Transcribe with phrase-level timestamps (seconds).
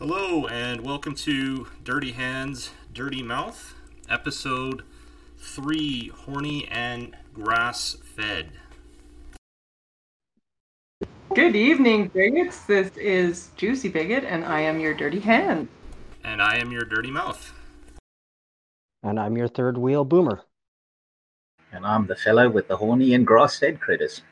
[0.00, 3.74] Hello, and welcome to Dirty Hands, Dirty Mouth,
[4.08, 4.82] episode
[5.36, 8.48] 3 Horny and Grass Fed.
[11.34, 12.64] Good evening, bigots.
[12.64, 15.68] This is Juicy Bigot, and I am your dirty hand.
[16.24, 17.52] And I am your Dirty Mouth.
[19.02, 20.44] And I'm your third wheel boomer.
[21.72, 24.22] And I'm the fellow with the horny and grass fed critters.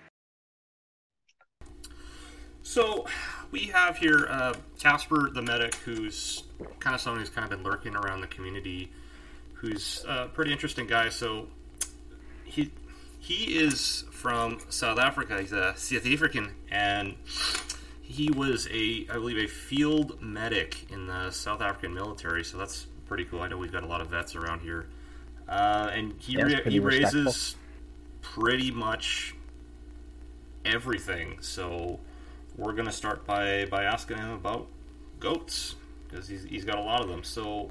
[2.63, 3.07] So,
[3.51, 6.43] we have here uh, Casper the medic, who's
[6.81, 8.91] kind of someone who's kind of been lurking around the community,
[9.55, 11.09] who's a pretty interesting guy.
[11.09, 11.47] So,
[12.45, 12.71] he
[13.21, 15.41] he is from South Africa.
[15.41, 17.15] He's a South African, and
[18.03, 22.43] he was a, I believe, a field medic in the South African military.
[22.45, 23.41] So that's pretty cool.
[23.43, 24.87] I know we've got a lot of vets around here,
[25.49, 27.25] uh, and he Yeah, it's ra- pretty he respectful.
[27.25, 27.57] raises
[28.23, 29.35] pretty much
[30.65, 31.39] everything.
[31.41, 32.01] So
[32.59, 34.67] we're gonna start by by asking him about
[35.21, 35.77] goats
[36.09, 37.25] because he's, he's got a lot of them.
[37.25, 37.71] So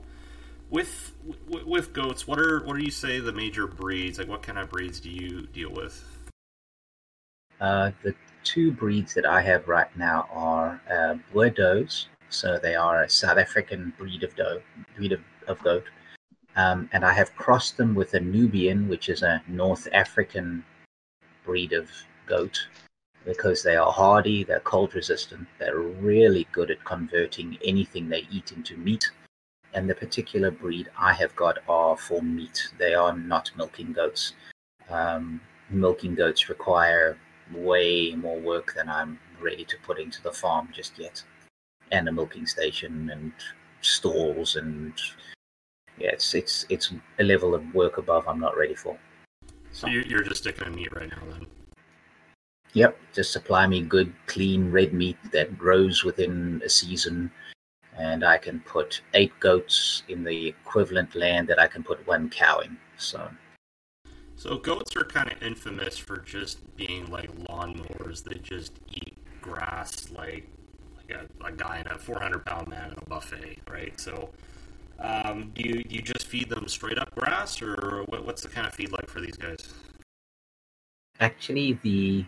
[0.69, 1.13] with
[1.47, 4.17] with, with goats, what are what do you say the major breeds?
[4.17, 6.03] Like what kind of breeds do you deal with?
[7.59, 12.07] Uh, the two breeds that I have right now are uh, Boer does.
[12.29, 14.61] So they are a South African breed of doe,
[14.95, 15.85] breed of, of goat.
[16.55, 20.65] Um, and I have crossed them with a Nubian, which is a North African
[21.45, 21.89] breed of
[22.25, 22.67] goat,
[23.27, 28.53] because they are hardy, they're cold resistant, they're really good at converting anything they eat
[28.53, 29.11] into meat.
[29.73, 32.69] And the particular breed I have got are for meat.
[32.79, 34.33] They are not milking goats.
[34.89, 37.17] Um, milking goats require
[37.53, 41.21] way more work than I'm ready to put into the farm just yet.
[41.91, 43.33] And a milking station and
[43.81, 44.93] stalls and
[45.99, 48.97] yeah, it's it's it's a level of work above I'm not ready for.
[49.71, 51.45] So you, you're just sticking to meat right now, then.
[52.77, 57.31] Yep, just supply me good, clean red meat that grows within a season,
[57.97, 62.29] and I can put eight goats in the equivalent land that I can put one
[62.29, 62.77] cow in.
[62.95, 63.31] So
[64.35, 68.23] So goats are kind of infamous for just being like lawnmowers.
[68.23, 70.47] They just eat grass like
[70.97, 73.99] like a, a guy in a 400 pound man in a buffet, right?
[73.99, 74.29] So.
[74.99, 78.47] Um, do you do you just feed them straight up grass, or what, what's the
[78.49, 79.71] kind of feed like for these guys?
[81.19, 82.25] actually, the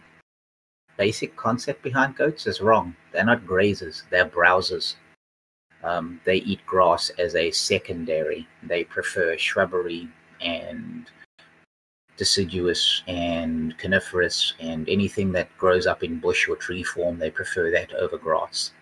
[0.99, 2.93] basic concept behind goats is wrong.
[3.13, 4.95] They're not grazers; they're browsers.
[5.81, 8.45] Um, they eat grass as a secondary.
[8.63, 10.09] They prefer shrubbery
[10.41, 11.09] and
[12.17, 17.17] deciduous and coniferous and anything that grows up in bush or tree form.
[17.17, 18.73] They prefer that over grass.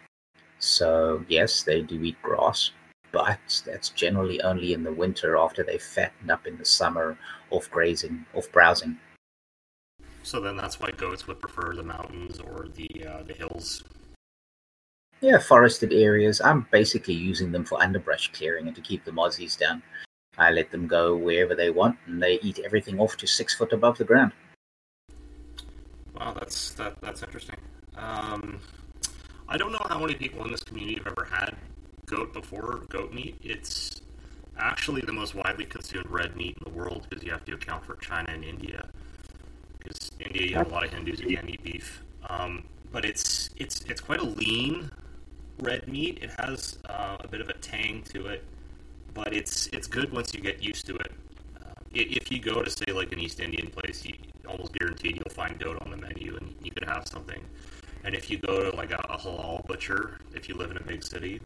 [0.58, 2.72] So yes, they do eat grass,
[3.12, 7.16] but that's generally only in the winter after they've fattened up in the summer
[7.52, 8.98] off grazing, off browsing.
[10.28, 13.82] So then that's why goats would prefer the mountains or the uh, the hills.
[15.22, 16.42] Yeah, forested areas.
[16.42, 19.82] I'm basically using them for underbrush clearing and to keep the mozzies down.
[20.38, 23.72] I let them go wherever they want, and they eat everything off to six foot
[23.72, 24.34] above the ground.
[26.14, 27.60] Wow, that's that that's interesting.
[27.96, 28.60] Um,
[29.48, 31.56] I don't know how many people in this community have ever had
[32.06, 33.38] goat before goat meat.
[33.42, 34.02] It's
[34.60, 37.86] actually the most widely consumed red meat in the world because you have to account
[37.86, 38.90] for China and India.
[39.88, 42.04] Because India, you have a lot of Hindus who can't eat beef.
[42.30, 44.92] Um, but it's it's it's quite a lean
[45.60, 46.20] red meat.
[46.22, 48.44] It has uh, a bit of a tang to it,
[49.14, 51.12] but it's it's good once you get used to it.
[51.62, 54.16] Uh, if you go to say like an East Indian place, you
[54.48, 57.42] almost guaranteed you'll find goat on the menu, and you could have something.
[58.04, 60.84] And if you go to like a, a halal butcher, if you live in a
[60.84, 61.42] big city,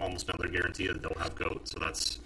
[0.00, 1.68] almost another guarantee that they'll have goat.
[1.68, 2.20] So that's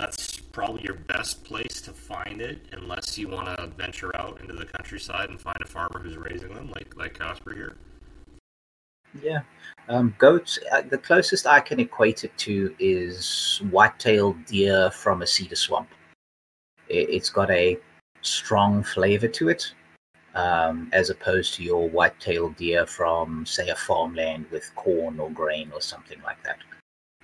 [0.00, 4.54] that's probably your best place to find it, unless you want to venture out into
[4.54, 7.76] the countryside and find a farmer who's raising them, like like Casper here.
[9.22, 9.40] Yeah.
[9.88, 15.26] Um, goats, uh, the closest I can equate it to is white-tailed deer from a
[15.26, 15.88] cedar swamp.
[16.88, 17.76] It, it's got a
[18.22, 19.72] strong flavor to it,
[20.36, 25.72] um, as opposed to your white-tailed deer from, say, a farmland with corn or grain
[25.74, 26.58] or something like that.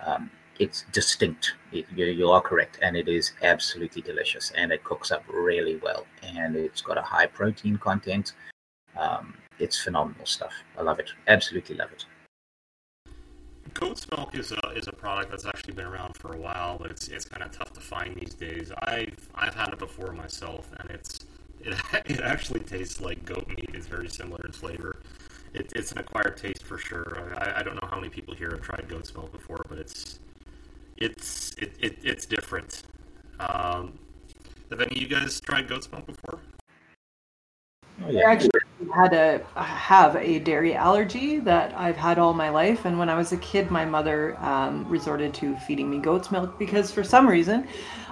[0.05, 1.53] Um, it's distinct.
[1.71, 5.77] It, you, you are correct, and it is absolutely delicious, and it cooks up really
[5.77, 8.33] well, and it's got a high protein content.
[8.97, 10.53] Um, it's phenomenal stuff.
[10.77, 11.09] I love it.
[11.27, 12.05] Absolutely love it.
[13.73, 16.89] Goat's milk is a is a product that's actually been around for a while, but
[16.89, 18.71] it's it's kind of tough to find these days.
[18.83, 21.19] I've I've had it before myself, and it's
[21.61, 23.69] it, it actually tastes like goat meat.
[23.73, 25.01] It's very similar in flavor.
[25.53, 27.33] It, it's an acquired taste for sure.
[27.37, 30.19] I, I don't know how many people here have tried goat's milk before, but it's
[30.97, 32.83] it's it, it it's different.
[33.39, 33.97] Um,
[34.69, 36.39] have any of you guys tried goat's milk before?
[38.03, 38.27] Oh, yeah.
[38.27, 38.51] I actually
[38.93, 43.15] had a have a dairy allergy that I've had all my life, and when I
[43.15, 47.27] was a kid, my mother um, resorted to feeding me goat's milk because for some
[47.27, 47.67] reason,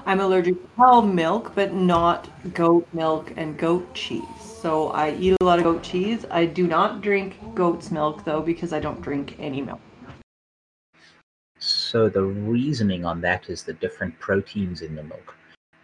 [0.06, 4.24] I'm allergic to cow milk, but not goat milk and goat cheese.
[4.40, 6.26] So I eat a lot of goat cheese.
[6.32, 9.82] I do not drink goat's milk though because I don't drink any milk.
[11.96, 15.34] So the reasoning on that is the different proteins in the milk.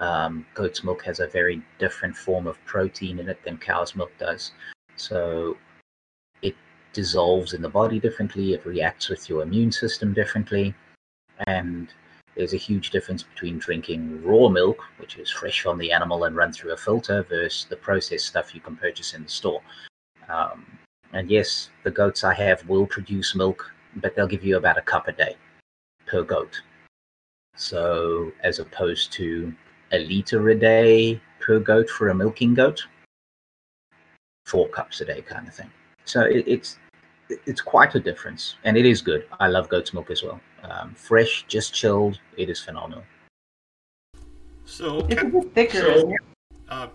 [0.01, 4.11] Um, goat's milk has a very different form of protein in it than cow's milk
[4.19, 4.51] does.
[4.97, 5.55] So
[6.41, 6.53] it
[6.91, 10.75] dissolves in the body differently, it reacts with your immune system differently,
[11.47, 11.87] and
[12.35, 16.35] there's a huge difference between drinking raw milk, which is fresh from the animal and
[16.35, 19.61] run through a filter, versus the processed stuff you can purchase in the store.
[20.27, 20.65] Um,
[21.13, 24.81] and yes, the goats I have will produce milk, but they'll give you about a
[24.81, 25.37] cup a day
[26.11, 26.61] per goat.
[27.55, 29.53] So, as opposed to
[29.91, 32.81] a liter a day per goat for a milking goat,
[34.45, 35.71] four cups a day kind of thing.
[36.05, 36.77] So it, it's
[37.45, 39.25] it's quite a difference, and it is good.
[39.39, 40.41] I love goat's milk as well.
[40.63, 43.03] Um, fresh, just chilled, it is phenomenal.
[44.65, 45.77] So, It's a Ca- bit thicker.
[45.79, 46.15] so-
[46.69, 46.87] uh,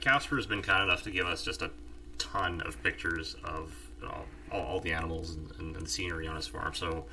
[0.00, 1.70] Casper has been kind enough to give us just a
[2.18, 6.36] ton of pictures of you know, all, all the animals and, and, and scenery on
[6.36, 6.72] his farm.
[6.74, 7.04] So,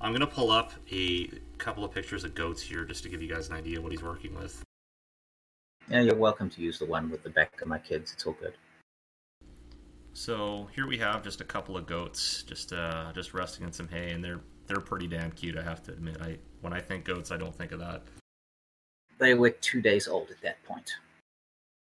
[0.00, 3.28] I'm gonna pull up a couple of pictures of goats here just to give you
[3.28, 4.62] guys an idea what he's working with.
[5.88, 8.12] Yeah, you're welcome to use the one with the back of my kids.
[8.12, 8.54] It's all good.
[10.12, 13.88] So here we have just a couple of goats, just uh, just resting in some
[13.88, 15.56] hay, and they're they're pretty damn cute.
[15.56, 16.18] I have to admit.
[16.20, 18.02] I when I think goats, I don't think of that.
[19.18, 20.90] They were two days old at that point.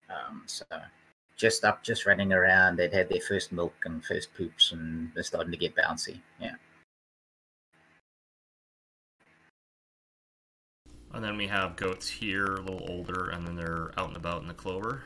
[0.08, 0.64] Um, so
[1.36, 2.76] just up, just running around.
[2.76, 6.20] They'd had their first milk and first poops, and they're starting to get bouncy.
[6.40, 6.54] Yeah.
[11.12, 14.42] And then we have goats here, a little older, and then they're out and about
[14.42, 15.02] in the clover.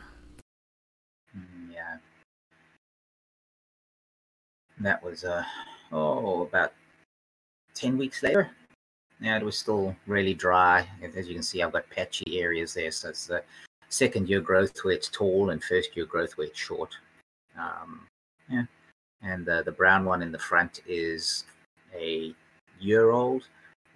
[1.36, 1.98] Mm, Yeah.
[4.80, 5.44] That was uh
[5.92, 6.72] oh about
[7.74, 8.50] ten weeks later.
[9.20, 10.86] Yeah, it was still really dry.
[11.16, 12.90] As you can see, I've got patchy areas there.
[12.90, 13.42] So it's the
[13.88, 16.90] second year growth where it's tall, and first year growth where it's short.
[17.56, 18.06] Um,
[18.50, 18.64] yeah,
[19.22, 21.44] and the the brown one in the front is
[21.96, 22.34] a
[22.80, 23.48] year old.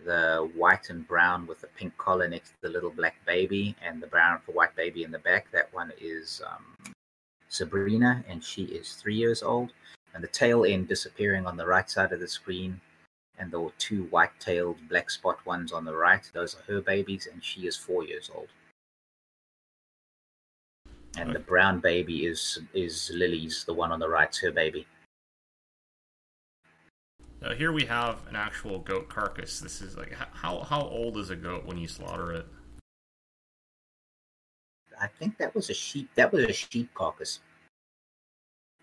[0.04, 4.00] The white and brown with the pink collar next to the little black baby, and
[4.02, 5.50] the brown for white baby in the back.
[5.50, 6.94] That one is um,
[7.48, 9.72] Sabrina, and she is three years old.
[10.14, 12.80] And the tail end disappearing on the right side of the screen,
[13.38, 16.28] and the two white-tailed black spot ones on the right.
[16.32, 18.48] Those are her babies, and she is four years old.
[21.16, 24.86] And the brown baby is is Lily's, the one on the right's her baby.
[27.40, 29.60] Now here we have an actual goat carcass.
[29.60, 32.46] This is like how how old is a goat when you slaughter it?
[35.00, 36.10] I think that was a sheep.
[36.16, 37.40] That was a sheep carcass.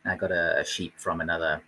[0.06, 1.62] I got a, a sheep from another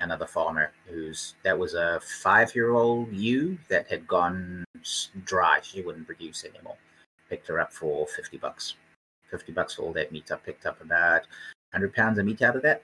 [0.00, 5.58] another farmer who's that was a five year old ewe that had gone s- dry.
[5.62, 6.76] She wouldn't produce anymore.
[7.28, 8.74] Picked her up for fifty bucks.
[9.28, 10.30] Fifty bucks for all that meat.
[10.30, 11.22] I picked up about
[11.72, 12.82] hundred pounds of meat out of that.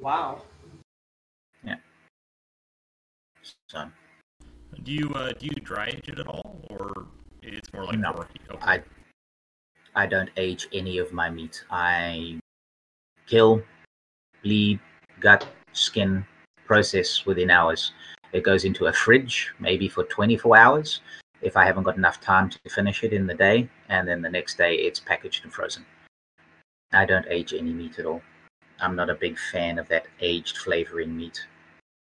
[0.00, 0.42] Wow.
[3.68, 3.84] So
[4.82, 7.06] Do you uh, do you dry age it at all, or
[7.42, 8.12] it's more like No.
[8.12, 8.58] Okay.
[8.62, 8.82] I
[9.94, 11.64] I don't age any of my meat.
[11.70, 12.38] I
[13.26, 13.62] kill,
[14.42, 14.80] bleed,
[15.20, 16.24] gut, skin,
[16.66, 17.92] process within hours.
[18.32, 21.00] It goes into a fridge, maybe for 24 hours,
[21.42, 24.30] if I haven't got enough time to finish it in the day, and then the
[24.30, 25.84] next day it's packaged and frozen.
[26.92, 28.22] I don't age any meat at all.
[28.80, 31.46] I'm not a big fan of that aged flavoring meat,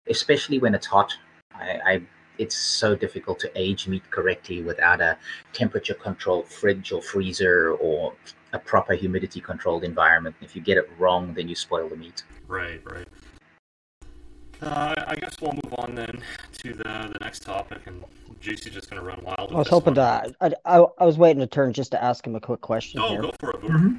[0.09, 1.17] especially when it's hot.
[1.61, 2.03] I, I
[2.39, 5.17] it's so difficult to age meat correctly without a
[5.55, 8.13] temperature controlled fridge or freezer or
[8.53, 10.37] a proper humidity controlled environment.
[10.43, 12.25] If you get it wrong, then you spoil the meat.
[12.47, 13.09] Right, right.
[14.63, 16.23] Uh, I guess we'll move on then
[16.59, 18.03] to the the next topic, and
[18.41, 19.53] Juicy's just going to run wild.
[19.53, 20.31] I was hoping one.
[20.31, 20.35] to.
[20.41, 23.09] I, I, I was waiting to turn just to ask him a quick question Oh,
[23.09, 23.23] here.
[23.23, 23.99] go for it, Boomer.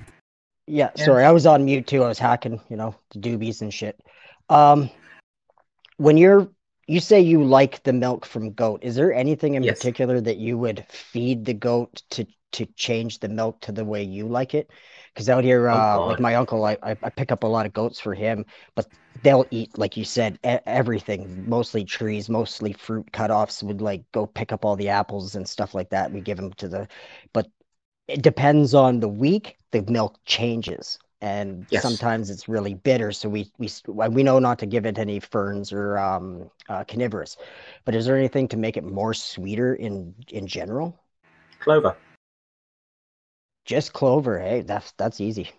[0.65, 1.05] Yeah, Yeah.
[1.05, 2.03] sorry, I was on mute too.
[2.03, 3.99] I was hacking, you know, the doobies and shit.
[4.49, 4.89] Um,
[5.97, 6.49] when you're,
[6.87, 8.81] you say you like the milk from goat.
[8.83, 9.67] Is there anything in Yes.
[9.67, 14.03] particular that you would feed the goat to to change the milk to the way
[14.03, 14.71] you like it?
[15.13, 17.65] Because out here, Oh, uh, like my uncle, I, I I pick up a lot
[17.65, 18.87] of goats for him, but
[19.21, 23.63] they'll eat, like you said, e- everything, mostly trees, mostly fruit cut-offs.
[23.63, 26.11] Would like go pick up all the apples and stuff like that.
[26.11, 26.87] We give them to the,
[27.33, 27.47] but
[28.07, 31.83] it depends on the week the milk changes and Yes.
[31.83, 33.69] sometimes it's really bitter so we we
[34.09, 37.37] we know not to give it any ferns or um uh, coniferous
[37.85, 40.97] but is there anything to make it more sweeter in in general
[41.59, 41.95] Clover.
[43.65, 45.51] just clover hey that's that's easy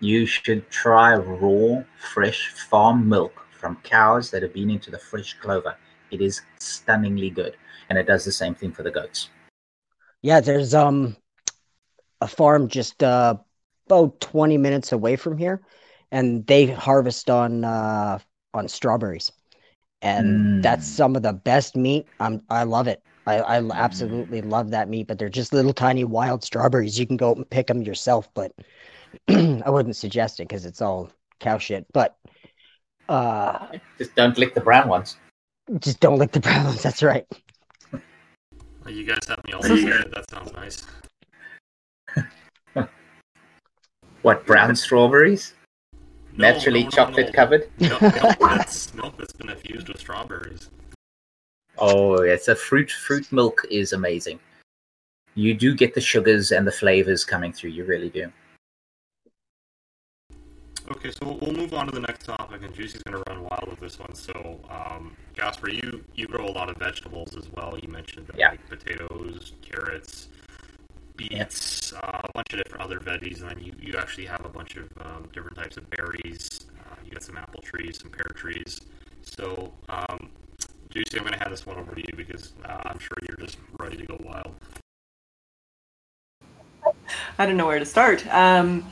[0.00, 5.34] you should try raw, fresh farm milk from cows that have been into the fresh
[5.40, 5.76] clover.
[6.10, 7.56] It is stunningly good,
[7.88, 9.30] and it does the same thing for the goats.
[10.22, 11.16] Yeah, there's um
[12.20, 13.36] a farm just uh,
[13.92, 15.60] about 20 minutes away from here,
[16.10, 18.18] and they harvest on uh,
[18.54, 19.32] on strawberries,
[20.00, 20.62] and Mm.
[20.62, 22.06] that's some of the best meat.
[22.20, 23.02] Um, I love it.
[23.26, 26.98] I, I absolutely love that meat, but they're just little tiny wild strawberries.
[26.98, 28.52] You can go and pick them yourself, but
[29.28, 31.86] I wouldn't suggest it because it's all cow shit.
[31.92, 32.16] But
[33.08, 33.68] uh,
[33.98, 35.16] Just don't lick the brown ones.
[35.78, 36.82] just don't lick the brown ones.
[36.82, 37.26] That's right.
[38.88, 40.12] You guys have me all excited.
[40.12, 40.84] That sounds nice.
[44.22, 45.54] What brown strawberries?
[46.36, 47.32] No, Naturally no, no, chocolate no.
[47.32, 47.68] covered.
[47.78, 48.00] Milk
[48.40, 50.70] that's milk that's been infused with strawberries.
[51.78, 52.90] Oh, it's a fruit.
[52.90, 54.38] Fruit milk is amazing.
[55.34, 57.70] You do get the sugars and the flavors coming through.
[57.70, 58.30] You really do.
[60.90, 63.42] Okay, so we'll- we'll move on to the next topic, and Juicy's going to run
[63.44, 64.14] wild with this one.
[64.14, 67.78] So, um, Jasper, you you grow a lot of vegetables as well.
[67.80, 68.50] You mentioned Yeah.
[68.50, 70.28] like potatoes, carrots,
[71.28, 74.48] beets, uh, a bunch of different other veggies, and then you, you actually have a
[74.48, 76.60] bunch of um, different types of berries.
[76.80, 78.80] Uh, you got some apple trees, some pear trees.
[79.22, 80.30] So, um,
[80.90, 83.46] Juicy, I'm going to hand this one over to you because uh, I'm sure you're
[83.46, 84.54] just ready to go wild.
[87.38, 88.26] I don't know where to start.
[88.26, 88.84] Um,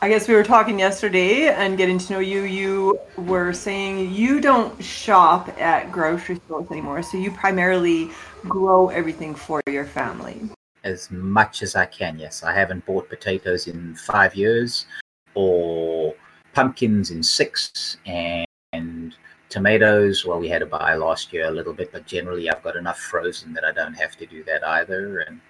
[0.00, 2.42] I guess we were talking yesterday and getting to know you.
[2.42, 8.10] You were saying you don't shop at grocery stores anymore, so you primarily
[8.48, 10.40] grow everything for your family.
[10.84, 12.42] As much as I can, yes.
[12.42, 14.86] I haven't bought potatoes in five years,
[15.34, 16.14] or
[16.54, 19.14] pumpkins in six, and, and
[19.48, 20.24] tomatoes.
[20.24, 22.98] Well, we had to buy last year a little bit, but generally I've got enough
[22.98, 25.20] frozen that I don't have to do that either.
[25.20, 25.40] And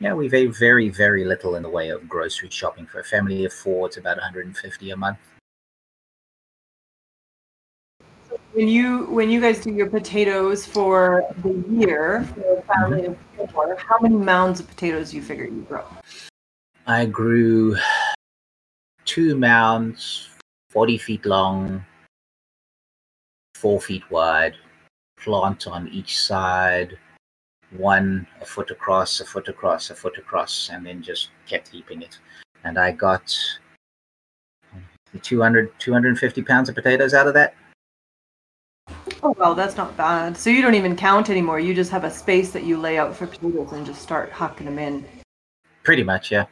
[0.00, 3.44] yeah, we very, very, very little in the way of grocery shopping for a family
[3.44, 3.86] of four.
[3.86, 5.18] It's about 150 a month.
[8.52, 13.16] When you when you guys do your potatoes for the year for a family of
[13.50, 15.84] four, how many mounds of potatoes do you figure you grow?
[16.86, 17.76] I grew
[19.06, 20.28] two mounds,
[20.68, 21.82] 40 feet long,
[23.54, 24.56] four feet wide,
[25.18, 26.98] plant on each side,
[27.70, 32.02] one a foot across, a foot across, a foot across, and then just kept heaping
[32.02, 32.18] it.
[32.64, 33.34] And I got
[35.22, 37.54] 200, 250 pounds of potatoes out of that.
[39.24, 40.36] Oh well, that's not bad.
[40.36, 41.60] So you don't even count anymore.
[41.60, 44.64] You just have a space that you lay out for potatoes and just start hucking
[44.64, 45.04] them in.
[45.84, 46.46] Pretty much, yeah.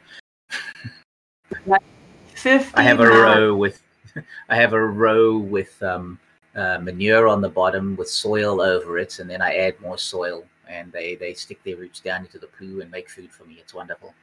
[2.33, 2.71] Fifty.
[2.75, 3.81] I have a row with
[4.49, 6.17] I have a row with um,
[6.55, 10.45] uh, manure on the bottom with soil over it, and then I add more soil,
[10.67, 13.57] and they they stick their roots down into the poo and make food for me.
[13.59, 14.13] It's wonderful.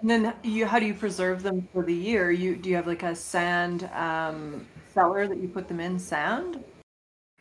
[0.00, 2.30] And then you, how do you preserve them for the year?
[2.30, 5.98] You do you have like a sand um, cellar that you put them in?
[5.98, 6.62] Sand?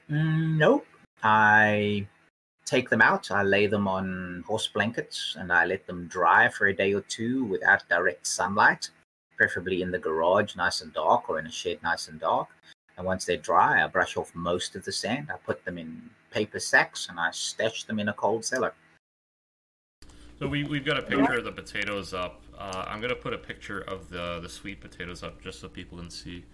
[0.10, 0.86] Mm, nope.
[1.24, 2.08] I
[2.66, 3.32] take them out.
[3.32, 7.02] I lay them on horse blankets, and I let them dry for a day or
[7.02, 8.90] two without direct sunlight,
[9.36, 12.48] preferably in the garage, nice and dark, or in a shed, nice and dark.
[12.98, 15.30] And once they're dry, I brush off most of the sand.
[15.34, 18.74] I put them in paper sacks, and I stash them in a cold cellar.
[20.40, 22.42] So we we've got a picture of the potatoes up.
[22.58, 25.98] Uh, I'm gonna put a picture of the the sweet potatoes up just so people
[25.98, 26.46] can see.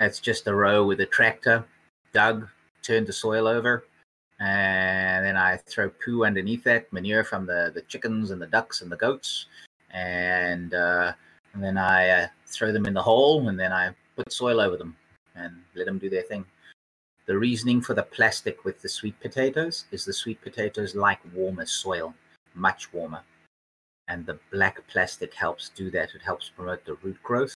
[0.00, 1.66] It's just a row with a tractor,
[2.14, 2.48] dug,
[2.80, 3.84] turned the soil over,
[4.38, 8.80] and then I throw poo underneath that, manure from the, the chickens and the ducks
[8.80, 9.44] and the goats,
[9.90, 11.12] and, uh,
[11.52, 14.78] and then I uh, throw them in the hole, and then I put soil over
[14.78, 14.96] them
[15.34, 16.46] and let them do their thing.
[17.26, 21.66] The reasoning for the plastic with the sweet potatoes is the sweet potatoes like warmer
[21.66, 22.14] soil,
[22.54, 23.20] much warmer.
[24.08, 26.14] And the black plastic helps do that.
[26.14, 27.54] It helps promote the root growth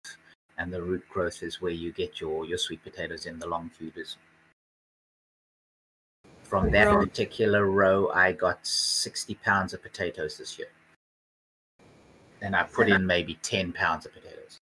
[0.61, 3.71] and the root growth is where you get your your sweet potatoes in the long
[3.71, 4.19] feeders.
[6.43, 7.09] From that Right.
[7.09, 10.69] particular row, I got 60 pounds of potatoes this year.
[12.43, 14.59] And I put in maybe 10 pounds of potatoes.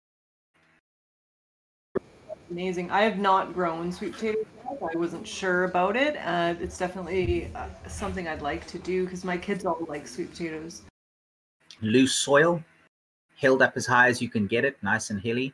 [2.50, 2.90] Amazing.
[2.90, 4.46] I have not grown sweet potatoes.
[4.94, 6.16] I wasn't sure about it.
[6.16, 10.30] Uh, it's definitely uh, something I'd like to do because my kids all like sweet
[10.30, 10.82] potatoes.
[11.80, 12.62] Loose soil,
[13.36, 15.52] held up as high as you can get it, nice and hilly.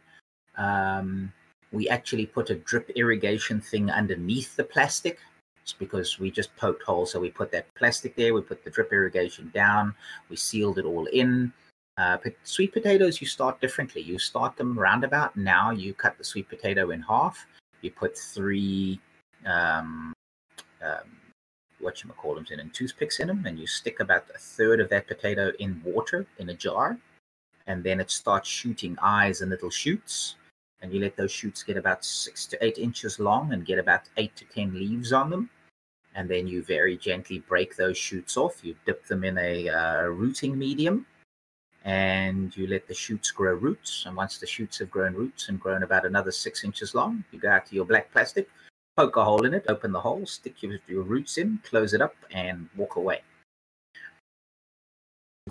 [0.56, 1.32] Um,
[1.72, 5.18] we actually put a drip irrigation thing underneath the plastic.
[5.62, 7.12] It's because we just poked holes.
[7.12, 9.94] So we put that plastic there, we put the drip irrigation down,
[10.28, 11.52] we sealed it all in.
[11.96, 14.02] Uh, sweet potatoes, you start differently.
[14.02, 15.36] You start them roundabout.
[15.36, 17.46] Now you cut the sweet potato in half.
[17.82, 19.00] You put three,
[19.46, 20.12] um,
[20.82, 21.16] um,
[21.80, 24.88] what you call them, in toothpicks in them, and you stick about a third of
[24.90, 26.98] that potato in water in a jar,
[27.66, 30.36] and then it starts shooting eyes and little shoots.
[30.84, 34.02] And you let those shoots get about six to eight inches long and get about
[34.18, 35.48] eight to ten leaves on them.
[36.14, 38.62] And then you very gently break those shoots off.
[38.62, 41.06] You dip them in a uh, rooting medium
[41.86, 44.04] and you let the shoots grow roots.
[44.04, 47.38] And once the shoots have grown roots and grown about another six inches long, you
[47.38, 48.50] go out to your black plastic,
[48.94, 52.02] poke a hole in it, open the hole, stick your, your roots in, close it
[52.02, 53.22] up, and walk away.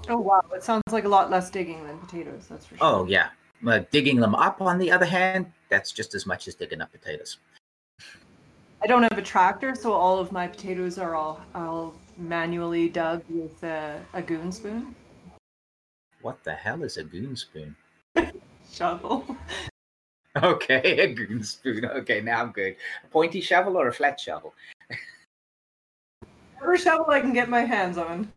[0.09, 2.45] Oh wow, it sounds like a lot less digging than potatoes.
[2.47, 2.85] That's for sure.
[2.85, 3.29] Oh yeah,
[3.91, 4.61] digging them up.
[4.61, 7.37] On the other hand, that's just as much as digging up potatoes.
[8.81, 13.23] I don't have a tractor, so all of my potatoes are all all manually dug
[13.29, 14.93] with a, a goon spoon.
[16.21, 17.75] What the hell is a goon spoon?
[18.71, 19.25] Shovel.
[20.41, 21.85] Okay, a goon spoon.
[21.85, 22.75] Okay, now I'm good.
[23.03, 24.55] A pointy shovel or a flat shovel?
[26.57, 28.33] Whatever shovel I can get my hands on.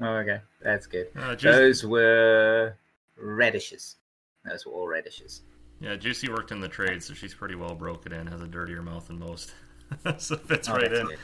[0.00, 1.08] Oh, okay, that's good.
[1.16, 2.74] Uh, Juicy, Those were
[3.16, 3.96] radishes.
[4.44, 5.42] Those were all radishes.
[5.80, 8.26] yeah, Juicy worked in the trade, so she's pretty well broken in.
[8.26, 9.52] Has a dirtier mouth than most,
[10.18, 11.06] so fits Oh, right in.
[11.06, 11.18] good.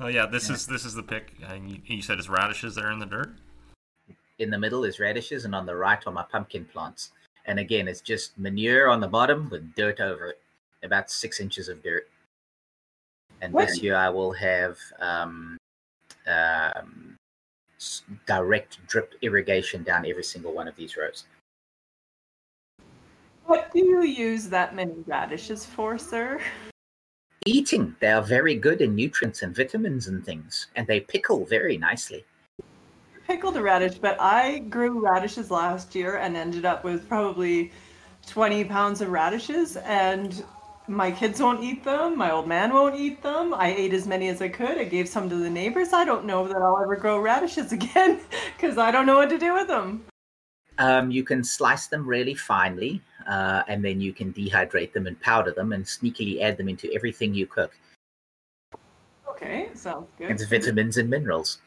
[0.00, 0.54] Oh yeah, this Yeah.
[0.56, 1.34] is this is the pick.
[1.46, 3.32] And you, you said it's radishes there in the dirt.
[4.38, 7.12] In the middle is radishes, and on the right are my pumpkin plants.
[7.46, 10.40] And again, it's just manure on the bottom with dirt over it,
[10.82, 12.08] about six inches of dirt.
[13.40, 13.66] And What?
[13.68, 15.56] this year I will have um,
[16.28, 17.16] um,
[18.26, 21.24] direct drip irrigation down every single one of these rows.
[23.52, 26.40] What do you use that many radishes for, sir?
[27.44, 31.76] Eating, they are very good in nutrients and vitamins and things, and they pickle very
[31.76, 32.24] nicely.
[33.26, 37.72] Pickled a radish, but I grew radishes last year and ended up with probably
[38.26, 40.42] 20 pounds of radishes, and
[40.88, 42.16] my kids won't eat them.
[42.16, 43.52] My old man won't eat them.
[43.52, 44.78] I ate as many as I could.
[44.78, 45.92] I gave some to the neighbors.
[45.92, 48.18] I don't know that I'll ever grow radishes again
[48.56, 50.06] because I don't know what to do with them.
[50.78, 55.20] Um, you can slice them really finely, uh, and then you can dehydrate them and
[55.20, 57.72] powder them and sneakily add them into everything you cook.
[59.28, 60.30] Okay, sounds good.
[60.30, 61.58] It's vitamins and minerals.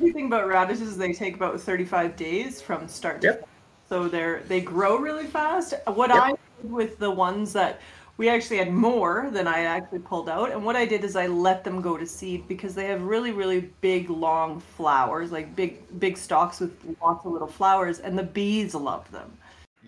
[0.00, 3.34] The thing about radishes, they take about 35 days from start to Yep.
[3.36, 3.48] finish.
[3.88, 5.74] So they're they grow really fast.
[5.86, 6.22] What Yep.
[6.22, 7.80] I did with the ones that
[8.16, 11.26] we actually had more than I actually pulled out, and what I did is I
[11.26, 15.98] let them go to seed because they have really really big long flowers, like big
[15.98, 16.72] big stalks with
[17.02, 19.32] lots of little flowers, and the bees love them.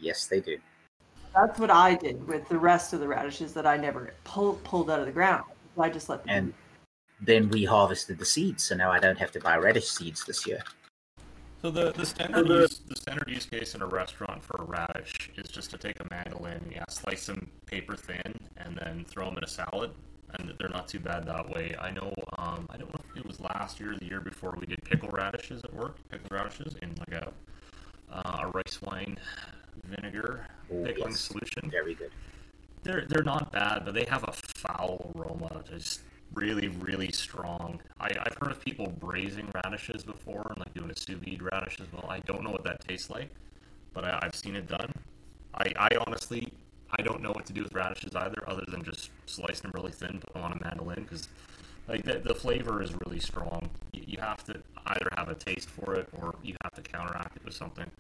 [0.03, 0.59] Yes, they do.
[1.35, 4.91] That's what I did with the rest of the radishes that I never pull, pulled
[4.91, 5.45] out of the ground.
[5.79, 6.35] I just let them.
[6.35, 6.55] And
[7.21, 10.47] then we harvested the seeds, so now I don't have to buy radish seeds this
[10.47, 10.63] year.
[11.63, 15.31] So the, the standard use the standard use case in a restaurant for a radish
[15.37, 19.39] is just to take a mandolin, yeah, slice them paper thin, and then throw them
[19.39, 19.93] in a salad,
[20.35, 21.75] and they're not too bad that way.
[21.81, 24.57] I know, um, I don't know if it was last year, or the year before,
[24.59, 27.33] we did pickle radishes at work, pickle radishes in like a
[28.13, 29.17] uh, a rice wine
[29.85, 31.21] vinegar Oh, pickling yes.
[31.21, 31.71] solution.
[31.71, 32.11] Very good.
[32.83, 36.01] They're they're not bad, but they have a foul aroma, just
[36.35, 37.81] really really strong.
[38.01, 41.79] I, I've heard of people braising radishes before and like doing a sous vide radish
[41.81, 42.07] as well.
[42.09, 43.31] I don't know what that tastes like,
[43.93, 44.93] but I, I've seen it done.
[45.55, 46.53] I, I honestly
[46.99, 49.93] I don't know what to do with radishes either, other than just slice them really
[49.93, 51.29] thin, put them on a mandolin because
[51.89, 53.69] like the, the flavor is really strong.
[53.93, 57.37] You, you have to either have a taste for it or you have to counteract
[57.37, 57.91] it with something.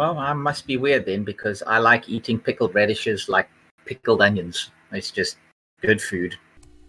[0.00, 3.50] Well, I must be weird then because I like eating pickled radishes like
[3.84, 4.70] pickled onions.
[4.92, 5.36] It's just
[5.82, 6.36] good food.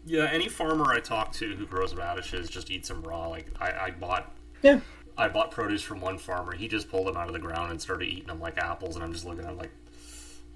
[0.05, 3.27] Yeah, any farmer I talk to who grows radishes just eats them raw.
[3.27, 4.79] Like I, I bought, Yeah.
[5.17, 6.55] I bought produce from one farmer.
[6.55, 9.03] He just pulled them out of the ground and started eating them like apples, and
[9.03, 9.71] I'm just looking at him like,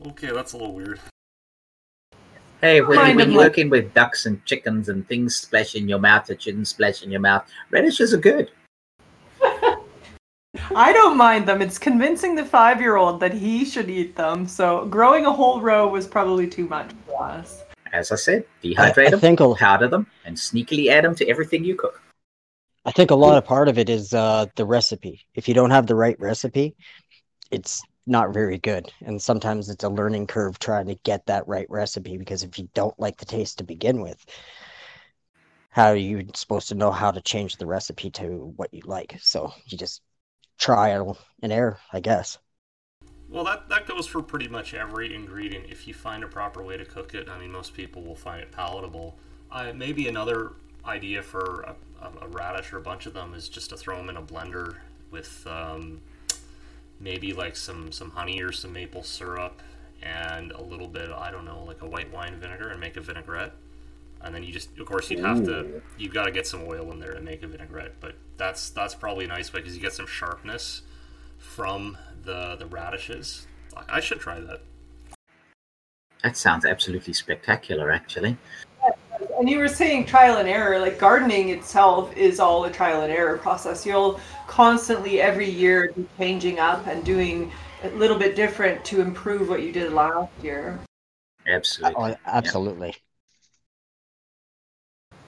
[0.08, 1.02] okay, that's a little weird.
[2.62, 5.90] Hey, when, Kind when you're like- working with ducks and chickens and things splash in
[5.90, 8.50] your mouth that shouldn't splash in your mouth, radishes are good.
[10.74, 11.62] I don't mind them.
[11.62, 14.48] It's convincing the five year old that he should eat them.
[14.48, 17.64] So growing a whole row was probably too much for us.
[17.94, 21.16] As I said, I, dehydrate I them, think a, powder them, and sneakily add them
[21.16, 22.02] to everything you cook.
[22.86, 25.26] I think a lot of part of it is uh, the recipe.
[25.34, 26.76] If you don't have the right recipe,
[27.52, 28.92] it's not very good.
[29.04, 32.70] And sometimes it's a learning curve trying to get that right recipe because if you
[32.74, 34.24] don't like the taste to begin with,
[35.70, 39.18] how are you supposed to know how to change the recipe to what you like?
[39.20, 40.02] So you just
[40.58, 42.38] trial and error, I guess.
[43.30, 45.66] Well, that that goes for pretty much every ingredient.
[45.70, 48.42] If you find a proper way to cook it, I mean, most people will find
[48.42, 49.18] it palatable.
[49.52, 50.54] Uh, maybe another
[50.86, 51.76] idea for a,
[52.22, 54.76] a, radish or a bunch of them is just to throw them in a blender
[55.10, 56.02] with um,
[57.00, 59.62] maybe like some some honey or some maple syrup
[60.04, 63.02] and a little bit I don't know like a white wine vinegar and make a
[63.02, 63.54] vinaigrette.
[64.22, 66.92] And then you just, of course, you'd have to, you've got to get some oil
[66.92, 68.00] in there to make a vinaigrette.
[68.00, 70.82] But that's that's probably a nice way because you get some sharpness
[71.38, 73.48] from the the radishes.
[73.76, 74.62] I- I should try that.
[76.24, 78.38] That sounds absolutely spectacular, actually.
[79.38, 83.12] And you were saying trial and error, like gardening itself is all a trial and
[83.12, 83.86] error process.
[83.86, 87.52] You'll constantly every year be changing up and doing
[87.84, 90.80] a little bit different to improve what you did last year.
[91.48, 92.14] Absolutely.
[92.14, 92.96] Oh, absolutely.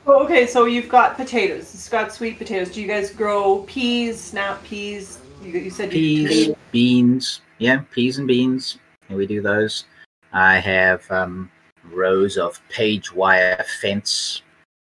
[0.09, 1.73] Oh, okay, so you've got potatoes.
[1.73, 2.71] It's got sweet potatoes.
[2.71, 5.19] Do you guys grow peas, snap peas?
[5.43, 7.41] You, you said you Peas, beans.
[7.57, 8.79] Yeah, peas and beans.
[9.09, 9.83] And we do those.
[10.31, 11.51] I have um,
[11.91, 14.43] rows of page wire fence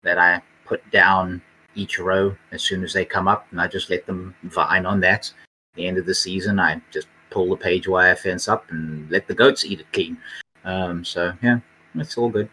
[0.05, 1.43] that I put down
[1.75, 5.01] each row as soon as they come up, and I just let them vine on
[5.01, 5.33] that.
[5.73, 9.11] At the end of the season, I just pull the page wire fence up and
[9.11, 10.17] let the goats eat it clean.
[10.65, 11.59] Um, so yeah,
[11.97, 12.49] it's all good.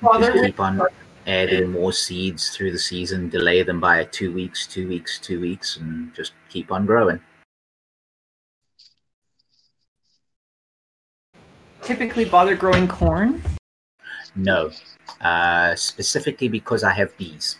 [0.00, 0.80] Father, Just keep on
[1.26, 5.76] adding more seeds through the season, delay them by two weeks, two weeks, two weeks,
[5.76, 7.20] and just keep on growing.
[11.90, 13.42] typically bother growing corn.
[14.36, 14.70] No,
[15.22, 17.58] uh, specifically because I have bees,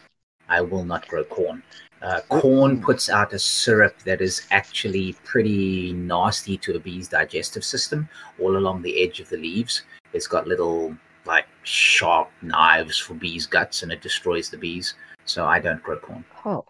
[0.49, 1.65] I will not grow corn.
[2.01, 7.65] Uh, corn puts out a syrup that is actually pretty nasty to a bee's digestive
[7.65, 8.09] system.
[8.39, 10.97] All along the edge of the leaves, it's got little
[11.27, 14.95] like sharp knives for bees' guts, and it destroys the bees.
[15.25, 16.25] So I don't grow corn.
[16.45, 16.65] Oh.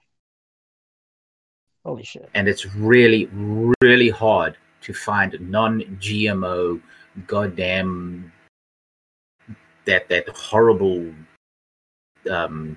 [1.85, 2.29] Holy shit.
[2.35, 3.31] and it's really
[3.81, 6.79] really hard to find non-gmo
[7.27, 8.31] goddamn
[9.87, 11.11] that that horrible
[12.31, 12.77] um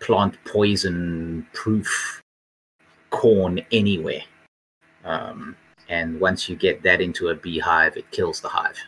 [0.00, 2.20] plant poison proof
[3.10, 4.22] corn anywhere
[5.04, 5.54] um
[5.88, 8.78] and once you get that into a beehive it kills the hive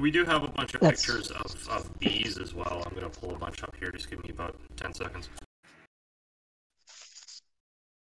[0.00, 2.82] We do have a bunch of That's- pictures of, of bees as well.
[2.84, 3.90] I'm going to pull a bunch up here.
[3.90, 5.30] Just give me about 10 seconds.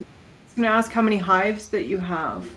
[0.00, 0.06] I'm
[0.62, 2.48] going to ask how many hives that you have.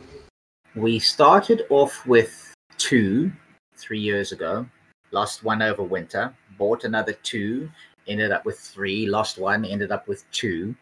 [0.76, 3.32] We started off with two
[3.76, 4.66] three years ago,
[5.12, 7.70] lost one over winter, bought another two,
[8.08, 10.76] ended up with three, lost one, ended up with two.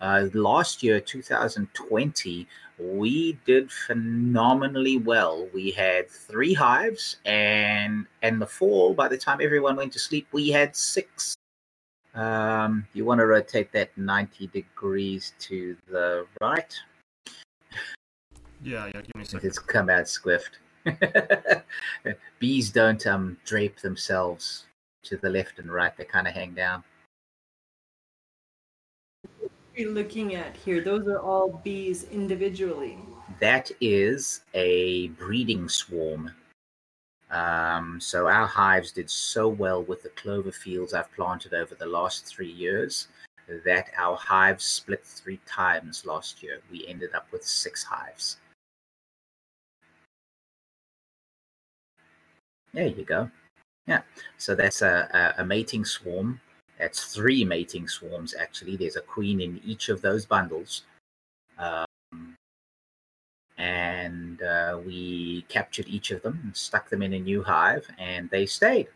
[0.00, 2.46] Uh, last year, 2020,
[2.78, 5.46] we did phenomenally well.
[5.52, 10.26] We had three hives, and in the fall, by the time everyone went to sleep,
[10.32, 11.34] we had six.
[12.14, 16.74] Um, you want to rotate that 90 degrees to the right?
[18.62, 19.46] Yeah, yeah, give me a second.
[19.46, 20.56] it's come out squiffed.
[22.38, 24.64] Bees don't um drape themselves
[25.04, 26.82] to the left and right; they kind of hang down.
[29.84, 30.80] Looking at here?
[30.80, 32.98] Those are all bees individually.
[33.40, 36.32] That is a breeding swarm.
[37.30, 41.86] Um, so our hives did so well with the clover fields I've planted over the
[41.86, 43.08] last three years
[43.64, 46.60] that our hives split three times last year.
[46.70, 48.36] We ended up with six hives.
[52.72, 53.30] There you go.
[53.86, 54.02] Yeah.
[54.38, 56.40] So that's a, a, a mating swarm.
[56.80, 58.74] That's three mating swarms, actually.
[58.76, 60.84] There's a queen in each of those bundles.
[61.58, 62.36] Um,
[63.58, 68.30] and uh, we captured each of them and stuck them in a new hive, and
[68.30, 68.88] they stayed.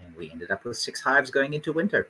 [0.00, 2.08] And we ended up with six hives going into winter.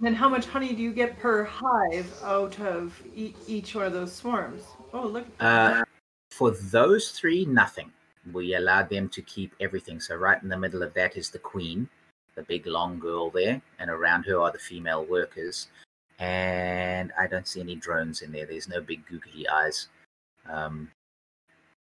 [0.00, 3.92] Then how much honey do you get per hive out of e- each one of
[3.92, 4.64] those swarms?
[4.92, 5.26] Oh, look.
[5.38, 5.84] Uh,
[6.32, 7.92] for those three, nothing.
[8.32, 10.00] We allowed them to keep everything.
[10.00, 11.88] So right in the middle of that is the queen,
[12.34, 15.68] the big long girl there, and around her are the female workers.
[16.18, 18.46] And I don't see any drones in there.
[18.46, 19.88] There's no big googly eyes.
[20.48, 20.90] Um,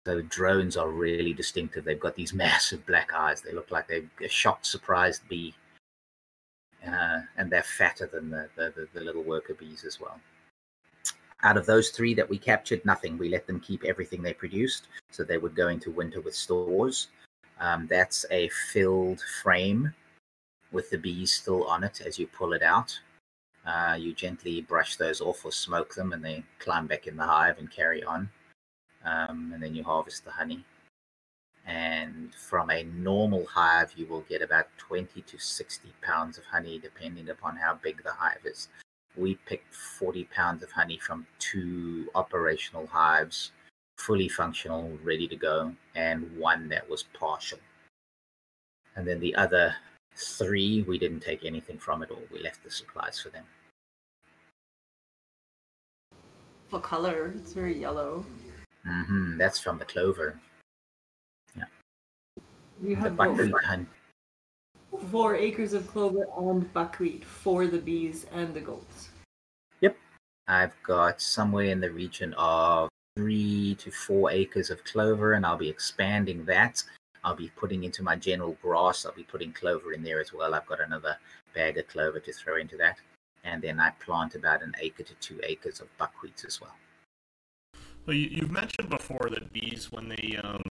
[0.06, 1.84] so drones are really distinctive.
[1.84, 3.40] They've got these massive black eyes.
[3.40, 5.54] They look like they're a shocked, surprised bee.
[6.86, 10.20] Uh, and they're fatter than the, the, the, little worker bees as well
[11.42, 13.18] out of those three that we captured, nothing.
[13.18, 17.08] We let them keep everything they produced, so they would go into winter with stores.
[17.60, 19.94] Um, that's a filled frame
[20.72, 22.98] with the bees still on it as you pull it out.
[23.66, 27.24] Uh, you gently brush those off or smoke them, and they climb back in the
[27.24, 28.28] hive and carry on.
[29.04, 30.64] Um, and then you harvest the honey.
[31.66, 36.78] And from a normal hive, you will get about 20 to 60 pounds of honey,
[36.78, 38.68] depending upon how big the hive is
[39.16, 43.52] we picked 40 pounds of honey from two operational hives,
[43.96, 47.58] fully functional, ready to go, and one that was partial.
[48.94, 49.74] And then the other
[50.16, 52.22] Three, we didn't take anything from it all.
[52.32, 53.44] We left the supplies for them.
[56.70, 57.34] What color?
[57.36, 58.24] It's very yellow.
[58.84, 60.40] hmm That's from the clover.
[61.56, 61.64] Yeah.
[62.82, 63.54] You The have buckwheat
[65.10, 69.10] four acres of clover and buckwheat for the bees and the goats.
[69.80, 69.96] Yep.
[70.48, 75.56] I've got somewhere in the region of three to four acres of clover, and I'll
[75.56, 76.82] be expanding that.
[77.26, 79.04] I'll be putting into my general grass.
[79.04, 80.54] I'll be putting clover in there as well.
[80.54, 81.18] I've got another
[81.56, 82.98] bag of clover to throw into that.
[83.42, 86.76] And then I plant about an acre to two acres of buckwheat as well.
[88.06, 90.62] Well, you, you've mentioned before that bees, when they um,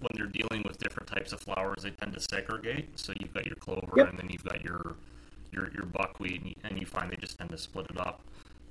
[0.00, 2.98] when they're dealing with different types of flowers, they tend to segregate.
[2.98, 4.10] So you've got your clover, Yep.
[4.10, 4.96] and then you've got your
[5.52, 8.22] your your buckwheat, and you, and you find they just tend to split it up.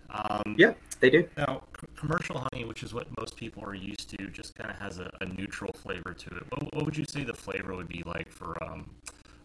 [0.10, 1.28] Um, Yeah, they do.
[1.38, 4.78] Now, c- commercial honey, which is what most people are used to, just kind of
[4.78, 6.43] has a, a neutral flavor to it.
[6.50, 8.89] What, what would you say the flavor would be like for um,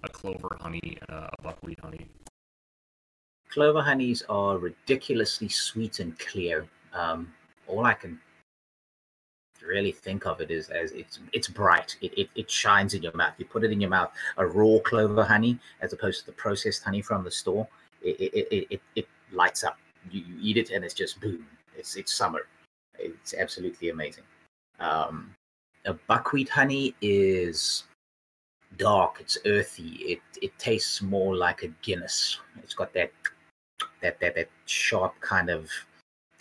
[0.05, 2.07] a clover honey and a buckwheat honey?
[3.51, 6.67] Clover honeys are ridiculously sweet and clear.
[6.95, 7.33] Um,
[7.67, 8.19] all I can
[9.67, 11.97] really think of it is as it's it's bright.
[12.01, 13.35] It, it it shines in your mouth.
[13.39, 14.11] You put it in your mouth.
[14.39, 17.69] A raw clover honey, as opposed to the processed honey from the store,
[18.03, 19.79] it it it, it, it lights up.
[20.11, 21.47] You, you eat it and it's just boom.
[21.77, 22.47] It's it's summer.
[22.99, 24.25] It's absolutely amazing.
[24.81, 25.35] Um,
[25.85, 27.85] a buckwheat honey is
[28.79, 29.19] dark.
[29.21, 29.97] It's earthy.
[30.13, 32.39] It it tastes more like a Guinness.
[32.63, 33.13] It's got that
[34.01, 35.71] that that that sharp kind of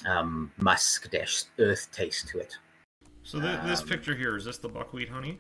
[0.06, 2.58] um, musk dash earth taste to it.
[3.24, 5.40] So th- this Um, picture here is this the buckwheat honey?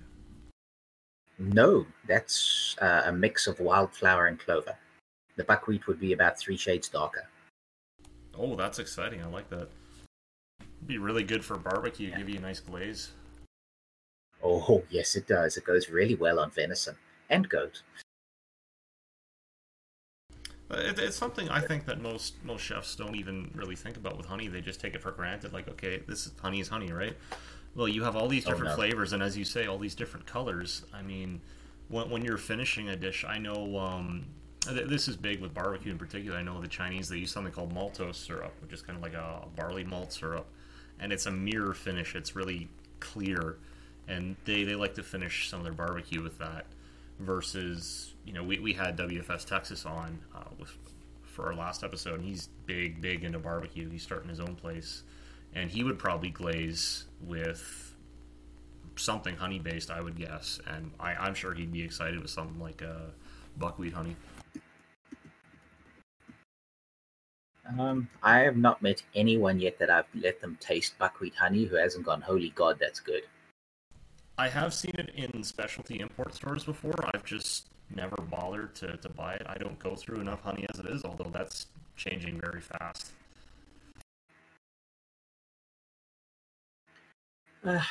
[1.40, 4.78] No, that's uh, a mix of wildflower and clover.
[5.38, 7.28] The buckwheat would be about three shades darker.
[8.38, 9.22] Oh, that's exciting.
[9.22, 9.70] I like that.
[10.86, 12.10] Be really good for barbecue.
[12.10, 12.18] Yeah.
[12.18, 13.12] Give you a nice glaze.
[14.44, 15.58] Oh, yes, it does.
[15.58, 16.96] It goes really well on venison
[17.30, 17.84] and goat.
[20.72, 24.18] Uh, It, it's something I think that most most chefs don't even really think about
[24.18, 24.48] with honey.
[24.48, 25.54] They just take it for granted.
[25.54, 27.16] Like, okay, this is, honey is honey, right?
[27.76, 28.76] Well, you have all these Oh, different no.
[28.76, 30.84] flavors, and as you say, all these different colors.
[30.94, 31.42] I mean,
[31.90, 34.26] when, when you're finishing a dish, I know um,
[34.70, 36.38] this is big with barbecue in particular.
[36.38, 39.14] I know the Chinese they use something called maltose syrup, which is kind of like
[39.14, 40.46] a barley malt syrup,
[41.00, 42.16] and it's a mirror finish.
[42.16, 42.70] It's really
[43.00, 43.58] clear,
[44.08, 46.66] and they, they like to finish some of their barbecue with that.
[47.20, 50.76] Versus, you know, we, we had WFS Texas on uh, with,
[51.24, 53.88] for our last episode, and he's big, big into barbecue.
[53.90, 55.04] He's starting his own place,
[55.54, 57.96] and he would probably glaze with
[58.96, 62.60] something honey based, I would guess, and I, I'm sure he'd be excited with something
[62.60, 63.12] like uh,
[63.58, 64.16] buckwheat honey.
[67.68, 71.76] Um, I have not met anyone yet that I've let them taste buckwheat honey who
[71.76, 73.24] hasn't gone, holy God, that's good.
[74.38, 76.96] I have seen it in specialty import stores before.
[77.14, 79.46] I've just never bothered to, to buy it.
[79.48, 83.12] I don't go through enough honey as it is, although that's changing very fast.
[87.64, 87.82] Uh,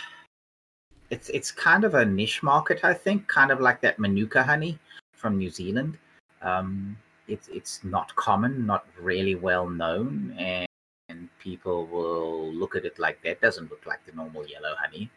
[1.10, 4.78] it's it's kind of a niche market, I think, kind of like that Manuka honey
[5.12, 5.98] from New Zealand.
[6.42, 6.96] Um,
[7.30, 10.66] it's it's not common, not really well known, and,
[11.08, 15.10] and people will look at it like that doesn't look like the normal yellow honey.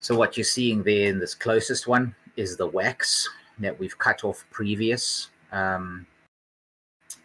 [0.00, 4.22] So what you're seeing there in this closest one is the wax that we've cut
[4.22, 6.06] off previous um,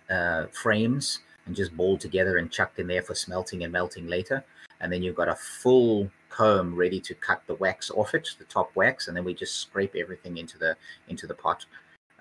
[0.09, 4.43] uh, frames and just balled together and chucked in there for smelting and melting later
[4.83, 8.43] and then you've got a full comb ready to cut the wax off it, the
[8.45, 10.75] top wax, and then we just scrape everything into the
[11.07, 11.65] into the pot.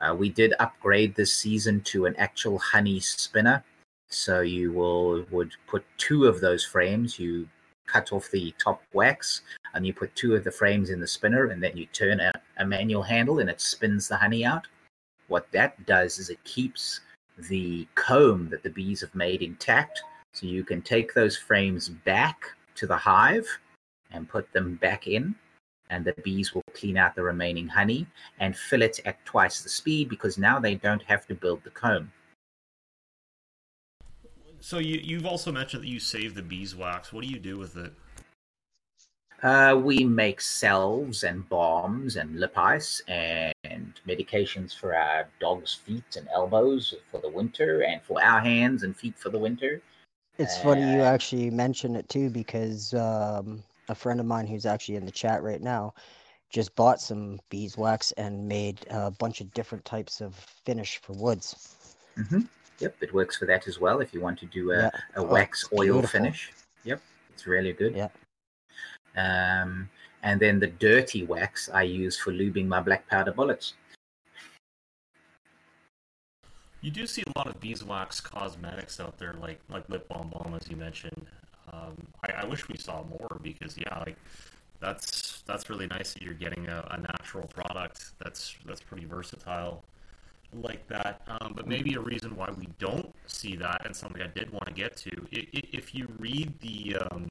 [0.02, 3.64] Uh, we did upgrade this season to an actual honey spinner,
[4.08, 7.18] so you will would put two of those frames.
[7.18, 7.48] You
[7.86, 9.42] cut off the top wax,
[9.74, 12.32] and you put two of the frames in the spinner, and then you turn a,
[12.58, 14.66] a manual handle, and it spins the honey out.
[15.28, 17.00] What that does is it keeps
[17.48, 22.44] the comb that the bees have made intact so you can take those frames back
[22.74, 23.46] to the hive
[24.10, 25.34] and put them back in,
[25.92, 28.06] and the bees will clean out the remaining honey
[28.40, 31.70] and fill it at twice the speed because now they don't have to build the
[31.70, 32.10] comb.
[34.60, 37.12] So you, you've also mentioned that you save the beeswax.
[37.12, 37.92] What do you do with it?
[39.42, 46.16] Uh, we make salves and balms and lip ice and medications for our dogs' feet
[46.16, 49.82] and elbows for the winter, and for our hands and feet for the winter.
[50.38, 54.66] It's funny you Uh, actually mention it too because um, a friend of mine who's
[54.66, 55.94] actually in the chat right now
[56.50, 60.34] just bought some beeswax and made a bunch of different types of
[60.66, 61.76] finish for woods.
[62.16, 62.40] hmm
[62.80, 64.00] Yep, it works for that as well.
[64.00, 64.90] If you want to do a, Yeah.
[65.14, 66.08] a Oh, wax it's oil beautiful.
[66.20, 66.52] finish,
[66.84, 67.00] yep,
[67.32, 67.94] it's really good.
[67.94, 68.08] Yeah.
[69.14, 69.88] Um,
[70.24, 73.74] and then the dirty wax I use for lubing my black powder bullets.
[76.80, 80.54] You do see a lot of beeswax cosmetics out there, like like lip balm balm,
[80.60, 81.26] as you mentioned.
[81.72, 84.16] Um, I, I wish we saw more because yeah, like
[84.80, 89.82] that's that's really nice that you're getting a, a natural product that's that's pretty versatile
[90.54, 91.22] like that.
[91.26, 94.66] Um, but maybe a reason why we don't see that, and something I did want
[94.66, 97.28] to get to, if you read the um,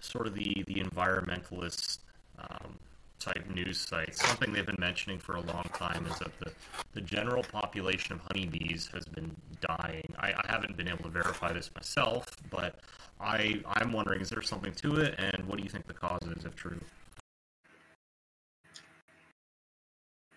[0.00, 1.98] sort of the the environmentalist
[2.38, 2.76] um,
[3.18, 6.52] type news sites, something they've been mentioning for a long time is that the,
[6.94, 10.12] the general population of honeybees has been dying.
[10.18, 12.76] I, I haven't been able to verify this myself, but
[13.20, 16.20] I I'm wondering is there something to it, and what do you think the cause
[16.36, 16.80] is if true?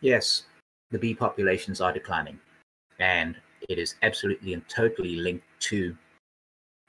[0.02, 0.44] Yes,
[0.90, 2.40] the bee populations are declining,
[3.00, 3.36] and
[3.70, 5.96] it is absolutely and totally linked to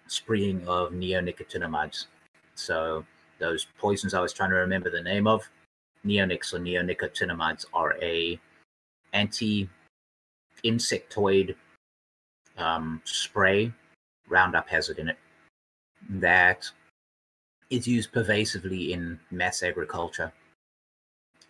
[0.07, 2.07] spraying of neonicotinoids.
[2.55, 3.05] So
[3.39, 5.49] those poisons I was trying to remember the name of,
[6.05, 8.41] neonics or neonicotinoids are a
[9.13, 11.55] anti-insectoid
[12.59, 13.73] um, spray.
[14.29, 15.19] Roundup has it in it
[16.09, 16.69] that
[17.71, 20.33] is used pervasively in mass agriculture.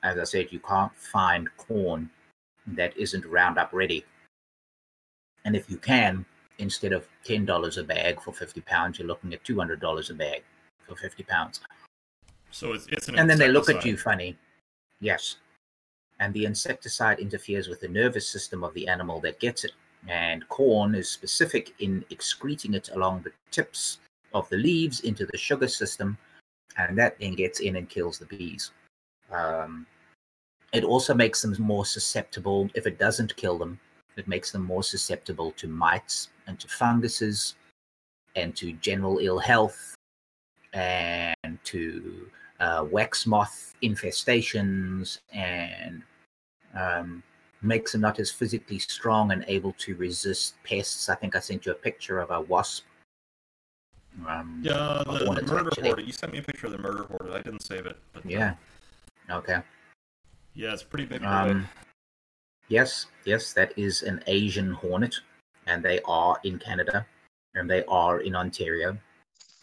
[0.02, 2.10] As I said, you can't find corn
[2.66, 4.04] that isn't Roundup ready.
[5.44, 6.24] And if you can,
[6.58, 10.42] instead of $10 a bag for 50 pounds, you're looking at $200 a bag
[10.86, 11.60] for 50 pounds.
[12.50, 14.36] So it's, it's an And then they look at you funny.
[15.02, 15.36] Yes.
[16.20, 19.72] And the insecticide interferes with the nervous system of the animal that gets it.
[20.08, 23.98] And corn is specific in excreting it along the tips
[24.32, 26.16] of the leaves into the sugar system.
[26.78, 28.70] And that then gets in and kills the bees.
[29.30, 29.86] Um,
[30.72, 32.70] it also makes them more susceptible.
[32.74, 33.80] If it doesn't kill them,
[34.16, 37.56] it makes them more susceptible to mites and to funguses
[38.36, 39.96] and to general ill health
[40.72, 42.30] and to
[42.62, 46.02] uh, wax moth infestations and
[46.74, 47.22] um,
[47.60, 51.08] makes them not as physically strong and able to resist pests.
[51.08, 52.84] I think I sent you a picture of a wasp.
[54.28, 56.06] Um, yeah, the, the murder horde.
[56.06, 57.32] You sent me a picture of the murder horde.
[57.32, 57.96] I didn't save it.
[58.12, 58.54] But, yeah.
[59.28, 59.58] Okay.
[60.54, 61.24] Yeah, it's pretty big.
[61.24, 61.66] Um,
[62.68, 65.16] yes, yes, that is an Asian hornet,
[65.66, 67.06] and they are in Canada,
[67.54, 68.98] and they are in Ontario.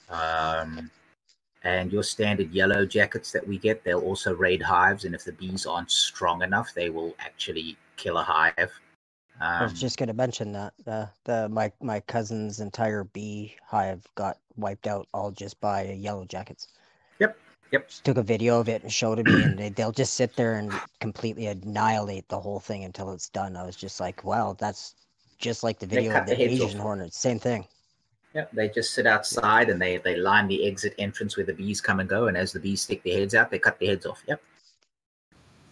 [0.09, 0.89] Um,
[1.63, 5.33] and your standard yellow jackets that we get, they'll also raid hives, and if the
[5.33, 8.71] bees aren't strong enough, they will actually kill a hive.
[9.41, 13.03] Um, I was um, just going to mention that the the my my cousin's entire
[13.03, 16.67] bee hive got wiped out all just by yellow jackets.
[17.19, 17.37] Yep,
[17.71, 17.87] Yep.
[17.87, 20.13] Just took a video of it and showed it to me, and they, they'll just
[20.13, 23.55] sit there and completely annihilate the whole thing until it's done.
[23.55, 24.95] I was just like, wow, that's
[25.37, 27.17] just like the video of the, the Asian hornets.
[27.17, 27.67] Same thing.
[28.33, 31.81] Yeah, they just sit outside and they they line the exit entrance where the bees
[31.81, 34.05] come and go, and as the bees stick their heads out, they cut their heads
[34.05, 34.21] off.
[34.27, 34.41] Yep.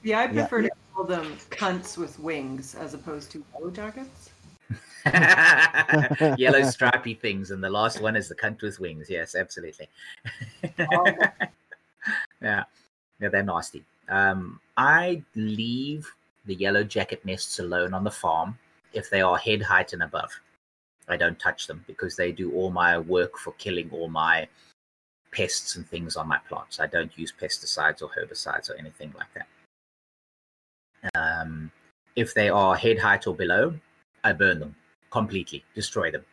[0.03, 0.69] Yeah, I prefer yeah.
[0.69, 4.31] to call them cunts with wings as opposed to yellow jackets.
[6.37, 9.07] yellow stripy things, and the last one is the cunt with wings.
[9.09, 9.87] Yes, absolutely.
[10.79, 11.05] oh,
[12.41, 12.63] yeah,
[13.19, 13.83] yeah, they're nasty.
[14.09, 16.11] Um, I leave
[16.45, 18.57] the yellow jacket nests alone on the farm
[18.93, 20.31] if they are head height and above.
[21.07, 24.47] I don't touch them because they do all my work for killing all my
[25.31, 26.79] pests and things on my plants.
[26.79, 29.47] I don't use pesticides or herbicides or anything like that.
[31.15, 31.71] Um,
[32.15, 33.73] if they are head height or below,
[34.23, 34.75] I burn them
[35.11, 36.25] completely, destroy them.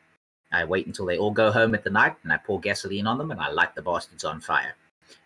[0.50, 3.18] I wait until they all go home at the night and I pour gasoline on
[3.18, 4.74] them and I light the bastards on fire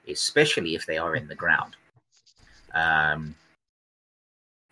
[0.09, 1.77] especially if they are in the ground.
[2.75, 3.35] Um,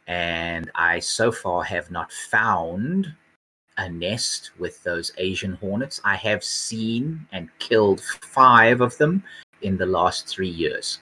[0.07, 3.13] and I so far have not found
[3.79, 6.01] a nest with those Asian hornets.
[6.05, 9.23] I have seen and killed five of them
[9.63, 11.01] in the last three years.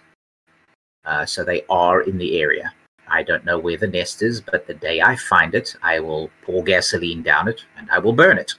[1.05, 2.73] Uh, so they are in the area.
[3.09, 6.31] I don't know where the nest is, but the day I find it, I will
[6.43, 8.55] pour gasoline down it and I will burn it.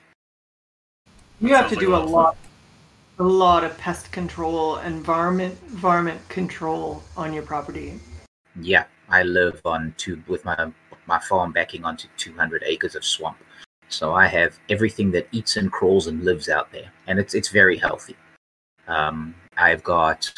[1.41, 2.38] You have to do a lot
[3.17, 7.97] a lot of pest control, environment, varmint control on your property.
[8.62, 10.71] Yeah, I live on two with my
[11.08, 13.38] my farm backing onto 200 acres of swamp,
[13.89, 17.50] so I have everything that eats and crawls and lives out there, and it's it's
[17.50, 18.15] very healthy.
[18.88, 20.31] Um, I've got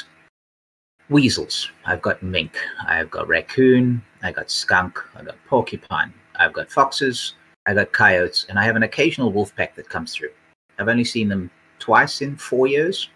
[1.10, 6.72] weasels, I've got mink, I've got raccoon, I got skunk, I got porcupine, I've got
[6.72, 7.34] foxes,
[7.66, 10.32] I got coyotes, and I have an occasional wolf pack that comes through.
[10.80, 13.10] I've only seen them twice in four years,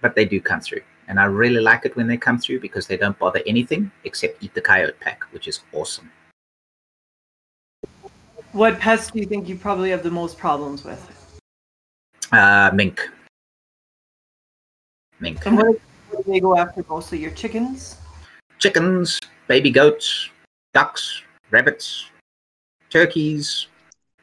[0.00, 0.82] but they do come through.
[1.08, 4.42] And I really like it when they come through because they don't bother anything except
[4.42, 6.10] eat the coyote pack, which is awesome.
[8.52, 11.40] What pests do you think you probably have the most problems with?
[12.32, 13.08] Uh, mink.
[15.20, 15.44] Mink.
[15.46, 15.80] And what
[16.10, 17.18] do they go after mostly?
[17.18, 17.96] Your chickens?
[18.58, 20.30] Chickens, baby goats,
[20.74, 22.06] ducks, rabbits,
[22.90, 23.68] turkeys,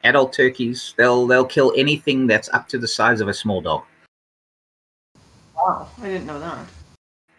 [0.04, 3.82] Adult turkeys, they'll they'll kill anything that's up to the size of a small dog.
[5.56, 6.66] Wow, I didn't know that.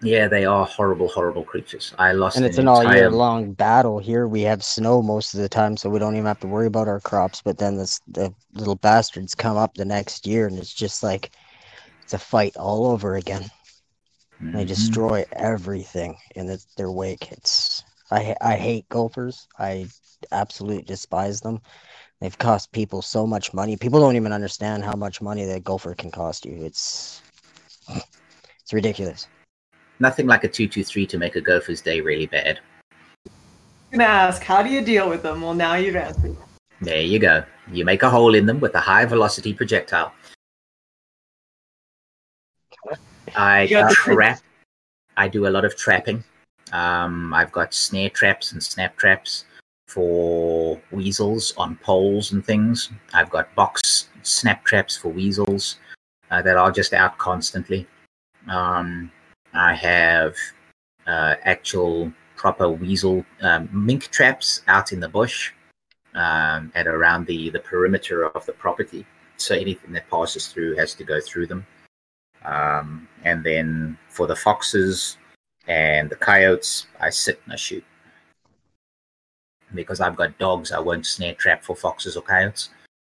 [0.02, 1.94] Yeah, they are horrible, horrible creatures.
[2.00, 4.00] I lost And it's an an all year long battle.
[4.00, 6.68] Here we have snow most of the time, so we don't even have to worry
[6.68, 7.42] about our crops.
[7.42, 11.32] But then this, the little bastards come up the next year, and it's just like
[12.04, 13.50] it's a fight all over again.
[14.40, 14.68] They Mhm.
[14.68, 17.32] destroy everything in its, their wake.
[17.32, 19.48] It's I I hate gophers.
[19.60, 19.88] I
[20.32, 21.60] absolutely despise them.
[22.22, 23.76] They've cost people so much money.
[23.78, 26.64] People don't even understand how much money that gopher can cost you.
[26.64, 27.22] It's
[28.62, 29.28] it's ridiculous.
[30.00, 32.60] Nothing like a two-two-three to make a gopher's day really bad.
[33.92, 35.42] I'm gonna ask, how do you deal with them?
[35.42, 36.38] Well, now you've answered.
[36.82, 37.44] There you go.
[37.72, 40.14] You make a hole in them with a high velocity projectile.
[43.36, 44.40] I trap.
[45.18, 46.24] I do a lot of trapping.
[46.72, 49.46] Um, I've got snare traps and snap traps
[49.88, 52.90] for weasels on poles and things.
[53.14, 55.78] I've got box snap traps for weasels
[56.32, 57.88] uh, that are just out constantly.
[58.48, 59.12] Um,
[59.54, 60.36] I have
[61.08, 65.52] uh, actual proper weasel um, mink traps out in the bush
[66.16, 69.06] um, and around the, the perimeter of the property.
[69.38, 71.66] So anything that passes through has to go through them.
[72.46, 75.18] Um, and then for the foxes
[75.68, 77.84] and the coyotes, I sit and I shoot.
[79.74, 82.70] Because I've got dogs, I won't snare trap for foxes or coyotes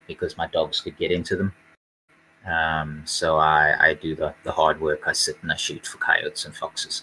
[0.07, 1.53] because my dogs could get into them.
[2.47, 5.03] Um, so I, I do the, the hard work.
[5.07, 7.03] I sit and I shoot for coyotes and foxes.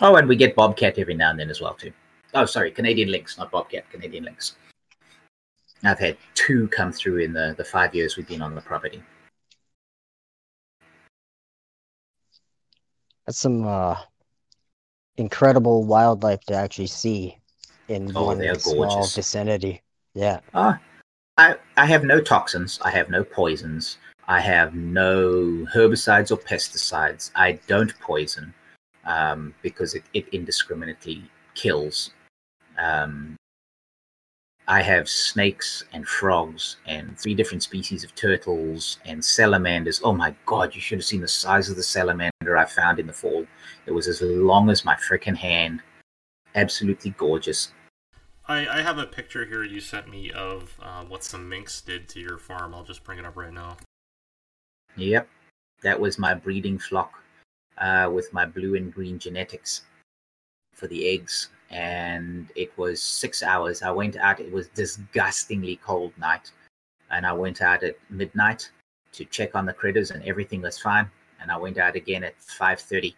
[0.00, 1.92] Oh, and we get bobcat every now and then as well too.
[2.34, 4.56] Oh, sorry, Canadian lynx, not bobcat, Canadian lynx.
[5.84, 9.02] I've had two come through in the, the five years we've been on the property.
[13.26, 13.96] That's some uh,
[15.16, 17.36] incredible wildlife to actually see
[17.88, 19.16] in Oh, one small gorgeous.
[19.16, 19.82] vicinity.
[20.14, 20.40] Yeah.
[20.54, 20.78] Ah,
[21.36, 22.78] I, I have no toxins.
[22.82, 23.98] I have no poisons.
[24.28, 27.30] I have no herbicides or pesticides.
[27.34, 28.54] I don't poison
[29.04, 32.10] um, because it, it indiscriminately kills.
[32.78, 33.36] Um,
[34.68, 40.00] I have snakes and frogs and three different species of turtles and salamanders.
[40.04, 43.08] Oh my god, you should have seen the size of the salamander I found in
[43.08, 43.44] the fall.
[43.86, 45.82] It was as long as my frickin' hand.
[46.54, 47.72] Absolutely gorgeous.
[48.46, 52.08] I, I have a picture here you sent me of uh, what some minks did
[52.10, 52.74] to your farm.
[52.74, 53.76] I'll just bring it up right now.
[54.96, 55.28] Yep,
[55.82, 57.22] that was my breeding flock
[57.78, 59.82] uh, with my blue and green genetics
[60.74, 63.82] for the eggs, and it was six hours.
[63.82, 64.40] I went out.
[64.40, 66.50] It was disgustingly cold night,
[67.10, 68.70] and I went out at midnight
[69.12, 71.10] to check on the critters, and everything was fine.
[71.40, 73.16] And I went out again at five thirty,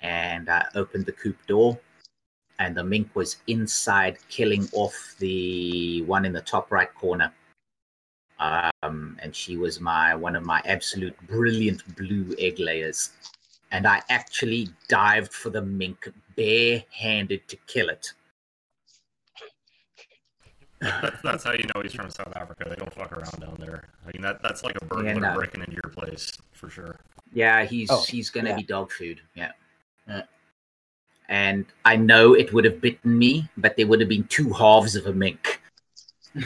[0.00, 1.78] and I opened the coop door,
[2.60, 7.32] and the mink was inside, killing off the one in the top right corner
[8.38, 13.10] um, and she was my one of my absolute brilliant blue egg layers.
[13.70, 18.12] And I actually dived for the mink barehanded to kill it.
[21.22, 22.66] That's how you know he's from South Africa.
[22.68, 23.84] They don't fuck around down there.
[24.06, 25.34] I mean, that that's like a burglar Yeah, no.
[25.34, 27.00] breaking into your place for sure.
[27.32, 28.56] Yeah, he's Oh, he's gonna yeah.
[28.56, 29.20] be dog food.
[29.34, 29.52] Yeah.
[30.06, 30.22] Yeah.
[31.28, 34.94] And I know it would have bitten me, but there would have been two halves
[34.94, 35.62] of a mink.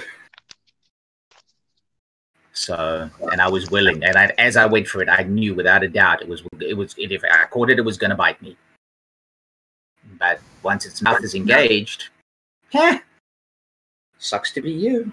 [2.58, 5.82] so, and I was willing, and I, as I went for it, I knew without
[5.82, 8.16] a doubt it was it was it, if I caught it, it was going to
[8.16, 8.56] bite me.
[10.18, 12.08] But once its mouth is engaged,
[12.72, 12.98] heh,
[14.18, 15.12] sucks to be you.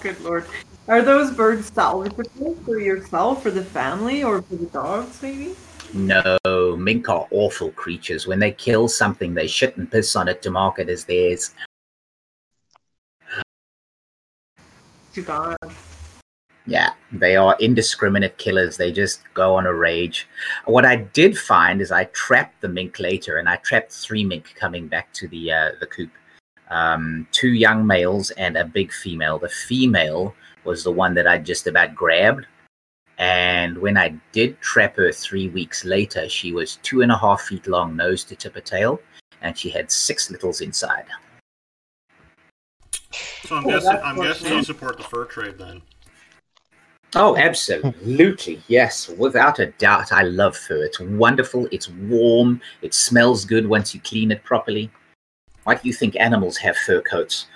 [0.00, 0.44] Good lord.
[0.88, 5.54] Are those birds salvageable for yourself, for the family, or for the dogs, maybe?
[5.94, 8.26] No, mink are awful creatures.
[8.26, 11.54] When they kill something, they shit and piss on it to mark it as theirs.
[16.66, 18.76] Yeah, they are indiscriminate killers.
[18.76, 20.28] They just go on a rage.
[20.66, 24.54] What I did find is I trapped the mink later, and I trapped three mink
[24.54, 26.10] coming back to the uh, the coop.
[26.70, 29.38] Um, two young males and a big female.
[29.38, 32.44] The female was the one that I just about grabbed.
[33.16, 37.40] And when I did trap her three weeks later, she was two and a half
[37.40, 39.00] feet long, nose to tip of tail,
[39.40, 41.06] and she had six littles inside.
[43.12, 45.82] So I'm Oh, guessing that's I'm guessing you support the fur trade then.
[47.16, 48.62] Oh, absolutely.
[48.68, 50.12] Yes, without a doubt.
[50.12, 50.84] I love fur.
[50.84, 51.66] It's wonderful.
[51.72, 52.60] It's warm.
[52.82, 54.90] It smells good once you clean it properly.
[55.64, 57.46] Why do you think animals have fur coats?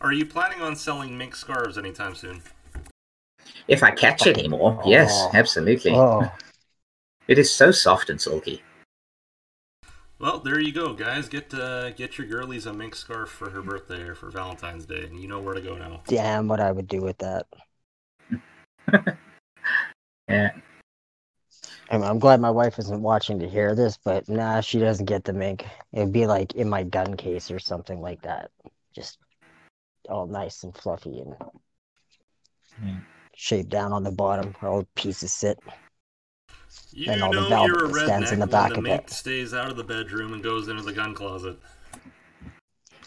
[0.00, 2.42] Are you planning on selling mink scarves anytime soon?
[3.68, 5.30] If I catch any more, yes, Oh.
[5.34, 5.92] absolutely.
[5.92, 6.30] Oh,
[7.28, 8.62] It is so soft and silky.
[10.20, 11.28] Well, there you go, guys.
[11.30, 15.04] Get uh, get your girlies a mink scarf for her birthday or for Valentine's Day,
[15.04, 16.02] and you know where to go now.
[16.06, 17.46] Damn, what I would do with that.
[20.28, 20.50] Yeah.
[21.90, 25.24] I'm, I'm glad my wife isn't watching to hear this, but nah, she doesn't get
[25.24, 25.66] the mink.
[25.92, 28.52] It'd be like in my gun case or something like that.
[28.94, 29.18] Just
[30.08, 31.34] all nice and fluffy and
[32.80, 32.96] Yeah.
[33.34, 35.58] shaped down on the bottom where all the pieces sit.
[36.92, 38.78] You And all the know velvet you're a that stands redneck in the back the
[38.78, 39.10] of mink it.
[39.10, 41.56] stays out of the bedroom and goes into the gun closet.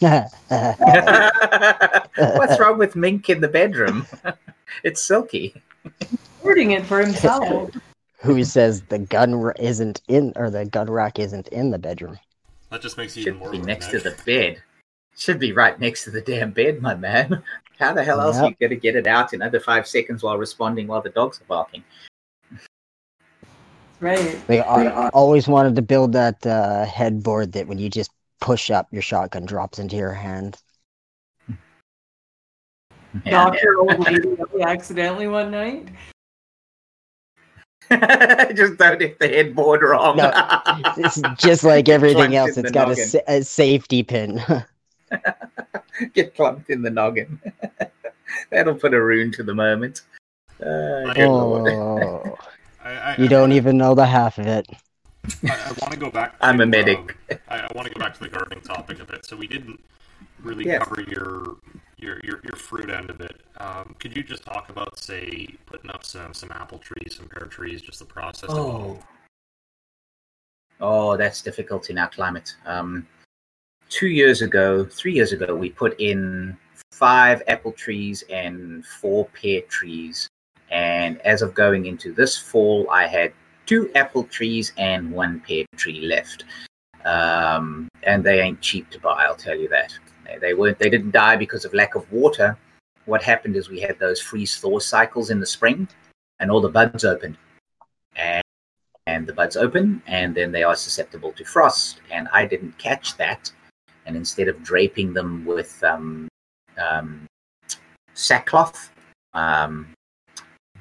[2.16, 4.06] What's wrong with mink in the bedroom?
[4.84, 5.54] it's silky.
[6.42, 7.70] Hoarding it for himself.
[8.18, 12.18] Who says the gun r- isn't in or the gun rack isn't in the bedroom?
[12.70, 14.62] That just makes you even Should more be next to the bed.
[15.16, 17.42] Should be right next to the damn bed, my man.
[17.78, 20.22] How the hell else are you going to get it out in under five seconds
[20.22, 21.84] while responding while the dogs are barking?
[24.04, 24.46] Right.
[24.46, 28.88] They I always wanted to build that uh, headboard that when you just push up,
[28.90, 30.56] your shotgun drops into your hand.
[33.24, 33.30] Yeah.
[33.30, 35.88] Knocked your old lady accidentally one night.
[38.56, 40.16] Just don't hit the headboard wrong.
[40.16, 40.32] No,
[40.96, 42.56] It's just like everything else.
[42.56, 44.42] it's got a, a safety pin.
[46.12, 47.40] Get clumped in the noggin.
[48.50, 50.00] That'll put a rune to the moment.
[50.60, 52.36] Uh, oh,
[52.84, 54.66] I, I, you don't even know the half of it.
[55.42, 56.34] I, I want to go back.
[56.40, 56.98] I'm to, a medic.
[56.98, 59.24] um, I, I want to go back to the gardening topic a bit.
[59.24, 59.80] So we didn't
[60.42, 60.80] really Yes.
[60.86, 61.56] cover your,
[61.96, 63.40] your your your fruit end of it.
[63.56, 67.46] Um, could you just talk about, say, putting up some some apple trees, some pear
[67.46, 68.50] trees, just the process?
[68.50, 68.98] Oh.
[70.80, 72.54] Oh, that's difficult in our climate.
[72.66, 73.06] Um,
[73.88, 76.56] two years ago, three years ago, we put in
[76.92, 80.28] five apple trees and four pear trees.
[80.74, 83.32] And as of going into this fall, I had
[83.64, 86.44] two apple trees and one pear tree left.
[87.04, 89.96] Um, and they ain't cheap to buy, I'll tell you that.
[90.26, 90.78] They, they weren't.
[90.80, 92.58] They didn't die because of lack of water.
[93.04, 95.86] What happened is we had those freeze thaw cycles in the spring,
[96.40, 97.36] and all the buds opened.
[98.16, 98.42] And
[99.06, 103.16] and the buds open and then they are susceptible to frost and i didn't catch
[103.18, 103.52] that
[104.06, 106.26] and instead of draping them with um,
[106.78, 107.26] um,
[108.14, 108.90] sackcloth
[109.34, 109.93] um,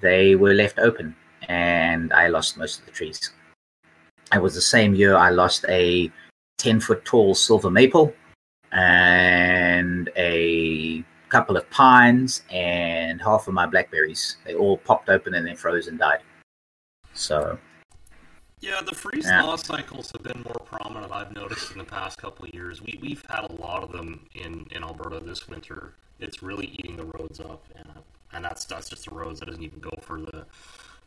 [0.04, 1.16] they were left open
[1.50, 3.32] and i lost most of the trees
[4.34, 6.12] it was the same year i lost a
[6.60, 8.14] 10 foot tall silver maple
[8.72, 15.48] and a couple of pines and half of my blackberries they all popped open and
[15.48, 16.22] then froze and died
[17.14, 17.58] so
[18.62, 19.42] Yeah, the freeze Yeah.
[19.42, 21.12] thaw cycles have been more prominent.
[21.12, 22.82] I've noticed in the past couple of years.
[22.82, 24.10] We we've had a lot of them
[24.44, 25.80] in, in Alberta this winter.
[26.20, 27.88] It's really eating the roads up, and
[28.34, 29.40] and that's that's just the roads.
[29.40, 30.46] That doesn't even go for the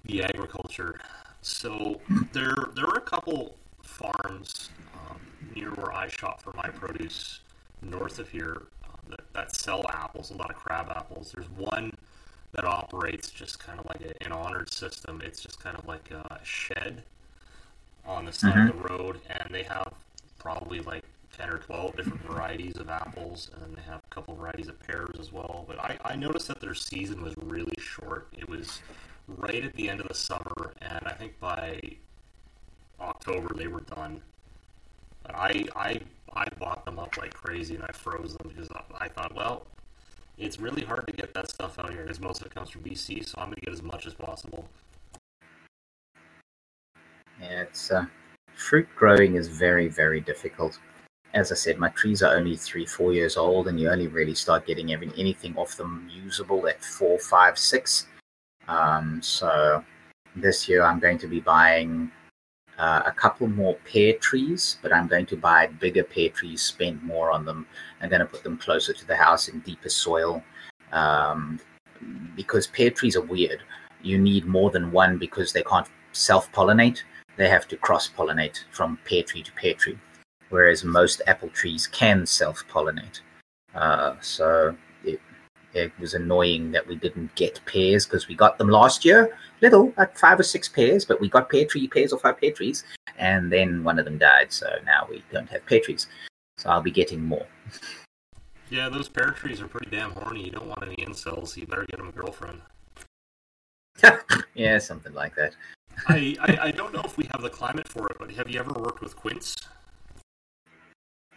[0.04, 1.00] the agriculture.
[1.42, 2.00] So
[2.32, 5.20] there there are a couple farms um,
[5.54, 7.40] near where I shop for my produce
[7.82, 11.32] north of here uh, that, that sell apples, a lot of crab apples.
[11.34, 11.92] There's one
[12.52, 15.22] that operates just kind of like a, an honored system.
[15.24, 17.02] It's just kind of like a shed
[18.04, 19.92] on the side of the road, and they have
[20.38, 21.04] probably like
[21.36, 24.78] 10 or 12 different varieties of apples, and then they have a couple varieties of
[24.80, 25.64] pears as well.
[25.66, 28.28] But I, I noticed that their season was really short.
[28.36, 28.80] It was
[29.28, 31.80] right at the end of the summer, and I think by
[33.00, 34.22] October they were done.
[35.22, 36.00] But I, I,
[36.34, 38.68] I bought them up like crazy, and I froze them because
[38.98, 39.66] I, thought, well,
[40.38, 42.82] it's really hard to get that stuff out here because most of it comes from
[42.82, 44.68] BC, so I'm going to get as much as possible.
[47.40, 48.06] Yeah, it's uh,
[48.54, 50.78] fruit growing is very, very difficult.
[51.34, 54.34] As I said, my trees are only three, four years old, and you only really
[54.34, 58.06] start getting every, anything off them usable at four, five, six.
[58.68, 59.84] Um, so
[60.34, 62.10] this year I'm going to be buying
[62.78, 67.02] uh, a couple more pear trees, but I'm going to buy bigger pear trees, spend
[67.02, 67.66] more on them.
[68.00, 70.42] I'm going to put them closer to the house in deeper soil
[70.92, 71.60] um,
[72.34, 73.60] because pear trees are weird.
[74.02, 77.02] You need more than one because they can't self pollinate
[77.36, 79.98] they have to cross pollinate from pear tree to pear tree,
[80.50, 83.20] whereas most apple trees can self pollinate.
[83.74, 85.20] Uh, so it,
[85.74, 89.92] it was annoying that we didn't get pears because we got them last year, little,
[89.96, 92.84] like five or six pears, but we got pear tree pears off our pear trees,
[93.18, 96.06] and then one of them died, so now we don't have pear trees.
[96.58, 97.46] So I'll be getting more.
[98.70, 100.44] Yeah, those pear trees are pretty damn horny.
[100.44, 102.62] You don't want any incels, you better get them a girlfriend.
[104.54, 105.54] yeah, something like that.
[106.08, 108.58] I, I, I don't know if we have the climate for it, but have you
[108.58, 109.56] ever worked with quince?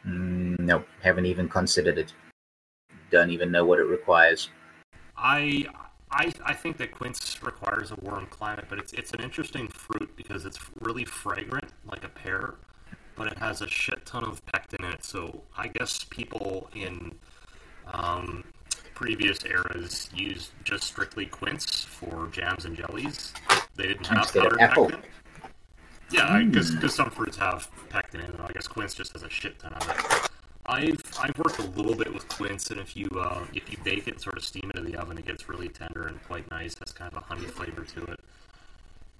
[0.05, 2.13] Mm, nope, haven't even considered it.
[3.11, 4.49] Don't even know what it requires.
[5.17, 5.65] I
[6.11, 10.15] I I think that quince requires a warm climate, but it's it's an interesting fruit
[10.15, 12.55] because it's really fragrant, like a pear,
[13.15, 15.03] but it has a shit ton of pectin in it.
[15.03, 17.13] So I guess people in
[17.91, 18.43] um,
[18.93, 23.33] previous eras used just strictly quince for jams and jellies.
[23.75, 25.03] They didn't have Instead of powdered pectin.
[26.11, 28.41] Yeah, because some fruits have pectin in them.
[28.47, 30.29] I guess quince just has a shit ton of it.
[30.65, 34.07] I've I've worked a little bit with quince, and if you uh, if you bake
[34.07, 36.49] it, and sort of steam it in the oven, it gets really tender and quite
[36.51, 36.75] nice.
[36.79, 38.19] Has kind of a honey flavor to it.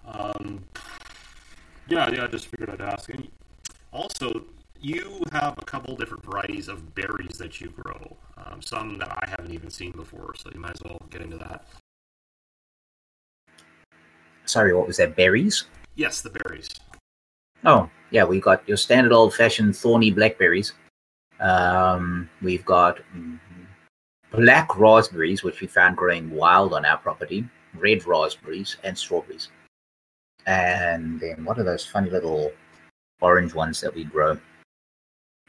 [0.08, 0.64] Um,
[1.88, 2.24] yeah, yeah.
[2.24, 3.10] I just figured I'd ask.
[3.10, 3.30] And
[3.92, 4.46] also,
[4.82, 8.18] you have a couple different varieties of berries that you grow.
[8.38, 11.38] Um, some that I haven't even seen before, so you might as well get into
[11.38, 11.66] that.
[14.46, 15.16] Sorry, what was that?
[15.16, 15.66] Berries?
[16.00, 16.70] Yes, the berries.
[17.66, 20.72] Oh, yeah, we got your standard old fashioned thorny blackberries.
[21.42, 23.00] Um, we've got
[24.32, 29.50] black raspberries, which we found growing wild on our property, red raspberries, and strawberries.
[30.46, 32.54] And then what are those funny little
[33.20, 34.40] orange ones that we grow?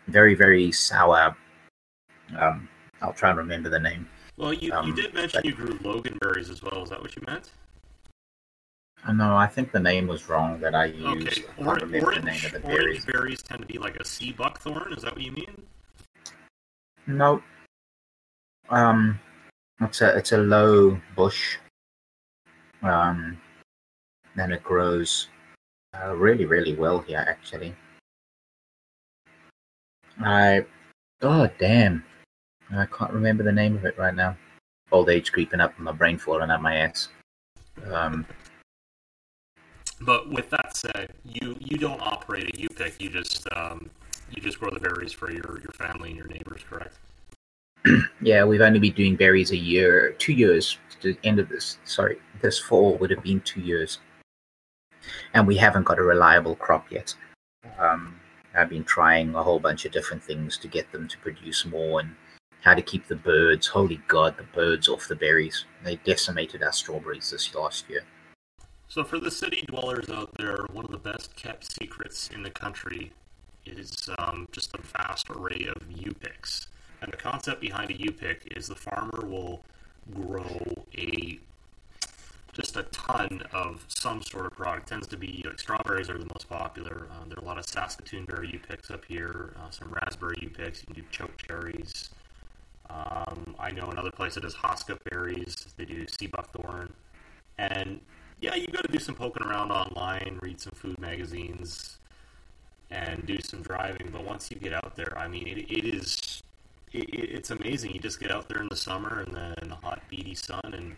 [0.08, 1.36] Very, very sour.
[2.36, 2.68] Um,
[3.02, 4.08] I'll try and remember the name.
[4.36, 6.82] Well, you, you Um, did mention but- you grew Logan berries as well.
[6.82, 7.50] Is that what you meant?
[9.08, 11.26] No, I think the name was wrong that I used.
[11.26, 11.42] Okay.
[11.48, 13.04] I can't Or- remember the name orange, of the orange berries.
[13.06, 14.92] berries tend to be like a sea buckthorn.
[14.92, 15.66] Is that what you mean?
[17.06, 17.42] No.
[18.68, 19.18] Um,
[19.80, 21.56] it's a it's a low bush.
[22.82, 23.40] Um,
[24.36, 25.28] and it grows
[25.94, 27.74] uh, really really well here actually.
[30.20, 30.64] I
[31.22, 32.04] oh damn,
[32.70, 34.36] I can't remember the name of it right now.
[34.92, 37.08] Old age creeping up, and my brain falling out my ass.
[37.92, 38.26] Um,
[40.00, 43.00] But with that said, you you don't operate a U pick.
[43.00, 43.90] You just um,
[44.30, 46.98] you just grow the berries for your, your family and your neighbors, correct?
[48.22, 50.76] Yeah, we've only been doing berries a year, two years.
[51.00, 53.98] To the end of this, sorry, this fall would have been two years,
[55.32, 57.14] and we haven't got a reliable crop yet.
[57.78, 58.20] Um,
[58.54, 62.00] I've been trying a whole bunch of different things to get them to produce more,
[62.00, 62.14] and
[62.60, 63.66] how to keep the birds.
[63.66, 65.64] Holy God, the birds off the berries!
[65.82, 68.02] They decimated our strawberries this last year.
[68.90, 72.50] So for the city dwellers out there, one of the best kept secrets in the
[72.50, 73.12] country
[73.64, 76.66] is um, just a vast array of UPICs.
[77.00, 79.64] And the concept behind a UPIC is the farmer will
[80.12, 81.38] grow a
[82.52, 84.88] just a ton of some sort of product.
[84.88, 87.06] It tends to be like strawberries are the most popular.
[87.12, 89.54] Uh, there are a lot of Saskatoon berry UPICs up here.
[89.56, 90.80] Uh, some raspberry UPICs.
[90.80, 92.10] You can do choke cherries.
[92.90, 95.54] Um, I know another place that does Haskap berries.
[95.76, 96.92] They do sea buckthorn.
[97.56, 98.00] And
[98.40, 101.98] yeah, you got to do some poking around online, read some food magazines,
[102.90, 104.08] and do some driving.
[104.12, 106.42] But once you get out there, I mean, it, it is
[106.92, 107.92] it, it- it's amazing.
[107.92, 110.96] You just get out there in the summer and then the hot, beady sun, and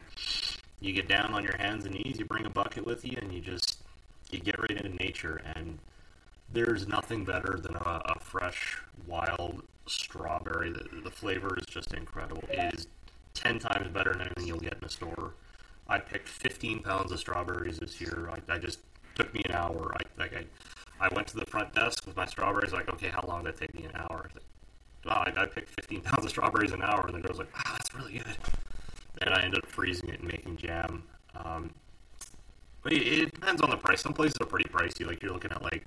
[0.81, 2.19] you get down on your hands and knees.
[2.19, 3.79] You bring a bucket with you, and you just
[4.31, 5.43] you get right into nature.
[5.55, 5.79] And
[6.53, 10.71] there's nothing better than a, a fresh, wild strawberry.
[10.71, 12.45] The, the flavor is just incredible.
[12.49, 12.87] It is
[13.35, 15.35] ten times better than anything you'll get in a store.
[15.89, 18.31] I picked 15 pounds of strawberries this year.
[18.31, 18.81] I, I just
[19.15, 19.95] took me an hour.
[19.95, 20.45] I like I,
[21.05, 22.73] I went to the front desk with my strawberries.
[22.73, 23.85] Like, okay, how long did it take me?
[23.85, 24.31] An hour.
[25.05, 27.53] I wow, I, I picked 15 pounds of strawberries an hour, and the girl's like,
[27.55, 28.37] wow, that's really good.
[29.21, 31.03] And I ended up freezing it and making jam.
[31.35, 31.71] Um,
[32.83, 34.01] but it, it depends on the price.
[34.01, 35.07] Some places are pretty pricey.
[35.07, 35.87] Like you're looking at like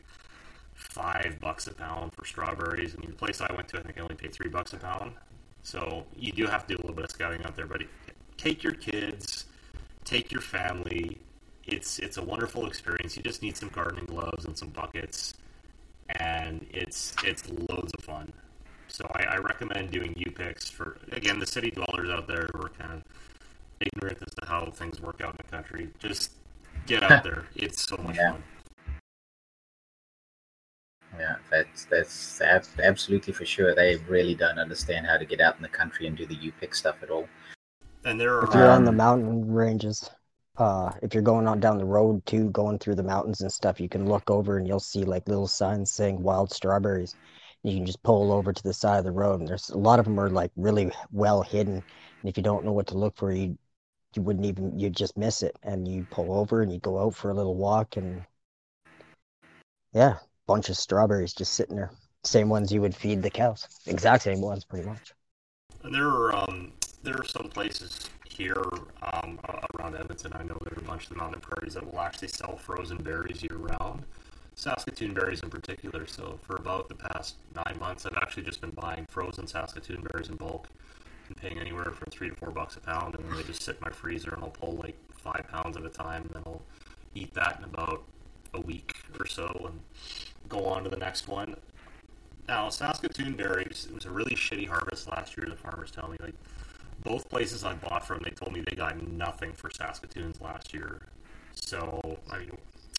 [0.74, 2.98] five bucks a pound for strawberries.
[2.98, 5.14] Mean, the place I went to, I think I only paid three bucks a pound.
[5.64, 7.66] So you do have to do a little bit of scouting out there.
[7.66, 7.82] But
[8.38, 9.45] take your kids,
[10.06, 11.20] take your family.
[11.66, 13.18] It's it's a wonderful experience.
[13.18, 15.34] You just need some gardening gloves and some buckets,
[16.20, 18.32] and it's it's loads of fun.
[18.88, 22.70] So I, I recommend doing UPICs for again the city dwellers out there who are
[22.70, 23.04] kind of
[23.82, 25.90] ignorant as to how things work out in the country.
[26.00, 26.32] Just
[26.86, 27.46] get out there.
[27.56, 28.34] It's so much Yeah.
[28.34, 28.44] fun.
[31.18, 33.74] Yeah, that's that's ab- absolutely for sure.
[33.74, 36.76] They really don't understand how to get out in the country and do the UPIC
[36.76, 37.28] stuff at all.
[38.06, 40.10] And there are If you're on the Um, mountain ranges,
[40.58, 43.80] uh, if you're going on down the road too, going through the mountains and stuff,
[43.80, 47.16] you can look over and you'll see like little signs saying wild strawberries.
[47.64, 49.98] You can just pull over to the side of the road, and there's a lot
[49.98, 51.74] of them are like really well hidden.
[51.74, 53.58] And if you don't know what to look for, you
[54.16, 55.58] you wouldn't even you'd just miss it.
[55.64, 58.24] And you pull over and you go out for a little walk, and
[59.94, 61.92] yeah, bunch of strawberries just sitting there.
[62.24, 63.68] Same ones you would feed the cows.
[63.88, 65.14] Exact same ones, pretty much.
[65.84, 66.74] And there are um,
[67.06, 68.64] there are some places here
[69.14, 69.40] um,
[69.78, 70.34] around Edmonton.
[70.34, 72.98] I know there are a bunch of the mountain prairies that will actually sell frozen
[72.98, 74.04] berries year round.
[74.56, 76.08] Saskatoon berries in particular.
[76.08, 80.30] So for about the past nine months, I've actually just been buying frozen Saskatoon berries
[80.30, 80.68] in bulk
[81.28, 83.76] and paying anywhere from three to four bucks a pound, and then they just sit
[83.76, 86.62] in my freezer, and I'll pull like five pounds at a time, and then I'll
[87.14, 88.04] eat that in about
[88.54, 89.80] a week or so, and
[90.50, 91.56] go on to the next one.
[92.48, 96.18] Now, Saskatoon berries, it was a really shitty harvest last year, the farmers tell me.
[96.20, 96.36] Like,
[97.04, 101.02] both places I bought from, they told me they got nothing for Saskatoons last year.
[101.54, 102.52] So, I mean,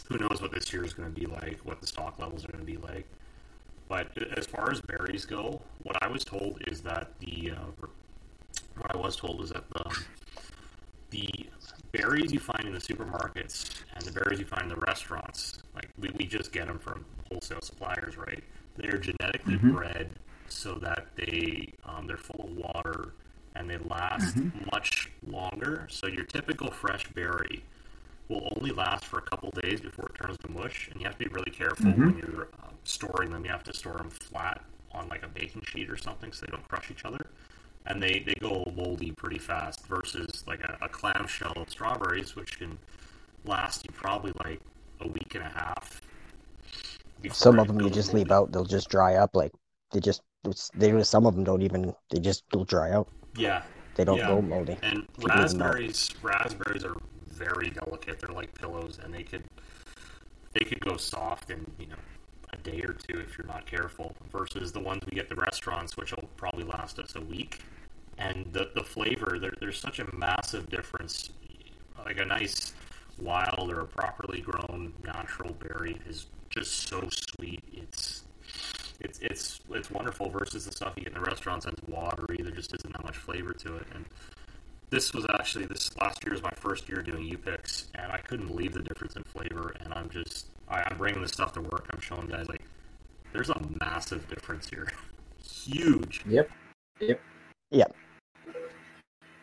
[0.09, 2.53] who knows what this year is going to be like, what the stock levels are
[2.53, 3.07] going to be like.
[3.89, 7.87] But as far as berries go, what I was told is that the uh,
[8.79, 9.97] what I was told is that the
[11.11, 11.47] the
[11.93, 15.89] berries you find in the supermarkets and the berries you find in the restaurants, like
[16.01, 18.43] we, we just get them from wholesale suppliers, right?
[18.77, 19.73] They're genetically Mhm.
[19.75, 20.11] bred
[20.49, 23.13] so that they um, they're full of water
[23.57, 24.73] and they last Mhm.
[24.73, 25.87] much longer.
[25.91, 27.65] So your typical fresh berry
[28.29, 31.17] will only last for a couple days before it turns to mush, and you have
[31.19, 31.99] to be really careful Mhm.
[32.07, 33.45] when you're um, storing them.
[33.45, 36.51] You have to store them flat on like a baking sheet or something so they
[36.51, 37.27] don't crush each other.
[37.87, 42.59] And they, they go moldy pretty fast versus like a, a clamshell of strawberries, which
[42.59, 42.79] can
[43.45, 44.61] last you probably like
[45.01, 46.01] a week and a half.
[47.33, 49.35] Some of them you just leave out; they'll just dry up.
[49.37, 49.53] Like
[49.93, 50.23] they just,
[50.75, 51.95] they some of them don't even.
[52.11, 53.09] They just will dry out.
[53.37, 53.63] Yeah,
[53.95, 54.29] They don't Yeah.
[54.29, 54.77] go moldy.
[54.83, 55.75] And Keep leaving them out.
[55.75, 56.97] raspberries, raspberries are
[57.29, 58.21] very delicate.
[58.21, 59.45] They're like pillows, and they could
[60.53, 61.97] they could go soft in you know
[62.53, 64.15] a day or two if you're not careful.
[64.33, 67.61] Versus the ones we get at the restaurants, which will probably last us a week.
[68.19, 71.31] And the the flavor, there, there's such a massive difference.
[72.05, 72.73] Like a nice
[73.19, 77.63] wild or a properly grown natural berry is just so sweet.
[77.73, 78.23] It's
[79.01, 82.39] it's it's it's wonderful versus the stuff you get in the restaurants and it's watery.
[82.41, 83.87] There just isn't that much flavor to it.
[83.95, 84.05] And
[84.91, 88.47] this was actually this last year was my first year doing U-Picks, and I couldn't
[88.47, 89.75] believe the difference in flavor.
[89.81, 91.89] And I'm just I, I'm bringing this stuff to work.
[91.93, 92.63] I'm showing guys like
[93.33, 94.89] there's a massive difference here,
[95.43, 96.23] huge.
[96.27, 96.51] Yep.
[97.01, 97.21] Yep.
[97.71, 97.97] Yep.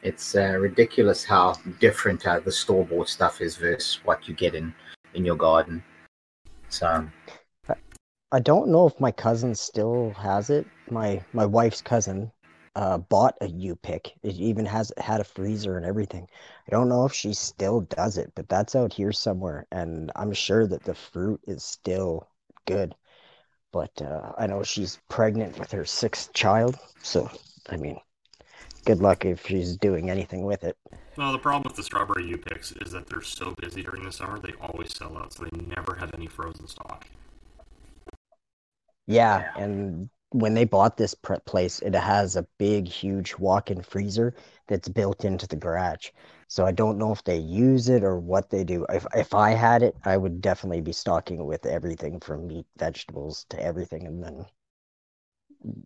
[0.01, 4.53] It's uh, ridiculous how different uh, the store bought stuff is versus what you get
[4.53, 4.73] in
[5.13, 5.83] in your garden.
[6.69, 7.07] So
[8.33, 10.65] I don't know if my cousin still has it.
[10.89, 12.31] My my wife's cousin
[12.75, 14.11] uh, bought a U pick.
[14.23, 16.27] It even has had a freezer and everything.
[16.67, 20.33] I don't know if she still does it, but that's out here somewhere, and I'm
[20.33, 22.27] sure that the fruit is still
[22.65, 22.95] good.
[23.71, 27.29] But uh, I know she's pregnant with her sixth child, so
[27.69, 27.99] I mean,
[28.85, 30.75] good luck if she's doing anything with it.
[31.17, 34.39] Well, the problem with the strawberry U-Picks is that they're so busy during the summer,
[34.39, 37.05] they always sell out, so they never have any frozen stock.
[39.07, 39.63] Yeah, Yeah.
[39.63, 44.33] and when they bought this place, it has a big, huge walk-in freezer
[44.67, 46.09] that's built into the garage.
[46.47, 48.85] So I don't know if they use it or what they do.
[48.89, 53.45] If if I had it, I would definitely be stocking with everything from meat, vegetables
[53.49, 54.45] to everything, and then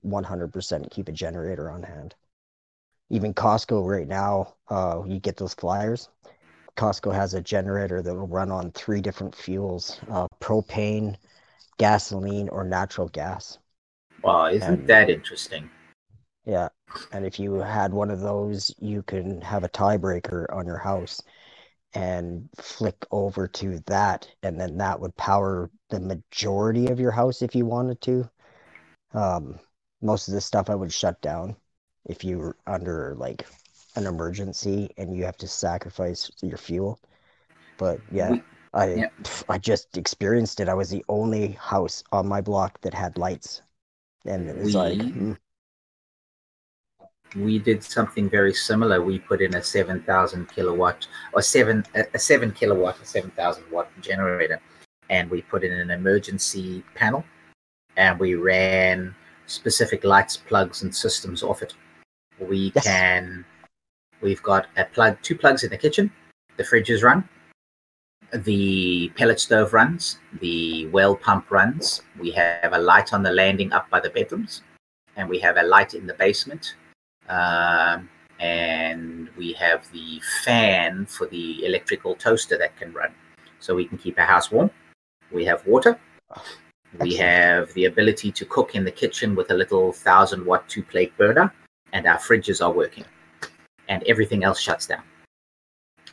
[0.01, 2.15] 100% keep a generator on hand.
[3.09, 6.09] Even Costco right now, uh, you get those flyers.
[6.78, 11.18] Costco has a generator that will run on three different fuels, uh, propane,
[11.78, 13.57] gasoline, or natural gas.
[14.23, 15.69] wow, isn't And- that interesting?
[16.45, 16.69] Yeah,
[17.11, 21.21] and if you had one of those, you can have a tiebreaker on your house
[21.93, 27.41] and flick over to that, and then that would power the majority of your house
[27.41, 28.30] if you wanted to.
[29.13, 29.59] Um,
[30.01, 31.55] most of the stuff I would shut down
[32.05, 33.45] if you were under like
[33.95, 36.99] an emergency and you have to sacrifice your fuel.
[37.78, 38.36] But yeah,
[38.74, 39.09] I yeah.
[39.49, 40.70] I just experienced it.
[40.70, 43.61] I was the only house on my block that had lights,
[44.26, 45.34] and it was like, We- hmm,
[47.36, 49.01] we did something very similar.
[49.01, 53.89] We put in a 7,000 kilowatt or seven a a seven kilowatt, a 7,000 watt
[54.01, 54.59] generator,
[55.09, 57.24] and we put in an emergency panel,
[57.95, 59.15] and we ran
[59.45, 61.74] specific lights, plugs, and systems off it.
[62.39, 62.86] We Yes.
[62.86, 63.45] can.
[64.22, 66.11] We've got a plug, two plugs in the kitchen.
[66.57, 67.28] The fridge is run.
[68.34, 70.19] The pellet stove runs.
[70.41, 72.01] The well pump runs.
[72.19, 74.63] We have a light on the landing up by the bedrooms,
[75.15, 76.75] and we have a light in the basement
[77.30, 78.09] um,
[78.39, 83.13] and we have the fan for the electrical toaster that can run.
[83.59, 84.69] So we can keep our house warm.
[85.32, 85.99] We have water.
[86.99, 90.84] We have the ability to cook in the kitchen with a little thousand watt two
[90.84, 91.53] plate burner
[91.93, 93.05] and our fridges are working.
[93.89, 95.03] And everything else shuts down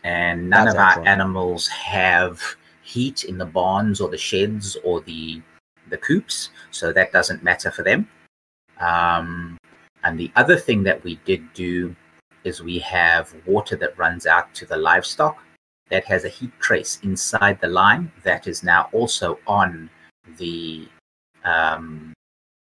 [0.04, 2.40] and none That's of our animals have
[2.82, 5.42] heat in the barns or the sheds or the
[5.90, 8.08] the coops so that doesn't matter for them
[8.80, 9.58] um,
[10.04, 11.94] and the other thing that we did do
[12.44, 15.42] is we have water that runs out to the livestock
[15.90, 19.90] that has a heat trace inside the line that is now also on
[20.38, 20.86] the
[21.44, 22.12] um,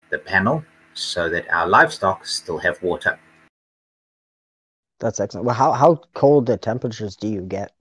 [0.09, 0.63] the panel
[0.93, 3.19] so that our livestock still have water.
[5.00, 5.45] That's excellent.
[5.45, 7.72] Well, how how cold the temperatures do you get?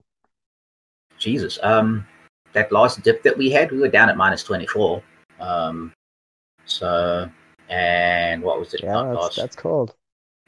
[1.17, 2.05] Jesus, um,
[2.53, 5.01] that last dip that we had, we were down at minus 24.
[5.39, 5.91] Um,
[6.65, 7.29] so,
[7.69, 8.81] and what was it?
[8.83, 9.95] Yeah, that's, last that's cold.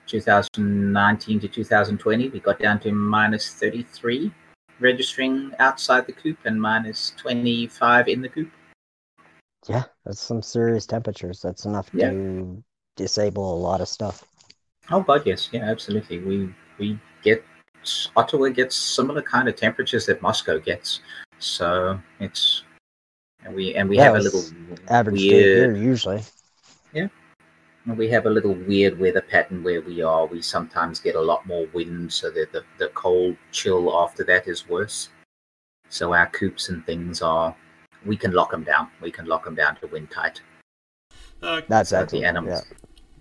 [0.05, 4.31] 2019 to 2020, we got down to minus 33
[4.79, 8.49] registering outside the coop and minus 25 in the coop.
[9.67, 11.41] Yeah, that's some serious temperatures.
[11.41, 12.11] That's enough Yeah.
[12.11, 12.63] to
[12.95, 14.23] disable a lot of stuff.
[14.91, 16.19] Oh, God, yes, yeah, absolutely.
[16.19, 17.43] We we get
[18.15, 21.01] Ottawa gets similar kind of temperatures that Moscow gets,
[21.37, 22.63] so it's
[23.45, 24.43] and we and we Yeah, have a little
[24.89, 26.21] Average day here weird usually.
[26.93, 27.07] Yeah.
[27.85, 30.25] and We have a little weird weather pattern where we are.
[30.25, 34.47] We sometimes get a lot more wind, so that the the cold chill after that
[34.47, 35.09] is worse.
[35.89, 37.55] So our coops and things are
[38.05, 38.89] we can lock them down.
[39.01, 40.41] We can lock them down to wind tight.
[41.41, 42.25] Uh, That's So the excellent.
[42.25, 42.75] animals Casper,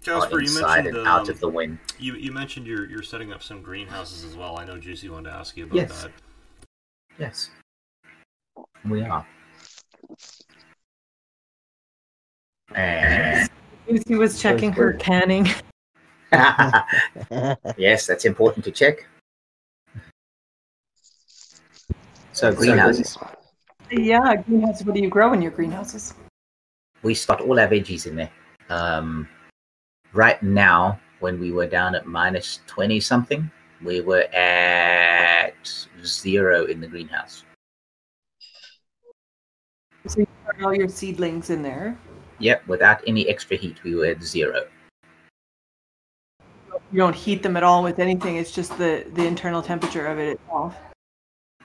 [0.08, 1.78] are you mentioned and out um, of the wind.
[1.98, 4.58] you, you mentioned you're you're setting up some greenhouses as well.
[4.58, 6.02] I know Juicy wanted to ask you about Yes.
[6.02, 6.12] that.
[7.18, 7.50] Yes,
[8.84, 9.26] we are.
[12.74, 13.48] And
[13.88, 15.48] Lucy was checking her canning.
[17.76, 19.06] Yes, that's important to check.
[22.32, 23.16] So greenhouses.
[23.90, 24.86] Yeah, greenhouses.
[24.86, 26.14] What do you grow in your greenhouses?
[27.02, 28.30] we start all our veggies in there.
[28.68, 29.28] Um,
[30.12, 33.50] right now, when we were down at minus 20 something,
[33.82, 37.44] we were at zero in the greenhouse.
[40.06, 41.96] So you put all your seedlings in there.
[42.38, 44.66] Yep, without any extra heat, we were at zero.
[46.90, 48.36] You don't heat them at all with anything.
[48.36, 50.74] It's just the the internal temperature of it itself.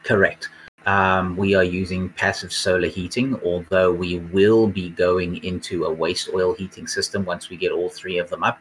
[0.03, 0.49] Correct.
[0.85, 6.29] Um, we are using passive solar heating, although we will be going into a waste
[6.33, 8.59] oil heating system once we get all three of them up.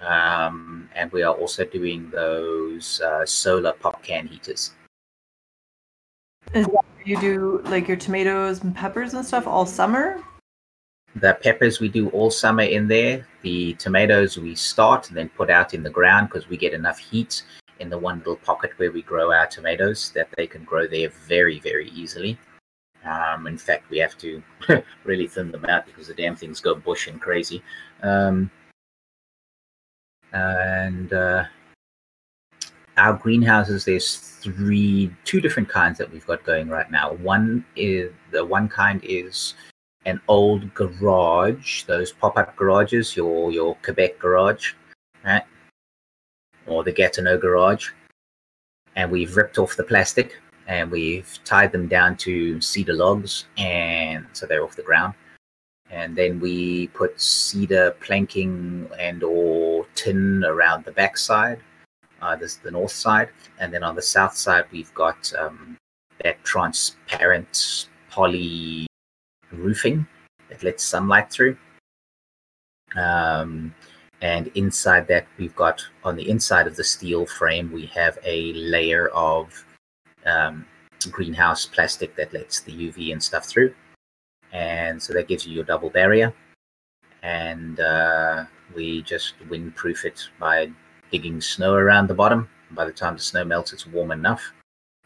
[0.00, 4.72] Um, and we are also doing those uh, solar pop can heaters.
[7.04, 10.22] You do like your tomatoes and peppers and stuff all summer.
[11.16, 13.26] The peppers we do all summer in there.
[13.42, 16.98] The tomatoes we start and then put out in the ground because we get enough
[16.98, 17.42] heat
[17.80, 21.10] in the one little pocket where we grow our tomatoes that they can grow there
[21.26, 22.38] very, very easily.
[23.04, 24.42] Um, in fact, we have to
[25.04, 27.62] really thin them out because the damn things go bush and crazy.
[28.02, 28.50] Um,
[30.32, 31.44] and uh,
[32.96, 37.12] our greenhouses, there's three, two different kinds that we've got going right now.
[37.12, 39.54] One is the one kind is
[40.04, 44.74] an old garage, those pop-up garages, your your Quebec garage,
[45.24, 45.42] right?
[46.66, 47.90] Or the Gatineau garage.
[48.96, 50.36] And we've ripped off the plastic
[50.66, 55.14] and we've tied them down to cedar logs and so they're off the ground.
[55.90, 61.60] And then we put cedar planking and or tin around the backside.
[62.20, 63.28] Uh, this is the north side.
[63.60, 65.76] And then on the south side we've got um,
[66.24, 68.86] that transparent poly
[69.52, 70.06] roofing
[70.48, 71.56] that lets sunlight through.
[72.96, 73.74] Um,
[74.20, 78.52] and inside that, we've got on the inside of the steel frame, we have a
[78.54, 79.64] layer of
[80.24, 80.64] um,
[81.10, 83.74] greenhouse plastic that lets the UV and stuff through.
[84.52, 86.32] And so that gives you your double barrier.
[87.22, 88.44] And uh,
[88.74, 90.70] we just windproof it by
[91.10, 92.48] digging snow around the bottom.
[92.70, 94.52] By the time the snow melts, it's warm enough.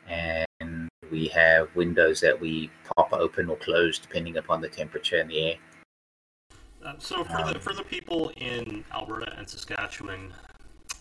[0.07, 5.29] And we have windows that we pop open or close depending upon the temperature in
[5.29, 5.55] the air.
[6.85, 10.33] Uh, so for the for the people in Alberta and Saskatchewan,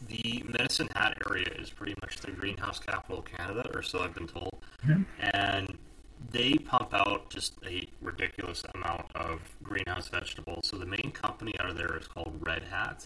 [0.07, 4.13] the Medicine Hat area is pretty much the greenhouse capital of Canada, or so I've
[4.13, 4.63] been told.
[4.85, 5.05] Mhm.
[5.19, 5.77] And
[6.31, 10.67] they pump out just a ridiculous amount of greenhouse vegetables.
[10.67, 13.05] So the main company out of there is called Red Hat.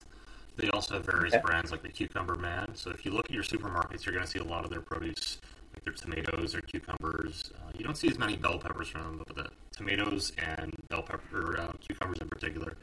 [0.56, 1.42] They also have various Okay.
[1.44, 2.74] brands like the Cucumber Man.
[2.76, 4.82] So if you look at your supermarkets, you're going to see a lot of their
[4.82, 5.40] produce,
[5.74, 7.52] like their tomatoes, their cucumbers.
[7.56, 11.04] Uh, you don't see as many bell peppers from them, but the tomatoes and bell
[11.04, 12.78] pepper, uh, cucumbers in particular,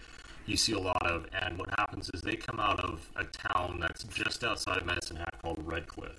[0.47, 1.26] you see a lot of.
[1.32, 5.16] And what happens is they come out of a town that's just outside of Medicine
[5.16, 6.16] Hat called Redcliff.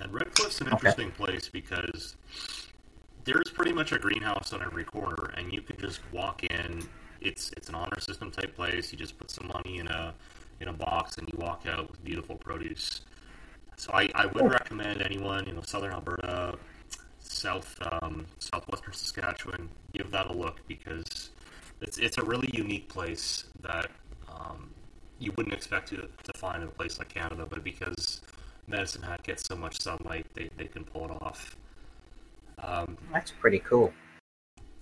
[0.00, 0.76] And Redcliff's an Okay.
[0.76, 2.16] interesting place because
[3.24, 6.86] there's pretty much a greenhouse on every corner, and you can just walk in.
[7.20, 8.92] It's it's an honor system type place.
[8.92, 10.12] You just put some money in a
[10.60, 13.02] in a box, and you walk out with beautiful produce.
[13.76, 16.56] So I, I would recommend anyone, you know, Southern Alberta,
[17.42, 21.30] South um, Southwestern Saskatchewan, give that a look because
[21.80, 23.90] it's it's a really unique place that
[24.28, 24.70] um,
[25.18, 28.20] you wouldn't expect to, to find in a place like Canada, but because
[28.68, 31.56] Medicine Hat gets so much sunlight, they, they can pull it off.
[32.62, 33.92] Um, That's pretty cool.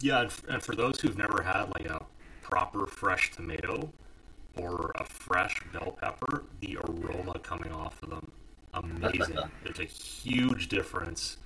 [0.00, 2.04] yeah, and, f- and for those who've never had like a
[2.42, 3.90] proper fresh tomato
[4.56, 8.30] or a fresh bell pepper, the aroma coming off of them,
[8.74, 9.38] amazing.
[9.64, 11.38] There's a huge difference,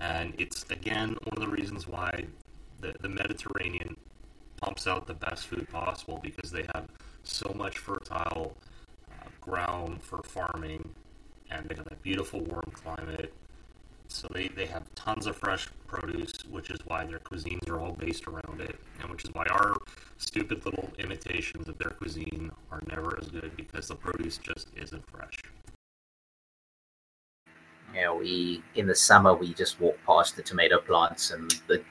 [0.00, 2.24] and it's again one of the reasons why
[2.80, 3.96] the, the Mediterranean
[4.56, 6.86] pumps out the best food possible because they have
[7.22, 8.56] so much fertile
[9.10, 10.88] uh, ground for farming,
[11.50, 13.32] and they have a beautiful warm climate.
[14.08, 17.92] So they, they have tons of fresh produce, which is why their cuisines are all
[17.92, 19.74] based around it, and which is why our
[20.18, 25.04] stupid little imitations of their cuisine are never as good because the produce just isn't
[25.10, 25.36] fresh.
[27.96, 31.82] Yeah, we in the summer we just walk past the tomato plants and the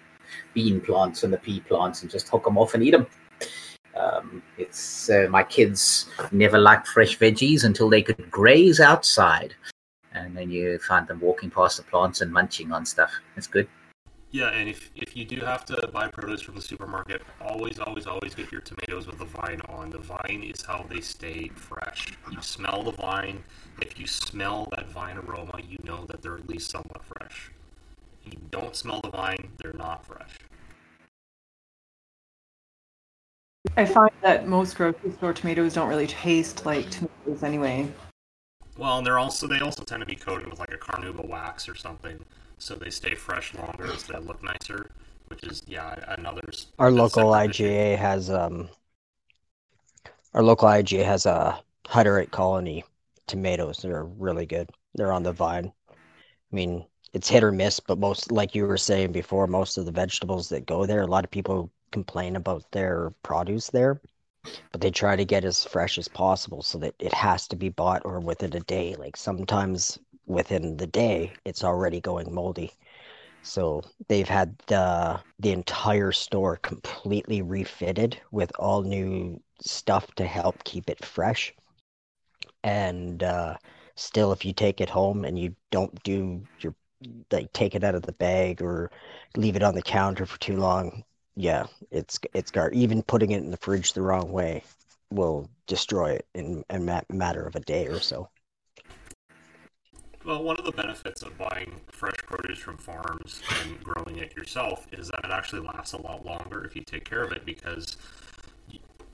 [0.54, 3.08] bean plants and the pea plants and just hook them off and eat them.
[3.96, 9.56] Um, it's uh, my kids never liked fresh veggies until they could graze outside,
[10.14, 13.12] and then you find them walking past the plants and munching on stuff.
[13.36, 13.68] It's good.
[14.36, 18.06] Yeah, and if, if you do have to buy produce from the supermarket, always, always,
[18.06, 19.92] always get your tomatoes with the vine on.
[19.92, 22.18] The vine is how they stay fresh.
[22.30, 23.42] You smell the vine.
[23.82, 27.50] If you smell that vine aroma, you know that they're at least somewhat fresh.
[28.26, 30.38] If you don't smell the vine, they're not fresh.
[33.78, 37.90] I find that most grocery store tomatoes don't really taste like tomatoes anyway.
[38.78, 41.70] Well, and they're also they also tend to be coated with like a carnauba wax
[41.70, 42.20] or something,
[42.58, 44.92] so they stay fresh longer, so they look nicer.
[45.28, 46.44] Which is yeah, another.
[46.78, 47.66] Our local separate issue.
[47.66, 48.70] IGA has um.
[50.34, 52.84] Our local IGA has a Hutterite colony
[53.28, 53.80] tomatoes.
[53.80, 54.70] They're really good.
[54.94, 55.72] They're on the vine.
[55.90, 59.86] I mean, it's hit or miss, but most, like you were saying before, most of
[59.86, 64.02] the vegetables that go there, a lot of people complain about their produce there,
[64.72, 67.70] but they try to get as fresh as possible so that it has to be
[67.70, 68.96] bought or within a day.
[68.96, 72.72] Like sometimes within the day, it's already going moldy.
[73.44, 80.64] So they've had the the entire store completely refitted with all new stuff to help
[80.64, 81.54] keep it fresh.
[82.64, 83.58] And uh,
[83.96, 86.76] still, if you take it home and you don't do your
[87.32, 88.90] like take it out of the bag or
[89.36, 91.04] leave it on the counter for too long,
[91.36, 92.72] yeah, it's it's gar.
[92.72, 94.64] Even putting it in the fridge the wrong way
[95.12, 98.30] will destroy it in a matter of a day or so.
[100.26, 104.88] Well, one of the benefits of buying fresh produce from farms and growing it yourself
[104.92, 107.98] is that it actually lasts a lot longer if you take care of it because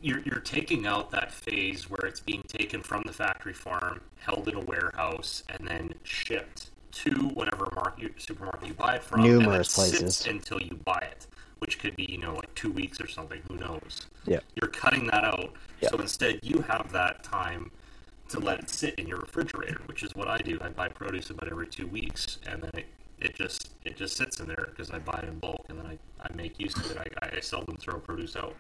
[0.02, 4.48] you're, you're taking out that phase where it's being taken from the factory farm, held
[4.48, 9.22] in a warehouse, and then shipped to whatever market, supermarket you buy it from.
[9.22, 10.26] Numerous places.
[10.28, 11.28] until you buy it,
[11.60, 14.08] which could be, you know, like two weeks or something, who knows.
[14.26, 14.40] Yeah.
[14.56, 15.54] You're cutting that out.
[15.82, 15.90] Yeah.
[15.90, 17.70] So instead, you have that time
[18.32, 20.58] to let it sit in your refrigerator, which is what I do.
[20.62, 22.86] I buy produce about every two weeks, and then it,
[23.20, 25.86] it just it just sits in there because I buy it in bulk, and then
[25.86, 26.98] I, I make use of it.
[27.22, 28.56] I, I seldom throw produce out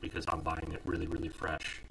[0.00, 1.82] because I'm buying it really really fresh.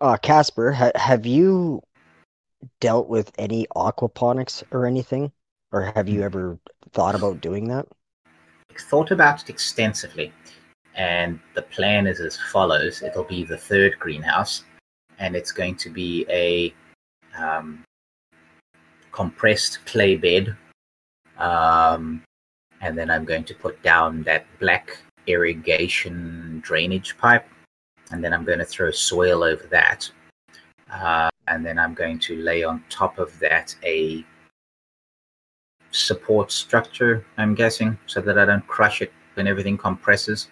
[0.00, 1.82] Uh, Casper, ha- have you
[2.80, 5.32] dealt with any aquaponics or anything?
[5.72, 6.58] Or have you ever
[6.92, 7.86] thought about doing that?
[8.78, 10.32] Thought about it extensively,
[10.96, 14.64] and the plan is as follows: it'll be the third greenhouse,
[15.18, 16.74] and it's going to be a
[17.36, 17.84] um,
[19.12, 20.56] compressed clay bed,
[21.38, 22.22] um,
[22.80, 27.46] and then I'm going to put down that black irrigation drainage pipe,
[28.10, 30.10] and then I'm going to throw soil over that,
[30.92, 34.24] uh, and then I'm going to lay on top of that a
[35.90, 40.48] support structure, I'm guessing, so that I don't crush it when everything compresses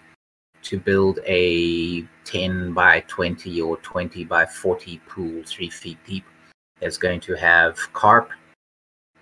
[0.62, 6.24] to build a 10 by 20 or 20 by 40 pool, three feet deep.
[6.80, 8.30] That's going to have carp,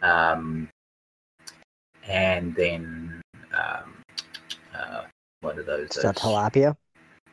[0.03, 0.69] um,
[2.09, 3.21] and then
[3.53, 3.95] um,
[4.75, 5.03] uh,
[5.43, 5.91] what are those?
[5.97, 6.77] Is that Those- tilapia?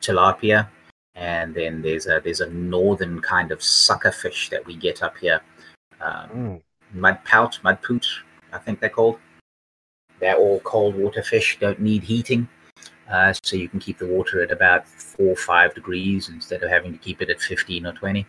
[0.02, 0.68] tilapia,
[1.14, 5.16] and then there's a there's a northern kind of sucker fish that we get up
[5.18, 5.40] here,
[6.00, 6.62] um, Mm.
[6.92, 8.06] mud pout, mud poot,
[8.52, 9.18] I think they're called.
[10.20, 12.48] They're all cold water fish, don't need heating,
[13.10, 16.70] uh, so you can keep the water at about four or five degrees instead of
[16.70, 18.26] having to keep it at fifteen or twenty.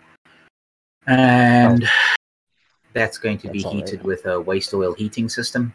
[1.07, 1.87] And
[2.93, 3.89] that's going to be That's all right.
[3.89, 5.73] heated with a waste oil heating system.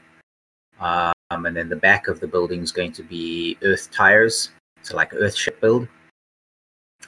[0.81, 4.51] Um, and then the back of the building is going to be earth tires,
[4.83, 5.89] so like earth ship build.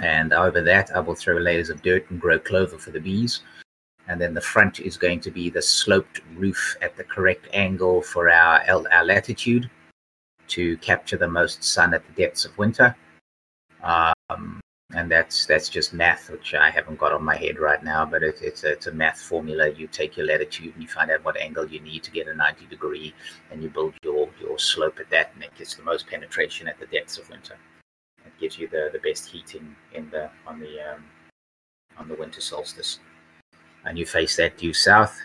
[0.01, 3.43] And over that, I will throw layers of dirt and grow clover for the bees.
[4.09, 8.03] And then the front is going to be the sloped roof at the correct angle
[8.03, 9.69] for our, our latitude
[10.49, 12.97] to capture the most sun at the depths of winter.
[13.83, 14.61] Um,
[14.95, 18.23] and that's that's just math, which I haven't got on my head right now, but
[18.23, 19.69] it, it's a, it's a math formula.
[19.69, 22.35] You take your latitude and you find out what angle you need to get a
[22.35, 23.13] 90 degree,
[23.51, 26.79] and you build your, your slope at that, and it gets the most penetration at
[26.79, 27.57] the depths of winter.
[28.25, 31.05] It gives you the, the best heating in the on the um,
[31.99, 33.01] on the winter solstice.
[33.85, 35.17] And you face that due south,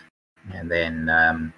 [0.52, 1.52] and then um,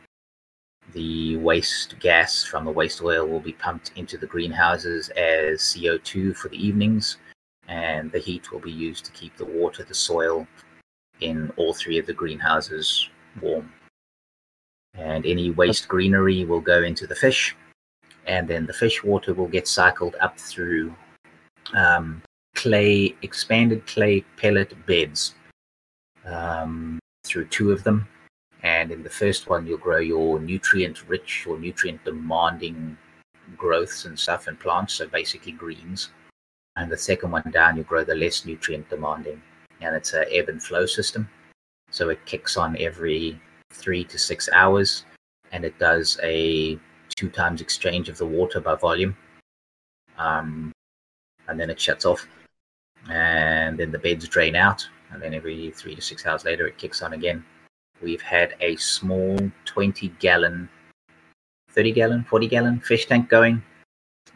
[0.95, 6.37] the waste gas from the waste oil will be pumped into the greenhouses as CO2
[6.37, 7.19] for the evenings,
[7.69, 10.47] and the heat will be used to keep the water, the soil
[11.21, 13.09] in all three of the greenhouses
[13.41, 13.73] warm.
[14.95, 17.57] And any waste greenery will go into the fish,
[18.27, 20.95] and then the fish water will get cycled up through
[21.75, 22.23] um,
[22.55, 25.35] clay, expanded clay pellet beds
[26.25, 28.07] um, through two of them.
[28.65, 32.97] And in the first one, you'll grow your nutrient rich or nutrient demanding
[33.59, 36.11] growths and stuff and plants, so basically greens.
[36.77, 39.41] And the second one down, you grow the less nutrient demanding.
[39.83, 41.29] And it's a ebb and flow system.
[41.91, 43.39] So it kicks on every
[43.71, 45.05] three to six hours
[45.53, 46.79] and it does a
[47.17, 49.15] two times exchange of the water by volume.
[50.17, 50.73] Um,
[51.49, 52.27] and then it shuts off.
[53.11, 54.89] And then the beds drain out.
[55.13, 57.45] And then every three to six hours later, it kicks on again.
[58.03, 60.69] We've had a small 20 gallon,
[61.71, 63.63] 30 gallon, 40 gallon fish tank going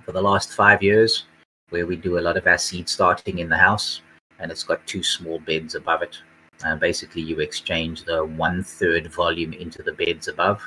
[0.04, 1.24] for the last five years,
[1.70, 4.00] where we do a lot of our seed starting in the house.
[4.38, 6.16] And it's got two small beds above it.
[6.64, 10.60] And basically, you exchange the one third volume into the beds above,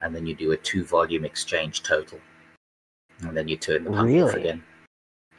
[0.00, 2.18] and then you do a two volume exchange total.
[3.20, 4.40] And then you turn the pump off Really?
[4.40, 4.62] again.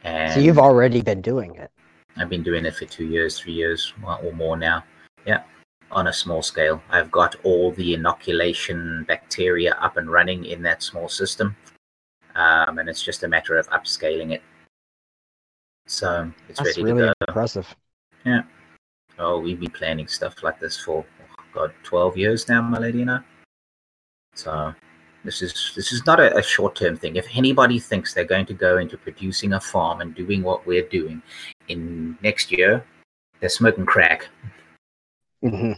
[0.04, 1.70] And So you've already been doing it.
[2.16, 4.84] I've been doing it for two years, three years or more now.
[5.26, 5.42] Yeah,
[5.90, 6.82] on a small scale.
[6.90, 11.56] I've got all the inoculation bacteria up and running in that small system,
[12.34, 14.42] um, and it's just a matter of upscaling it.
[15.86, 17.26] So it's That's ready really to go.
[17.28, 17.74] impressive.
[19.18, 23.02] Oh, we've been planning stuff like this for oh God, twelve years now, my lady
[23.02, 23.20] and I.
[24.34, 24.74] So
[25.24, 27.16] this is this is not a, a short term thing.
[27.16, 30.86] If anybody thinks they're going to go into producing a farm and doing what we're
[30.88, 31.22] doing
[31.68, 32.84] in next year,
[33.40, 34.28] they're smoking crack.
[35.42, 35.72] Hmm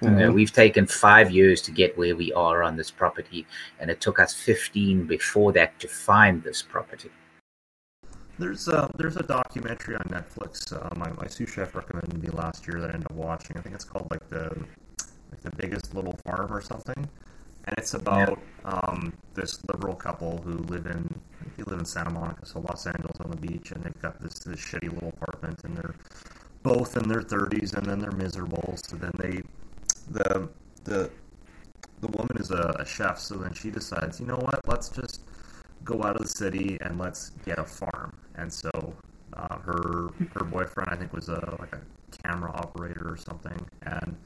[0.00, 3.46] You know, we've taken five years to get where we are on this property,
[3.80, 7.10] and it took us 15 before that to find this property.
[8.38, 10.72] There's a there's a documentary on Netflix.
[10.72, 13.56] Uh, my my sous chef recommended me last year that I ended up watching.
[13.56, 14.48] I think it's called like the
[15.30, 17.08] like the biggest little farm or something,
[17.64, 21.08] and it's about um, this liberal couple who live in
[21.40, 24.02] I think they live in Santa Monica, so Los Angeles on the beach, and they've
[24.02, 25.94] got this this shitty little apartment, and they're
[26.64, 28.76] both in their 30s, and then they're miserable.
[28.84, 29.42] So then they
[30.10, 30.50] the
[30.84, 31.12] the
[32.00, 35.22] the woman is a, a chef, so then she decides, you know what, let's just
[35.84, 38.12] go out of the city and let's get a farm.
[38.36, 38.98] And so
[39.34, 41.82] uh, her her boyfriend, I think, was a like a
[42.24, 44.18] camera operator or something, and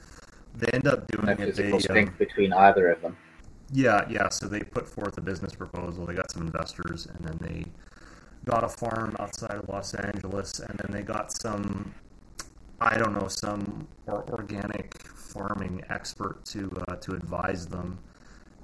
[0.55, 1.57] they end up doing No it.
[1.57, 3.18] They, um, between either of them.
[3.70, 4.28] yeah, yeah.
[4.30, 6.07] So they put forth a business proposal.
[6.07, 7.72] They got some investors, and then they
[8.47, 11.95] got a farm outside of Los Angeles, and then they got some,
[12.81, 17.99] I don't know, some or organic farming expert to uh, to advise them,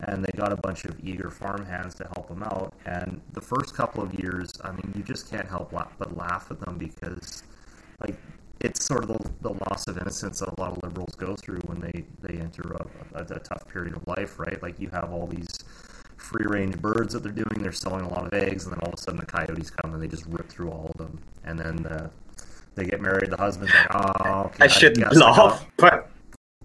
[0.00, 2.72] and they got a bunch of eager farm hands to help them out.
[2.86, 6.60] And the first couple of years, I mean, you just can't help but laugh at
[6.60, 7.42] them because,
[8.00, 8.16] like,
[8.60, 11.60] it's sort of the, the loss of innocence that a lot of liberals go through
[11.66, 14.62] when they they enter a, a, a tough period of life, right?
[14.62, 15.58] Like you have all these
[16.16, 18.88] free range birds that they're doing, they're selling a lot of eggs, and then all
[18.88, 21.58] of a sudden the coyotes come and they just rip through all of them, and
[21.58, 22.08] then uh,
[22.74, 23.30] they get married.
[23.30, 26.10] The husband's like, "Oh, okay, I shouldn't laugh, but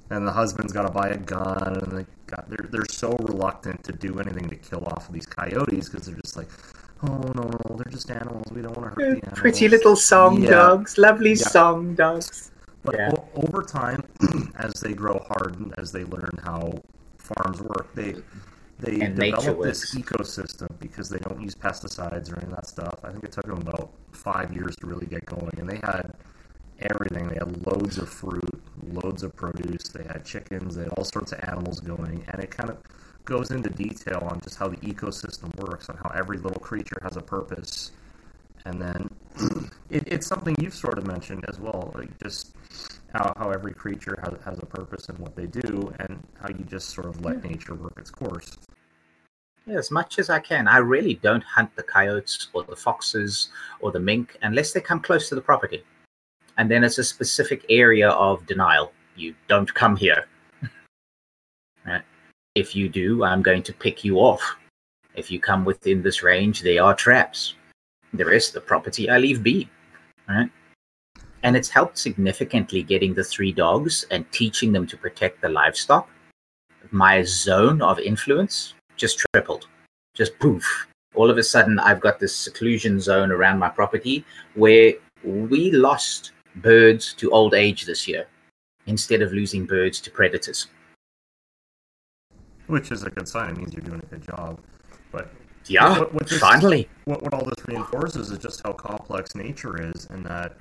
[0.10, 3.84] and the husband's got to buy a gun, and they got they're they're so reluctant
[3.84, 6.50] to do anything to kill off these coyotes because they're just like,
[7.04, 8.46] "Oh no, no, they're just animals.
[8.52, 10.50] We don't want to hurt the animals." pretty little song Yeah.
[10.52, 11.48] dogs, lovely Yeah.
[11.48, 12.52] song dogs.
[12.84, 13.12] But Yeah.
[13.14, 14.04] o- over time,
[14.56, 16.80] as they grow hardened, as they learn how
[17.18, 18.16] farms work, they
[18.80, 22.68] they And nature develop this ecosystem because they don't use pesticides or any of that
[22.68, 23.00] stuff.
[23.04, 26.14] I think it took them about five years to really get going, and they had
[26.80, 27.28] everything.
[27.28, 29.90] They had loads of fruit, loads of produce.
[29.90, 30.76] They had chickens.
[30.76, 32.78] They had all sorts of animals going, and it kind of
[33.26, 37.18] goes into detail on just how the ecosystem works, on how every little creature has
[37.18, 37.92] a purpose,
[38.66, 39.10] and then
[39.90, 42.56] it, it's something you've sort of mentioned as well, like just
[43.14, 46.64] how, how every creature has, has a purpose in what they do, and how you
[46.66, 47.50] just sort of let hmm.
[47.50, 48.58] nature work its course.
[49.66, 50.68] Yeah, as much as I can.
[50.68, 53.50] I really don't hunt the coyotes or the foxes
[53.82, 55.84] or the mink unless they come close to the property.
[56.58, 58.92] And then it's a specific area of denial.
[59.16, 60.26] You don't come here.
[61.86, 62.02] right?
[62.56, 64.56] If you do, I'm going to pick you off.
[65.14, 67.54] If you come within this range, they are traps.
[68.14, 69.70] The rest of the property I leave be.
[70.28, 70.50] Right?
[71.44, 76.10] And it's helped significantly getting the three dogs and teaching them to protect the livestock.
[76.92, 79.68] My zone of influence just tripled.
[80.16, 80.88] Just poof.
[81.16, 84.26] All of a sudden, I've got this seclusion zone around my property
[84.56, 84.94] where
[85.24, 88.28] we lost birds to old age this year
[88.86, 90.68] instead of losing birds to predators.
[92.68, 93.50] which is a good sign.
[93.54, 94.60] It means you're doing a good job.
[95.12, 95.32] But
[95.66, 96.88] Yeah, What- what this- finally.
[97.06, 100.56] what, what all this reinforces is just how complex nature is, and that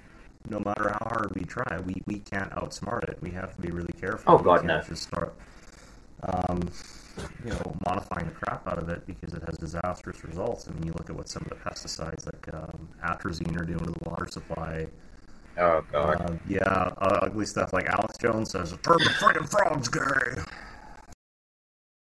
[0.48, 3.19] no matter how hard we try, we, we can't outsmart it.
[3.20, 4.35] We have to be really careful.
[4.35, 4.81] Oh, God, no.
[4.82, 5.35] Just start,
[6.23, 6.69] um,
[7.44, 10.69] you know, modifying the crap out of it because it has disastrous results.
[10.69, 13.81] I mean, you look at what some of the pesticides like um, atrazine are doing
[13.81, 14.86] to the water supply.
[15.59, 16.20] Oh god.
[16.20, 20.43] Uh, yeah, uh, ugly stuff like Alex Jones says, "Turn the friggin' frogs gay."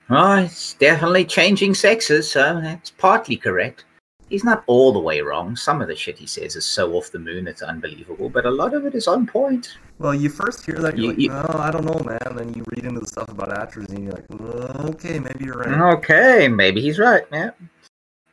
[0.10, 3.85] Well, it's definitely changing sexes, so that's partly correct.
[4.34, 5.55] He's not all the way wrong.
[5.55, 8.49] Some of the shit he says is so off the moon it's unbelievable, but a
[8.49, 9.77] lot of it is on point.
[9.99, 12.51] Well, you first hear that, you're You- like, you- "Oh, I don't know, man." Then
[12.55, 16.47] you read into the stuff about atrazine, you're like, well, "Okay, maybe you're right." Okay,
[16.47, 17.26] maybe he's right.
[17.31, 17.51] Yeah,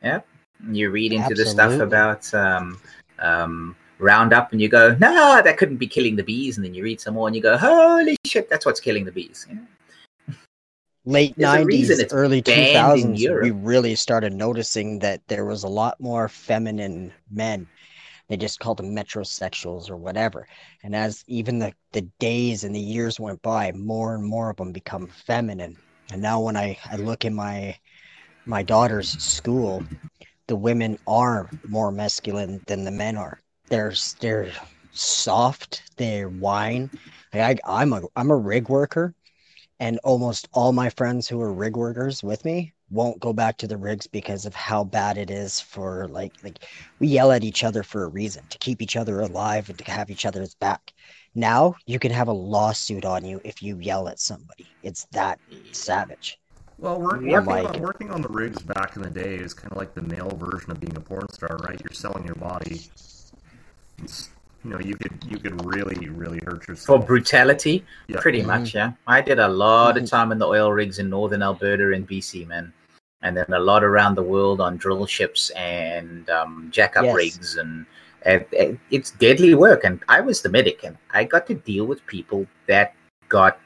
[0.02, 0.20] yeah.
[0.70, 2.80] You read into the stuff about um,
[3.18, 6.82] um, Roundup, and you go, "No, that couldn't be killing the bees." And then you
[6.82, 9.58] read some more, and you go, "Holy shit, that's what's killing the bees." Yeah.
[11.10, 16.00] Late There's 90s it's early 2000s we really started noticing that there was a lot
[16.00, 17.66] more feminine men.
[18.28, 20.46] They just called them metrosexuals or whatever.
[20.84, 24.56] And as even the, the days and the years went by more and more of
[24.56, 25.76] them become feminine.
[26.12, 27.76] And now when i, I look in my
[28.46, 29.82] my daughter's school
[30.46, 33.40] the women are more masculine than the men are.
[33.68, 34.52] They're they're
[34.92, 36.90] soft they whine.
[37.34, 39.14] Like I, i'm a i'm a rig worker
[39.80, 43.66] and almost all my friends who are rig workers with me won't go back to
[43.66, 46.64] the rigs because of how bad it is for like like
[47.00, 49.90] we yell at each other for a reason to keep each other alive and to
[49.90, 50.92] have each other's back
[51.34, 55.38] now you can have a lawsuit on you if you yell at somebody it's that
[55.72, 56.38] savage
[56.78, 59.72] Well, work, working, like- on, working on the rigs back in the day is kind
[59.72, 61.80] of like the male version of being a porn star, right?
[61.80, 62.80] You're selling your body.
[64.02, 64.30] It's,
[64.64, 66.86] you know, you could you could really really hurt yourself.
[67.00, 68.20] For brutality, Yeah.
[68.20, 68.46] pretty Mhm.
[68.46, 68.74] much.
[68.74, 70.10] Yeah, I did a lot of Mhm.
[70.10, 72.72] time in the oil rigs in northern Alberta and BC, man,
[73.22, 77.14] and then a lot around the world on drill ships and um, jackup Yes.
[77.14, 77.86] rigs, and,
[78.22, 79.84] and, and it's deadly work.
[79.84, 82.94] And I was the medic, and I got to deal with people that
[83.28, 83.58] got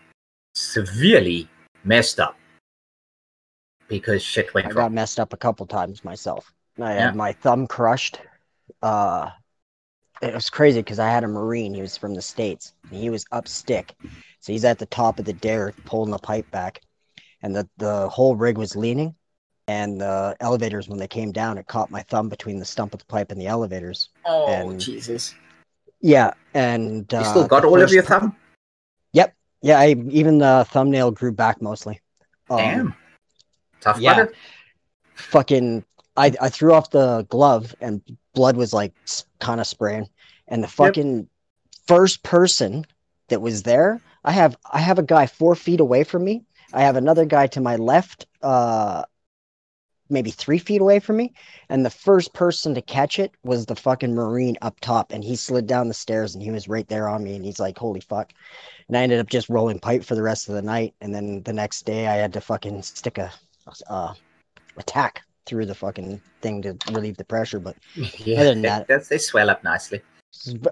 [0.55, 1.49] severely
[1.83, 2.37] messed up
[3.89, 4.95] because shit i went got wrong.
[4.95, 7.07] messed up a couple times myself i Yeah.
[7.07, 8.21] had my thumb crushed
[8.83, 9.29] uh
[10.25, 13.11] it was crazy because i had a marine he was from the states and he
[13.11, 13.95] was up stick
[14.41, 16.81] so he's at the top of the derrick pulling the pipe back
[17.43, 19.15] and the, the whole rig was leaning
[19.69, 23.01] and the elevators when they came down it caught my thumb between the stump of
[23.01, 25.35] the pipe and the elevators Oh and- Jesus!
[26.01, 28.37] yeah and You uh, still got all of your thumb?
[29.13, 29.35] Yep.
[29.63, 32.01] Yeah I, even the thumbnail grew back mostly
[32.51, 32.95] Um, Damn,
[33.81, 34.15] tough yeah.
[34.15, 34.33] butter.
[35.15, 35.85] fucking
[36.17, 38.01] I, I threw off the glove and
[38.35, 38.93] blood was like
[39.39, 40.09] kind of spraying.
[40.49, 41.29] And the fucking
[41.87, 42.85] first person
[43.29, 46.45] that was there i have i have a guy four feet away from me.
[46.73, 49.05] I have another guy to my left uh
[50.11, 51.33] maybe three feet away from me.
[51.71, 55.35] And the first person to catch it was the fucking marine up top and he
[55.35, 58.01] slid down the stairs and he was right there on me and he's like holy
[58.01, 58.33] fuck.
[58.89, 61.43] And i ended up just rolling pipe for the rest of the night and then
[61.43, 63.33] the next day i had to fucking stick a
[63.89, 64.15] uh
[64.77, 67.59] attack through the fucking thing to relieve the pressure.
[67.61, 67.77] But
[68.19, 70.03] Yeah, Other than they- that- that's- they swell up nicely.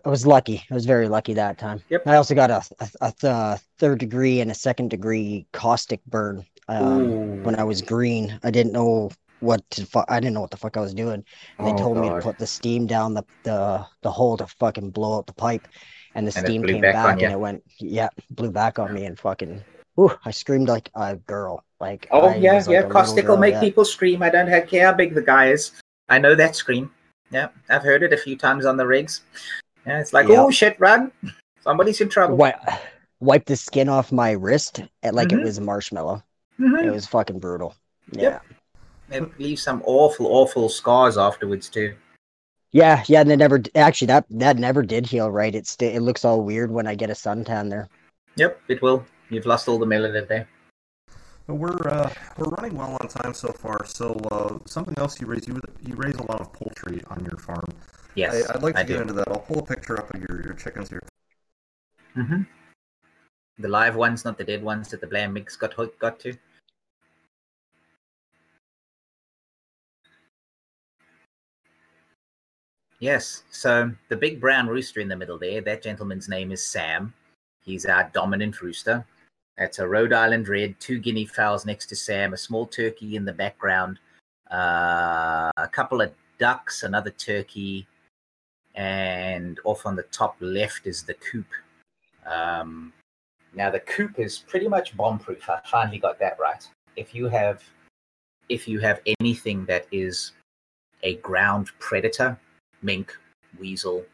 [0.05, 0.65] I was lucky.
[0.73, 1.81] I was very lucky that time.
[1.89, 2.03] Yep.
[2.09, 6.45] I also got a, a, a th- third degree and a second degree caustic burn
[6.69, 8.41] um, when I was green.
[8.43, 11.25] I didn't know what to fu- I didn't know what the fuck I was doing.
[11.59, 14.49] And they Oh, told me to put the steam down the, the the hole to
[14.49, 15.69] fucking blow out the pipe.
[16.17, 19.05] And the And steam came back back, and it went yeah, blew back on me
[19.05, 19.63] and fucking
[20.01, 21.65] Ooh, I screamed like a girl.
[21.83, 22.83] Like Oh I yeah, like yeah.
[22.87, 23.61] Caustic will make yeah.
[23.61, 24.23] people scream.
[24.23, 25.73] I don't have- care how big the guy is.
[26.09, 26.93] I know that scream.
[27.33, 29.23] Yeah, I've heard it a few times on the rigs.
[29.85, 30.39] Yeah, it's like, Yep.
[30.39, 31.11] oh shit, run!
[31.61, 32.37] Somebody's in trouble.
[32.37, 32.79] Wi-
[33.19, 35.41] wipe the skin off my wrist and like Mhm.
[35.41, 36.23] it was marshmallow.
[36.61, 36.85] Mhm.
[36.87, 37.75] It was fucking brutal.
[38.13, 38.39] Yeah.
[39.11, 39.23] Yep.
[39.33, 41.95] It leaves some awful, awful scars afterwards too.
[42.71, 45.53] Yeah, yeah, and it never actually that that never did heal right.
[45.55, 47.89] It's it looks all weird when I get a suntan there.
[48.37, 49.05] Yep, it will.
[49.31, 50.47] You've lost all the melanin there.
[51.47, 53.85] But we're uh, we're running well on time so far.
[53.87, 57.39] So uh, something else you raise you you raise a lot of poultry on your
[57.39, 57.65] farm.
[58.15, 59.03] Yes, I, I'd like to I get do.
[59.03, 59.29] into that.
[59.29, 61.03] I'll pull a picture up of your, your chickens here.
[62.15, 62.43] hmm
[63.59, 66.35] The live ones, not the dead ones that the Blam Mix got got to.
[73.01, 77.13] Yes, so the big brown rooster in the middle there, that gentleman's name is Sam.
[77.65, 79.05] He's our dominant rooster.
[79.59, 83.25] That's a Rhode Island red, two guinea fowls next to Sam, a small turkey in
[83.25, 83.99] the background,
[84.51, 87.87] uh, a couple of ducks, another turkey,
[88.75, 91.47] and off on the top left is the coop.
[92.27, 92.93] Um,
[93.55, 95.49] now the coop is pretty much bomb proof.
[95.49, 96.67] I finally got that right.
[96.97, 97.63] if you have
[98.49, 100.33] if you have anything that is
[101.03, 102.39] a ground predator,
[102.83, 103.17] mink,
[103.59, 104.05] weasel,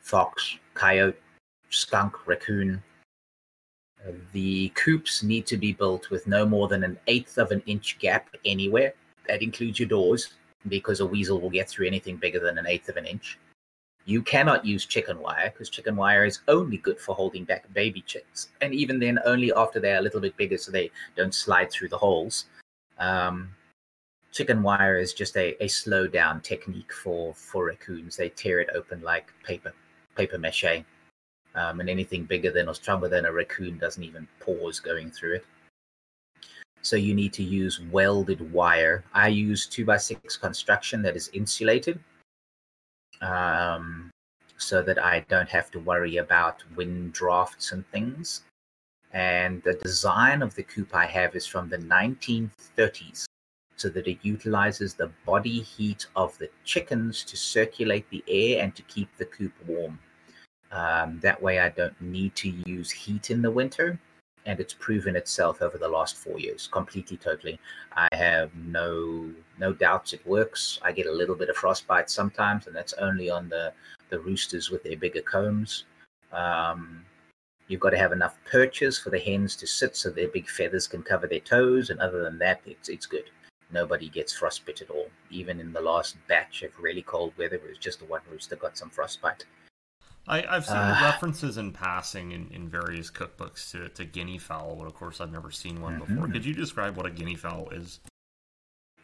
[0.00, 1.18] fox, coyote,
[1.70, 2.82] skunk, raccoon,
[4.32, 7.98] the coops need to be built with no more than an eighth of an inch
[7.98, 8.94] gap anywhere.
[9.28, 10.34] That includes your doors,
[10.68, 13.38] because a weasel will get through anything bigger than an eighth of an inch.
[14.04, 18.00] You cannot use chicken wire because chicken wire is only good for holding back baby
[18.00, 21.70] chicks, and even then, only after they're a little bit bigger, so they don't slide
[21.70, 22.46] through the holes.
[22.98, 23.50] Um,
[24.32, 28.16] chicken wire is just a, a slow down technique for for raccoons.
[28.16, 29.72] They tear it open like paper
[30.16, 30.84] paper mache,
[31.54, 35.36] um, and anything bigger than or stronger than a raccoon doesn't even pause going through
[35.36, 35.46] it.
[36.82, 39.04] So you need to use welded wire.
[39.14, 42.00] I use two by six construction that is insulated
[43.20, 44.10] um,
[44.58, 48.42] so that I don't have to worry about wind drafts and things.
[49.12, 53.26] And the design of the coop I have is from the 1930s,
[53.76, 58.74] so that it utilizes the body heat of the chickens to circulate the air and
[58.74, 59.98] to keep the coop warm.
[60.72, 63.98] Um, that way, I don't need to use heat in the winter,
[64.46, 67.60] and it's proven itself over the last four years completely, totally.
[67.94, 70.80] I have no no doubts it works.
[70.82, 73.72] I get a little bit of frostbite sometimes, and that's only on the
[74.08, 75.84] the roosters with their bigger combs.
[76.32, 77.04] Um,
[77.68, 80.86] you've got to have enough perches for the hens to sit so their big feathers
[80.86, 83.30] can cover their toes, and other than that, it's it's good.
[83.70, 85.08] Nobody gets frostbite at all.
[85.30, 88.56] Even in the last batch of really cold weather, it was just the one rooster
[88.56, 89.44] got some frostbite.
[90.28, 94.76] I, I've seen Uh, references in passing in, in various cookbooks to, to guinea fowl,
[94.76, 96.28] but of course I've never seen one before.
[96.28, 96.32] Mhm.
[96.32, 98.00] Could you describe what a guinea fowl is?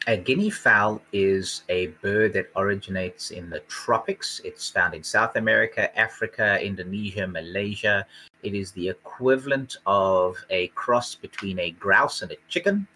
[0.07, 4.39] A guinea fowl is a bird that originates in the tropics.
[4.45, 8.05] It's found in South America, Africa, Indonesia, Malaysia.
[8.41, 12.87] It is the equivalent of a cross between a grouse and a chicken.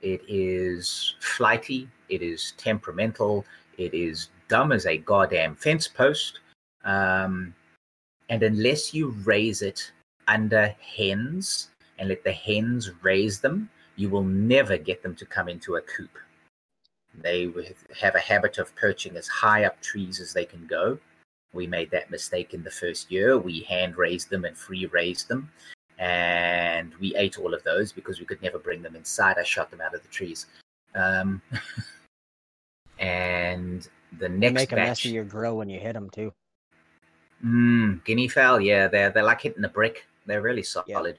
[0.00, 3.44] It is flighty, it is temperamental,
[3.76, 6.40] it is dumb as a goddamn fence post.
[6.84, 7.54] Um,
[8.28, 9.92] and unless you raise it
[10.28, 15.48] under hens and let the hens raise them, you will never get them to come
[15.48, 16.10] into a coop.
[17.22, 17.50] They
[17.98, 20.98] have a habit of perching as high up trees as they can go.
[21.54, 23.38] We made that mistake in the first year.
[23.38, 25.50] We hand raised them and free raised them.
[25.98, 29.38] And we ate all of those because we could never bring them inside.
[29.38, 30.46] I shot them out of the trees.
[30.94, 31.40] Um,
[32.98, 33.88] and
[34.18, 36.34] the next make a mess of your grill when you hit them too.
[37.44, 40.06] Mm, guinea fowl, yeah, they're they're like hitting a brick.
[40.26, 41.18] They're really solid.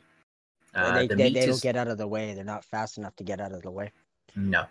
[0.75, 2.33] Uh, they the they, meat they don't get out of the way.
[2.33, 3.91] They're not fast enough to get out of the way.
[4.35, 4.65] No.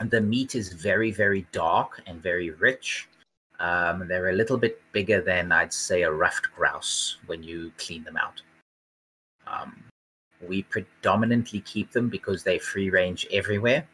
[0.00, 3.08] And the meat is very, very dark and very rich.
[3.60, 8.02] Um, they're a little bit bigger than I'd say a ruffed grouse when you clean
[8.04, 8.40] them out.
[9.46, 9.84] Um,
[10.48, 13.86] we predominantly keep them because they free range everywhere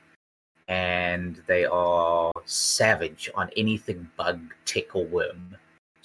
[0.69, 5.57] and they are savage on anything bug, tick, or worm.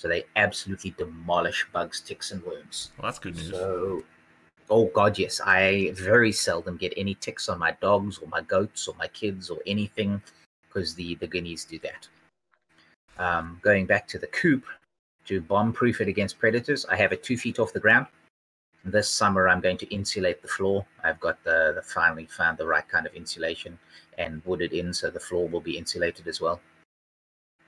[0.02, 2.90] So they absolutely demolish bugs, ticks, and worms.
[2.98, 3.52] Well, that's good news.
[3.52, 4.04] So,
[4.68, 8.88] oh god, yes, I very seldom get any ticks on my dogs or my goats
[8.88, 10.20] or my kids or anything
[10.68, 12.08] because the the guineas do that.
[13.20, 14.66] Um, going back to the coop
[15.26, 18.08] to bomb proof it against predators, I have it two feet off the ground.
[18.84, 20.84] This summer, I'm going to insulate the floor.
[21.04, 23.78] I've got the, the finally found the right kind of insulation
[24.18, 26.60] and wooded in, so the floor will be insulated as well.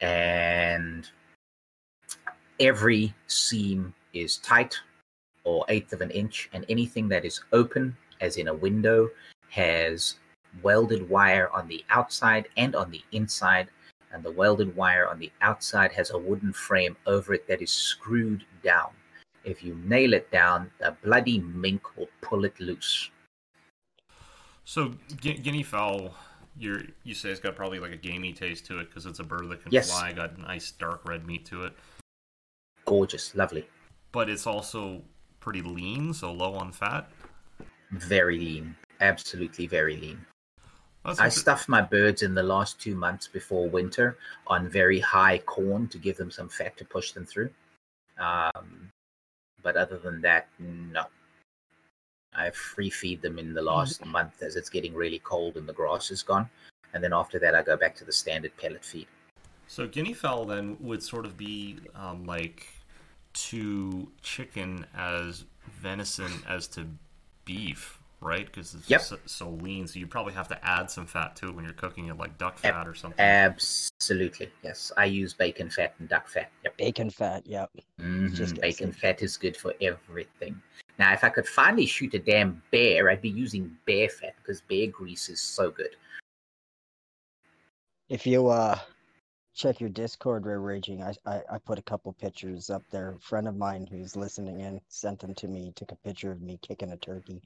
[0.01, 1.07] And
[2.59, 4.75] every seam is tight
[5.43, 9.09] or eighth of an inch, and anything that is open, as in a window,
[9.49, 10.15] has
[10.61, 13.67] welded wire on the outside and on the inside.
[14.11, 17.71] And the welded wire on the outside has a wooden frame over it that is
[17.71, 18.91] screwed down.
[19.43, 23.09] If you nail it down, the bloody mink will pull it loose.
[24.65, 26.15] So gu- guinea fowl,
[26.57, 29.23] you you say it's got probably like a gamey taste to it because it's a
[29.23, 29.89] bird that can Yes.
[29.89, 30.13] fly.
[30.13, 31.73] Got nice dark red meat to it,
[32.85, 33.67] Gorgeous, lovely,
[34.11, 35.01] but it's also
[35.39, 37.09] pretty lean, so low on fat.
[37.91, 40.25] very lean, absolutely very lean.
[41.05, 45.39] That's I stuffed my birds in the last two months before winter on very high
[45.39, 47.49] corn to give them some fat to push them through.
[48.17, 48.89] Um,
[49.61, 51.03] but other than that, no.
[52.35, 55.73] I free feed them in the last month as it's getting really cold and the
[55.73, 56.49] grass is gone.
[56.93, 59.07] And then after that, I go back to the standard pellet feed.
[59.73, 62.67] So guinea fowl then would sort of be um, like
[63.33, 65.45] to chicken as
[65.81, 66.85] venison as to
[67.43, 68.45] beef, right?
[68.45, 69.01] Because it's Yep.
[69.01, 71.73] so, so lean, so you probably have to add some fat to it when you're
[71.73, 73.19] cooking it, like duck fat or something.
[73.19, 74.51] Absolutely.
[74.63, 74.91] Yes.
[74.95, 76.51] I use bacon fat and duck fat.
[76.63, 76.77] Yep.
[76.77, 77.71] Bacon fat, yep.
[77.99, 78.95] Mhm, Just Bacon instant.
[78.95, 80.61] fat is good for everything.
[80.99, 84.61] Now, if I could finally shoot a damn bear, I'd be using bear fat because
[84.61, 85.95] bear grease is so good.
[88.09, 88.77] If you uh
[89.53, 93.11] check your Discord, Rare Raging, I, I I put a couple pictures up there.
[93.13, 95.71] A friend of mine who's listening in sent them to me.
[95.75, 97.41] Took a picture of me kicking a turkey.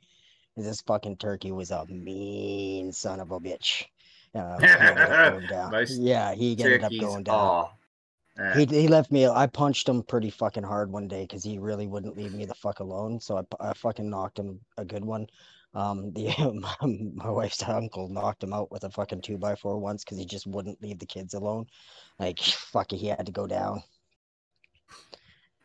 [0.56, 3.86] This fucking turkey was a mean son of a bitch.
[4.36, 5.72] Uh, he ended up going down.
[5.72, 7.54] Most yeah, he ended up going down.
[8.38, 9.28] uh, He he left me.
[9.28, 12.56] I punched him pretty fucking hard one day because he really wouldn't leave me the
[12.56, 13.20] fuck alone.
[13.20, 15.28] So I, I fucking knocked him a good one.
[15.78, 16.76] Um, the my,
[17.14, 20.26] my wife's uncle knocked him out with a fucking two by four once because he
[20.26, 21.68] just wouldn't leave the kids alone.
[22.20, 23.84] Like fuck it, he had to go down.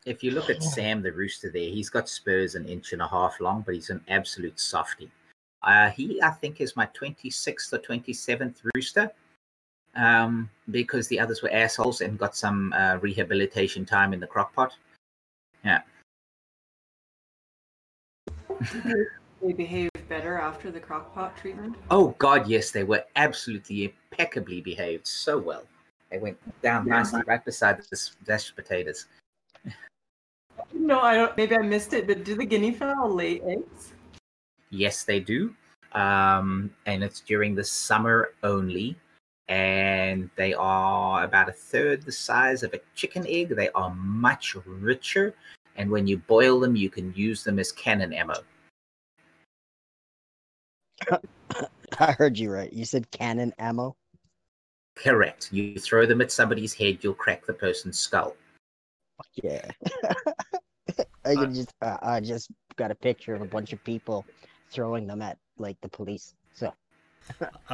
[0.04, 3.08] if you look at Sam the rooster there, he's got spurs an inch and a
[3.08, 5.10] half long, but he's an absolute softie.
[5.62, 9.12] Uh, he, I think, is my 26th or 27th rooster
[9.94, 14.52] um, because the others were assholes and got some uh, rehabilitation time in the crock
[14.54, 14.72] pot.
[15.64, 15.82] Yeah.
[19.40, 21.76] They behave better after the crock pot treatment.
[21.90, 25.64] Oh, God, yes, they were absolutely impeccably behaved so well.
[26.10, 26.94] They went down Yeah.
[26.98, 29.06] nicely right beside the s- mashed potatoes.
[30.74, 31.36] No, I don't.
[31.36, 32.06] Maybe I missed it.
[32.06, 33.92] But do the guinea fowl lay eggs?
[34.70, 35.54] Yes, they do.
[35.92, 38.96] Um, and it's during the summer only.
[39.48, 43.50] And they are about a third the size of a chicken egg.
[43.50, 45.34] They are much richer.
[45.76, 48.34] And when you boil them, you can use them as cannon ammo.
[52.00, 52.72] I heard you right.
[52.72, 53.96] You said cannon ammo.
[54.96, 55.52] Correct.
[55.52, 58.36] You throw them at somebody's head, you'll crack the person's skull.
[59.42, 59.70] Yeah.
[61.24, 64.26] I can just uh, I just got a picture of a bunch of people
[64.70, 66.34] throwing them at like the police.
[66.52, 66.72] So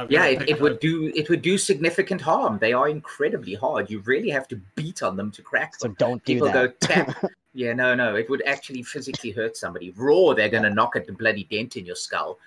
[0.09, 2.59] Yeah, it, it would do it would do significant harm.
[2.59, 3.89] They are incredibly hard.
[3.89, 5.79] You really have to beat on them to crack them.
[5.79, 5.95] so them.
[5.97, 6.79] don't do People that.
[6.79, 7.25] go tap.
[7.53, 8.15] Yeah, no, no.
[8.15, 9.89] It would actually physically hurt somebody.
[9.89, 12.37] Raw, they're going to knock a bloody dent in your skull.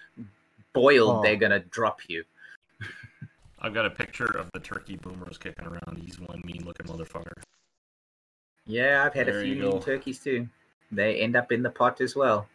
[0.72, 1.22] Boiled, Oh.
[1.22, 2.24] they're going to drop you.
[3.60, 5.98] I've got a picture of the turkey boomers kicking around.
[6.04, 7.32] He's one mean looking motherfucker.
[8.66, 9.78] Yeah, I've had There a few mean go.
[9.80, 10.48] turkeys too.
[10.90, 12.48] They end up in the pot as well.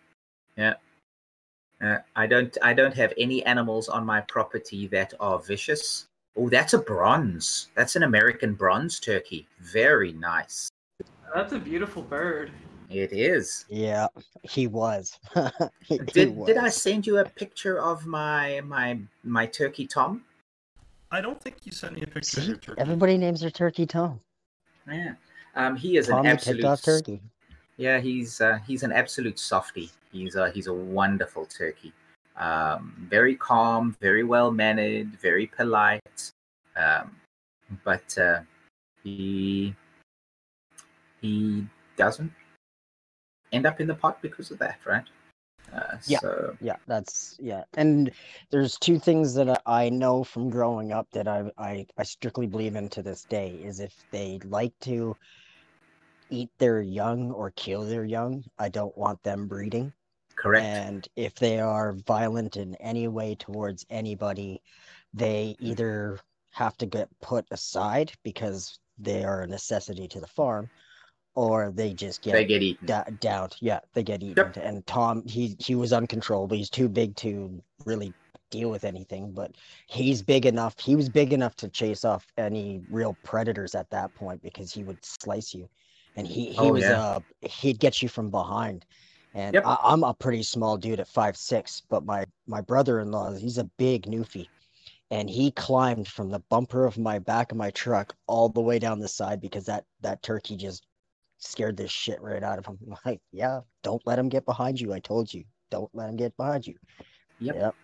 [0.57, 0.75] Yeah.
[1.81, 2.57] Uh, I don't.
[2.61, 6.07] I don't have any animals on my property that are vicious.
[6.35, 7.69] Oh, that's a bronze.
[7.75, 9.47] That's an American bronze turkey.
[9.59, 10.69] Very nice.
[11.35, 12.51] That's a beautiful bird.
[12.89, 13.65] It is.
[13.69, 14.07] Yeah,
[14.43, 15.19] he was.
[15.33, 15.49] He-
[15.87, 20.23] he Did did I send you a picture of my my my turkey Tom?
[21.11, 22.81] I don't think you sent me a picture of See, your turkey.
[22.81, 24.19] everybody names their turkey Tom.
[24.89, 25.13] Yeah.
[25.55, 27.21] Um, he is Tom an absolute turkey.
[27.77, 29.91] Yeah, he's uh, he's an absolute softie.
[30.11, 31.93] He's a he's a wonderful turkey.
[32.37, 36.31] Um, very calm, very well mannered, very polite.
[36.75, 37.15] Um,
[37.83, 38.41] but uh,
[39.03, 39.75] he
[41.21, 41.65] he
[41.97, 42.31] doesn't
[43.51, 45.05] end up in the pot because of that, right?
[45.73, 46.19] Uh, Yeah.
[46.19, 47.63] So Yeah, that's yeah.
[47.75, 48.11] And
[48.51, 52.75] there's two things that I know from growing up that I I, I strictly believe
[52.75, 55.15] in to this day is if they like to
[56.29, 59.93] eat their young or kill their young, I don't want them breeding.
[60.35, 60.65] correct.
[60.65, 64.61] And if they are violent in any way towards anybody,
[65.13, 66.19] they either
[66.51, 70.69] have to get put aside because they are a necessity to the farm,
[71.37, 72.87] or they just get they get eaten.
[72.87, 73.49] da- down.
[73.61, 74.51] Yeah, they get eaten.
[74.55, 76.57] And Tom, he he was uncontrollable.
[76.57, 78.15] He's too big to really
[78.49, 79.51] deal with anything, but
[79.87, 80.73] he's big enough.
[80.79, 84.83] He was big enough to chase off any real predators at that point because he
[84.83, 85.69] would slice you,
[86.15, 86.99] and he he Oh, was yeah.
[87.01, 88.83] uh he'd get you from behind.
[89.35, 89.63] And Yep.
[89.63, 93.69] I, I'm a pretty small dude at five six, but my my brother-in-law he's a
[93.77, 94.49] big newfie.
[95.11, 98.79] And he climbed from the bumper of my back of my truck all the way
[98.79, 100.86] down the side because that that turkey just
[101.37, 102.77] scared the shit right out of him.
[102.85, 104.93] I'm like, yeah, don't let him get behind you.
[104.93, 106.75] I told you, don't let him get behind you.
[107.39, 107.55] Yep.
[107.55, 107.75] Yep.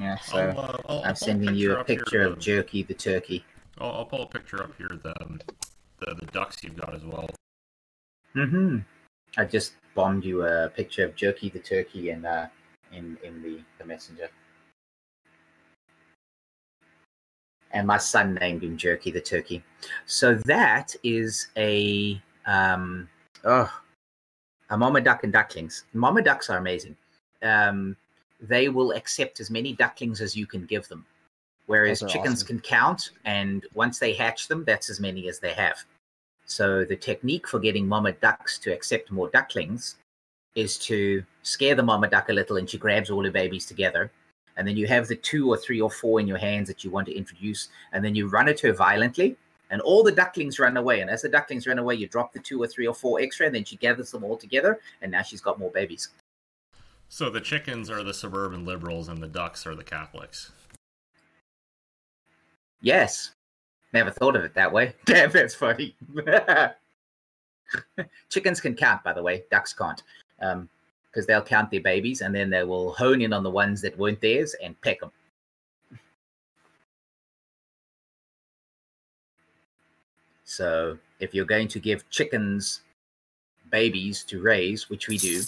[0.00, 0.18] Yeah.
[0.18, 2.40] So I'll, uh, I'll, I'll pull I'm sending you a up here picture of the-
[2.40, 3.44] Jerky the turkey.
[3.78, 5.14] I'll, I'll pull a picture up here of the,
[6.00, 7.28] the the ducks you've got as well.
[8.36, 8.78] Mm-hmm.
[9.36, 12.48] I just bombed you a picture of Jerky the turkey in uh
[12.92, 14.28] in in the, the messenger.
[17.70, 19.62] And my son named him Jerky the turkey.
[20.06, 23.08] So that is a um
[23.44, 23.70] oh
[24.70, 25.84] a mama duck and ducklings.
[25.92, 26.96] Mama ducks are amazing.
[27.42, 27.96] Um
[28.40, 31.04] they will accept as many ducklings as you can give them.
[31.66, 32.46] Whereas chickens awesome.
[32.46, 35.84] can count and once they hatch them, that's as many as they have.
[36.46, 39.96] So the technique for getting mama ducks to accept more ducklings
[40.54, 44.10] is to scare the mama duck a little and she grabs all her babies together.
[44.56, 46.90] And then you have the two or three or four in your hands that you
[46.90, 49.36] want to introduce, and then you run at her violently
[49.70, 51.00] and all the ducklings run away.
[51.00, 53.46] And as the ducklings run away, you drop the two or three or four extra,
[53.46, 56.08] and then she gathers them all together, and now she's got more babies.
[57.08, 60.52] So the chickens are the suburban liberals, and the ducks are the Catholics.
[62.80, 63.32] Yes.
[63.92, 64.94] Never thought of it that way.
[65.06, 65.96] Damn, that's funny.
[68.30, 69.44] Chickens can count, by the way.
[69.50, 70.02] Ducks can't.
[70.40, 70.68] Um,
[71.10, 73.96] because they'll count their babies and then they will hone in on the ones that
[73.98, 75.10] weren't theirs and peck them.
[80.48, 82.80] So if you're going to give chickens
[83.70, 85.42] babies to raise, which we do,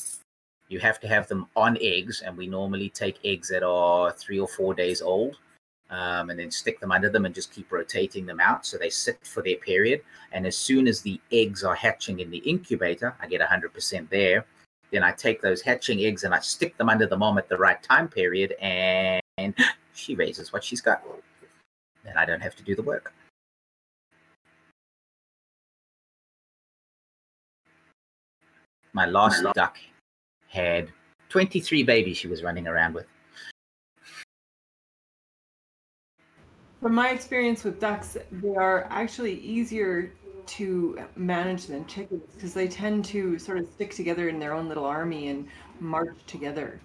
[0.68, 4.38] you have to have them on eggs, and we normally take eggs that are three
[4.38, 5.38] or four days old,
[5.88, 8.90] um, and then stick them under them and just keep rotating them out so they
[8.90, 10.02] sit for their period.
[10.32, 14.44] And as soon as the eggs are hatching in the incubator, I get 100% there.
[14.92, 17.56] Then I take those hatching eggs and I stick them under the mom at the
[17.56, 19.22] right time period, and
[19.94, 21.02] she raises what she's got.
[22.04, 23.14] Then I don't have to do the work.
[28.92, 29.78] My last duck
[30.48, 30.90] had
[31.28, 33.06] 23 babies she was running around with.
[36.80, 40.12] From my experience with ducks, they are actually easier
[40.46, 44.66] to manage than chickens because they tend to sort of stick together in their own
[44.66, 45.46] little army and
[45.78, 46.80] march together.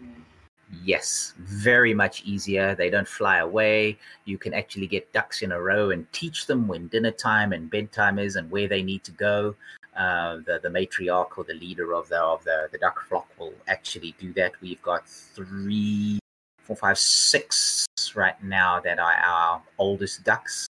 [0.83, 2.75] Yes, very much easier.
[2.75, 3.97] They don't fly away.
[4.25, 7.69] You can actually get ducks in a row and teach them when dinner time and
[7.69, 9.55] bedtime is and where they need to go.
[9.95, 13.53] Uh, the the matriarch or the leader of the of the, the duck flock will
[13.67, 14.51] actually do that.
[14.61, 16.19] We've got three,
[16.59, 20.67] four, five, six right now that are our oldest ducks,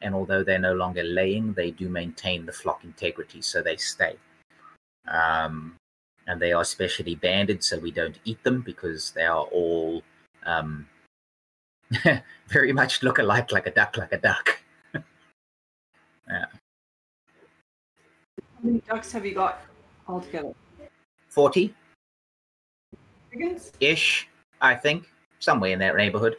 [0.00, 4.16] and although they're no longer laying, they do maintain the flock integrity, so they stay.
[5.06, 5.76] Um,
[6.26, 10.02] and they are specially banded, so we don't eat them because they are all
[10.46, 10.86] um,
[12.48, 14.60] very much look alike, like a duck, like a duck.
[16.28, 16.46] yeah.
[18.62, 19.62] How many ducks have you got
[20.08, 20.52] altogether?
[21.30, 21.74] 40
[23.32, 23.72] Chickens?
[23.80, 24.28] ish,
[24.60, 25.08] I think,
[25.40, 26.36] somewhere in that neighborhood.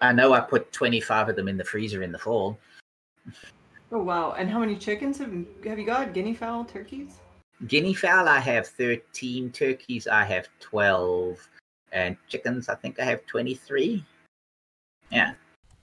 [0.00, 2.58] I know I put 25 of them in the freezer in the fall.
[3.90, 4.32] Oh wow!
[4.32, 5.32] And how many chickens have
[5.64, 6.14] have you got?
[6.14, 7.18] Guinea fowl, turkeys?
[7.66, 9.50] Guinea fowl, I have 13.
[9.50, 11.48] Turkeys, I have 12.
[11.92, 14.04] And chickens, I think I have 23.
[15.10, 15.32] Yeah.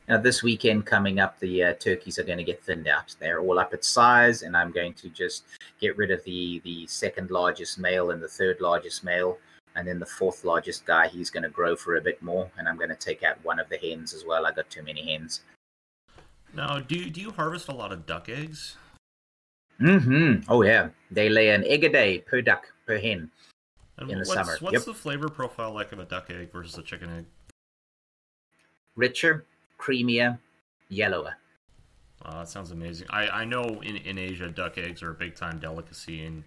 [0.08, 3.16] Now, this weekend coming up, the uh, turkeys are going to get thinned out.
[3.20, 5.46] They're all up at size, and I'm going to just
[5.82, 9.40] get rid of the, the second largest male and the third largest male.
[9.76, 12.50] And then the fourth largest guy, he's going to grow for a bit more.
[12.58, 14.46] And I'm going to take out one of the hens as well.
[14.46, 15.42] I got too many hens.
[16.54, 18.78] Now, do do you harvest a lot of duck eggs?
[19.80, 20.90] hmm Oh, yeah.
[21.12, 23.30] They lay an egg a day per duck, per hen.
[23.98, 24.86] And In the what's, summer, What's yep.
[24.86, 27.26] the flavor profile like of a duck egg versus a chicken egg?
[28.96, 29.46] Richer,
[29.86, 30.38] creamier,
[30.90, 31.36] yellower.
[32.24, 33.08] Uh, that sounds amazing.
[33.10, 36.44] I, I know in, in Asia, duck eggs are a big time delicacy, and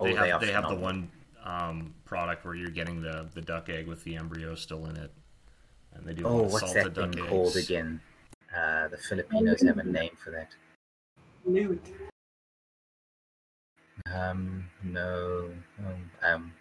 [0.00, 1.10] they Oh, have they they have the one
[1.44, 5.10] um, product where you're getting the, the duck egg with the embryo still in it,
[5.94, 7.68] and they do Oh, a what's salted that thing duck called eggs.
[7.68, 8.00] again?
[8.56, 10.48] Uh, the Filipinos have a name for that.
[11.44, 11.82] Newt.
[14.14, 15.50] Um, no,
[15.80, 16.52] um, um,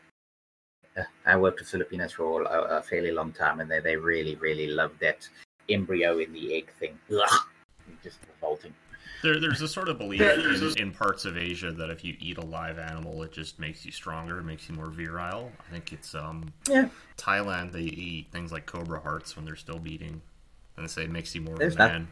[0.98, 4.36] uh, I worked with Filipinos for a, a fairly long time, and they, they really,
[4.36, 5.28] really love that
[5.70, 6.98] embryo in the egg thing.
[7.12, 7.40] Ugh,
[8.04, 8.74] just revolting.
[9.24, 12.38] There, there's a sort of belief in, in parts of Asia that if you eat
[12.38, 15.52] a live animal, it just makes you stronger, makes you more virile.
[15.68, 16.90] I think it's um, Yeah.
[17.18, 17.72] Thailand.
[17.72, 20.22] They eat things like cobra hearts when they're still beating,
[20.76, 21.92] and they say it makes you more There's that.
[21.94, 22.08] man.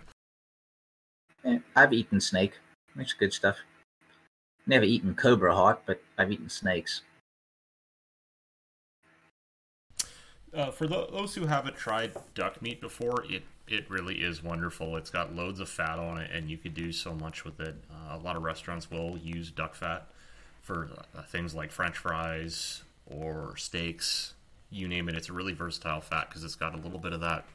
[1.44, 2.53] Yeah, I've eaten snake.
[2.98, 3.57] It's good stuff.
[4.65, 7.02] Never eaten cobra heart, but I've eaten snakes.
[10.56, 14.95] Uh, for tho- those who haven't tried duck meat before, it it really is wonderful.
[14.95, 17.76] It's got loads of fat on it, and you could do so much with it.
[17.91, 20.07] Uh, a lot of restaurants will use duck fat
[20.61, 24.34] for uh, things like French fries or steaks.
[24.69, 25.15] You name it.
[25.15, 27.45] It's a really versatile fat because it's got a little bit of that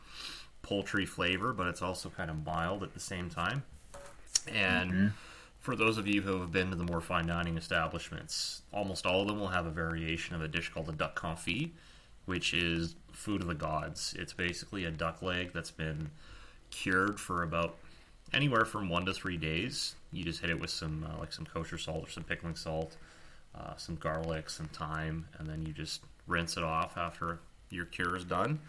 [0.63, 3.63] poultry flavor, but it's also kind of mild at the same time.
[4.53, 5.13] And
[5.61, 9.21] for those of you who have been to the more fine dining establishments, almost all
[9.23, 11.71] of them will have a variation of a dish called a duck confit,
[12.27, 14.15] which is food of the gods.
[14.19, 16.11] It's basically a duck leg that's been
[16.71, 17.77] cured for about
[18.33, 19.95] anywhere from one to three days.
[20.13, 22.97] You just hit it with some uh, like some kosher salt or some pickling salt,
[23.55, 27.41] uh, some garlic, some thyme, and then you just rinse it off after
[27.71, 28.61] your cure is done.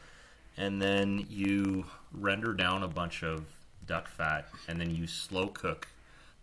[0.57, 3.45] And then you render down a bunch of
[3.86, 5.88] duck fat, and then you slow cook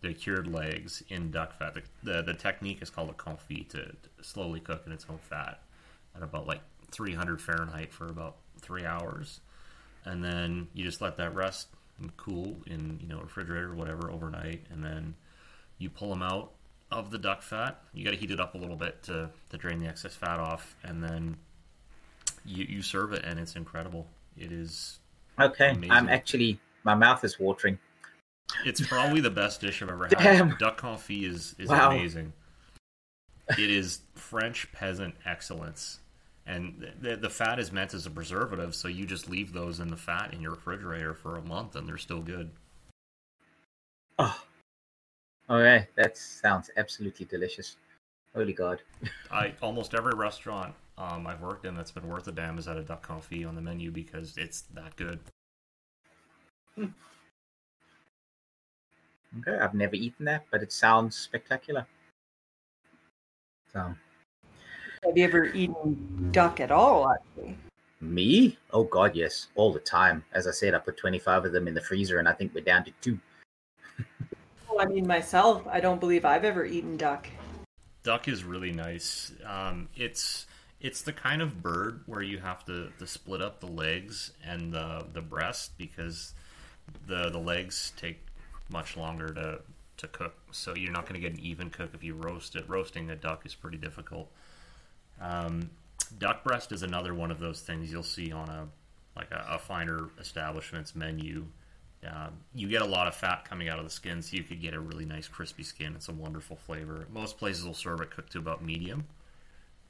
[0.01, 1.75] the cured legs in duck fat.
[1.75, 5.19] The, the, the technique is called a confit to, to slowly cook in its own
[5.19, 5.61] fat
[6.17, 6.61] at about like
[6.91, 9.41] 300 Fahrenheit for about three hours.
[10.05, 11.69] And then you just let that rest
[12.01, 15.15] and cool in you know refrigerator or whatever overnight, and then
[15.79, 16.53] you pull them out
[16.91, 17.81] of the duck fat.
[17.93, 20.39] You got to heat it up a little bit to, to drain the excess fat
[20.39, 21.37] off, and then
[22.45, 24.07] you you serve it, and it's incredible.
[24.37, 24.99] It is
[25.41, 25.91] Okay, Amazing.
[25.93, 27.79] I'm actually my mouth is watering.
[28.65, 30.19] It's probably the best dish I've ever had.
[30.19, 30.57] Damn.
[30.59, 31.91] Duck confit is, is Wow.
[31.91, 32.33] amazing.
[33.51, 36.01] It is French peasant excellence.
[36.49, 39.89] And the, the fat is meant as a preservative, so you just leave those in
[39.89, 42.51] the fat in your refrigerator for a month and they're still good.
[44.19, 44.43] Oh,
[45.51, 47.77] okay, that sounds absolutely delicious.
[48.35, 48.81] Holy God!
[49.31, 52.79] I almost every restaurant um, I've worked in that's been worth a damn has had
[52.79, 55.21] a duck confit on the menu because it's that good.
[59.41, 61.87] Okay, I've never eaten that, but it sounds spectacular.
[63.73, 63.95] So
[65.05, 67.11] Have you ever eaten duck at all?
[67.11, 67.57] Actually,
[68.01, 68.59] me?
[68.73, 70.25] Oh God, yes, all the time.
[70.33, 72.65] As I said, I put 25 of them in the freezer, and I think we're
[72.65, 73.19] down to two.
[74.69, 77.29] well, I mean myself, I don't believe I've ever eaten duck.
[78.03, 79.33] duck is really nice.
[79.45, 80.47] Um, it's
[80.81, 84.73] it's the kind of bird where you have to, to split up the legs and
[84.73, 86.35] the the breast because
[87.07, 88.19] the the legs take
[88.71, 89.61] much longer to
[89.99, 90.35] to cook.
[90.53, 92.69] So you're not going to get an even cook if you roast it.
[92.69, 94.31] Roasting a duck is pretty difficult.
[95.21, 95.71] Um,
[96.19, 98.69] duck breast is another one of those things you'll see on a
[99.17, 101.45] like a, a finer establishment's menu.
[102.07, 104.63] Um, you get a lot of fat coming out of the skin, so you could
[104.63, 105.95] get a really nice crispy skin.
[105.97, 107.07] It's a wonderful flavor.
[107.13, 109.05] Most places will serve it cooked to about medium,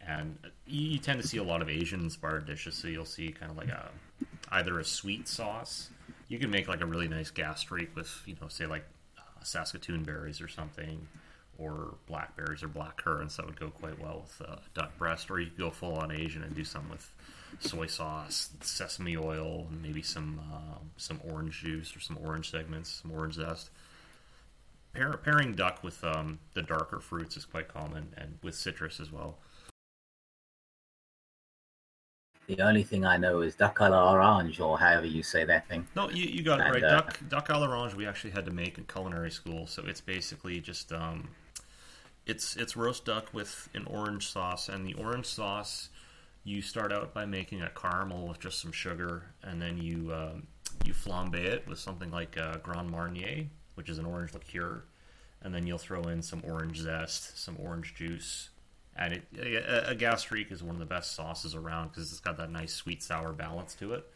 [0.01, 2.75] and you, you tend to see a lot of Asian-inspired dishes.
[2.77, 3.91] So you'll see kind of like a
[4.53, 5.91] either a sweet sauce.
[6.29, 8.85] You can make like a really nice gastrique with you know say like
[9.19, 11.07] uh, Saskatoon berries or something,
[11.59, 13.37] or blackberries or black currants.
[13.37, 15.31] That would go quite well with uh, duck breast.
[15.31, 17.13] Or you could go full on Asian and do some with
[17.61, 23.03] soy sauce, sesame oil, and maybe some um, some orange juice or some orange segments,
[23.03, 23.71] some orange zest.
[24.95, 29.13] Pair, pairing duck with um, the darker fruits is quite common, and with citrus as
[29.13, 29.39] well.
[32.47, 35.87] The only thing I know is duck à l'orange, or however you say that thing.
[35.95, 36.85] No, you, you got it And, right.
[36.85, 40.01] uh, duck duck à l'orange we actually had to make in culinary school, so it's
[40.01, 41.29] basically just um,
[42.29, 45.89] it's it's roast duck with an orange sauce, and the orange sauce
[46.45, 50.47] you start out by making a caramel with just some sugar, and then you um,
[50.85, 54.85] you flambe it with something like uh, Grand Marnier, which is an orange liqueur,
[55.43, 58.51] and then you'll throw in some orange zest, some orange juice,
[58.95, 62.37] and it, a, a gastrique is one of the best sauces around because it's got
[62.37, 64.07] that nice sweet sour balance to it.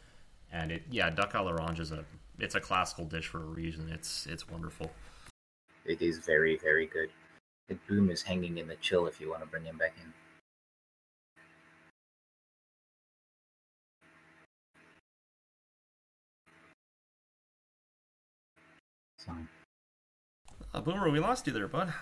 [0.51, 2.05] And it, yeah, duck à l'orange is a
[2.39, 3.89] it's a classical dish for a reason.
[3.89, 4.91] It's it's wonderful.
[5.85, 7.09] It is very, very good.
[7.67, 10.13] The boom is hanging in the chill if you want to bring him back in.
[19.17, 19.31] So,
[20.73, 21.93] Uh, Boomer, we lost you there, bud.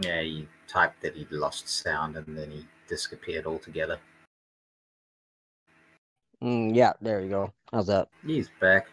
[0.00, 3.98] yeah, he typed that he'd lost sound and then he disappeared altogether.
[6.42, 7.52] Mm, yeah, there you go.
[7.72, 8.08] How's that?
[8.24, 8.88] He's back.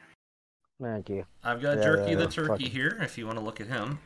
[0.81, 1.25] Thank you.
[1.43, 2.73] I've got Yeah, Jerky yeah, the turkey fuck.
[2.73, 2.97] here.
[3.01, 3.99] If you want to look at him,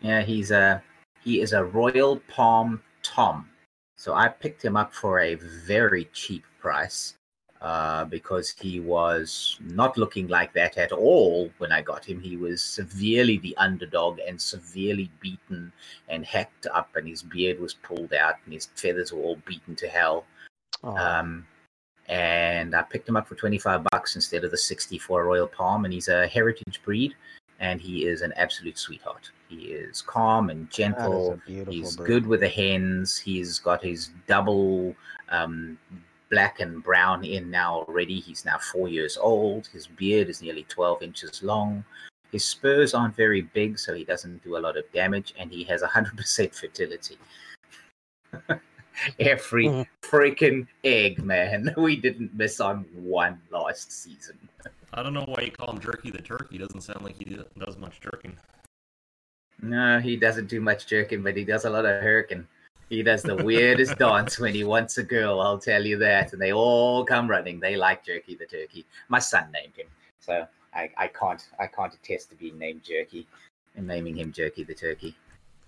[0.00, 0.82] Yeah, he's a
[1.24, 3.48] he is a Royal Palm Tom.
[3.96, 7.14] So I picked him up for a very cheap price
[7.60, 12.20] uh, because he was not looking like that at all when I got him.
[12.20, 15.72] He was severely the underdog and severely beaten
[16.08, 19.76] and hacked up, and his beard was pulled out and his feathers were all beaten
[19.76, 20.24] to hell.
[20.82, 21.46] Oh, Um,
[22.08, 25.46] and I picked him up for 25 bucks instead of the 60 for a Royal
[25.46, 25.84] Palm.
[25.84, 27.14] And he's a heritage breed,
[27.60, 29.30] and he is an absolute sweetheart.
[29.48, 31.38] He is calm and gentle.
[31.46, 32.06] He's bird.
[32.06, 33.18] good with the hens.
[33.18, 34.94] He's got his double
[35.28, 35.78] um,
[36.30, 38.18] black and brown in now already.
[38.18, 39.68] He's now four years old.
[39.68, 41.84] His beard is nearly 12 inches long.
[42.32, 45.64] His spurs aren't very big, so he doesn't do a lot of damage, and he
[45.64, 47.18] has 100% fertility.
[49.18, 49.86] Every Mhm.
[50.02, 51.74] freaking egg, man.
[51.76, 54.38] We didn't miss on one last season.
[54.94, 56.58] I don't know why you call him Jerky the turkey.
[56.58, 58.36] Doesn't sound like he does much jerking.
[59.60, 62.44] No, he doesn't do much jerking, but he does a lot of herking.
[62.90, 66.32] He does the weirdest dance when he wants a girl, I'll tell you that.
[66.32, 67.58] And they all come running.
[67.58, 68.84] They like Jerky the turkey.
[69.08, 69.86] My son named him,
[70.20, 73.26] so I, I can't I can't attest to being named Jerky
[73.76, 75.16] and naming him Jerky the turkey.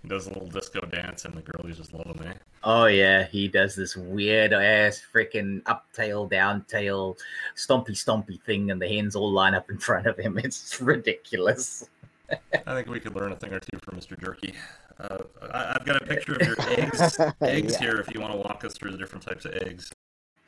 [0.05, 2.27] He does a little disco dance, and the girlies just love him.
[2.29, 2.35] Eh?
[2.63, 7.17] Oh yeah, he does this weird ass freaking up tail, down tail,
[7.57, 10.37] stompy stompy thing, and the hens all line up in front of him.
[10.45, 11.89] It's ridiculous.
[12.31, 14.21] I think we could learn a thing or two from Mr.
[14.21, 14.53] Jerky.
[15.01, 15.19] Uh,
[15.51, 17.79] I, I've got a picture of your eggs eggs Yeah.
[17.79, 17.97] here.
[17.97, 19.91] If you want to walk us through the different types of eggs.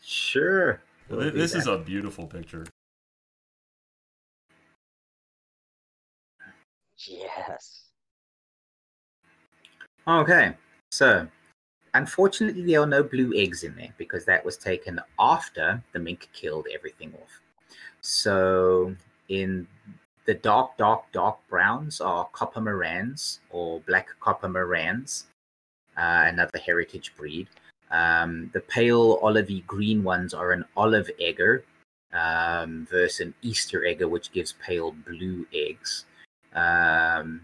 [0.03, 0.83] Sure.
[1.09, 2.67] We'll Th- this is a beautiful picture.
[6.99, 7.86] Yes.
[10.09, 10.55] Okay,
[10.93, 11.27] so
[11.95, 16.29] unfortunately, there are no blue eggs in there because that was taken after the mink
[16.33, 17.41] killed everything off.
[18.03, 18.95] So,
[19.29, 19.67] in
[20.27, 25.25] the dark, dark, dark browns are copper Marans or black copper Marans,
[25.97, 27.49] uh, another heritage breed.
[27.91, 31.65] Um, the pale olivey green ones are an olive egger
[32.13, 36.05] um, versus an Easter egger, which gives pale blue eggs.
[36.55, 37.41] Um,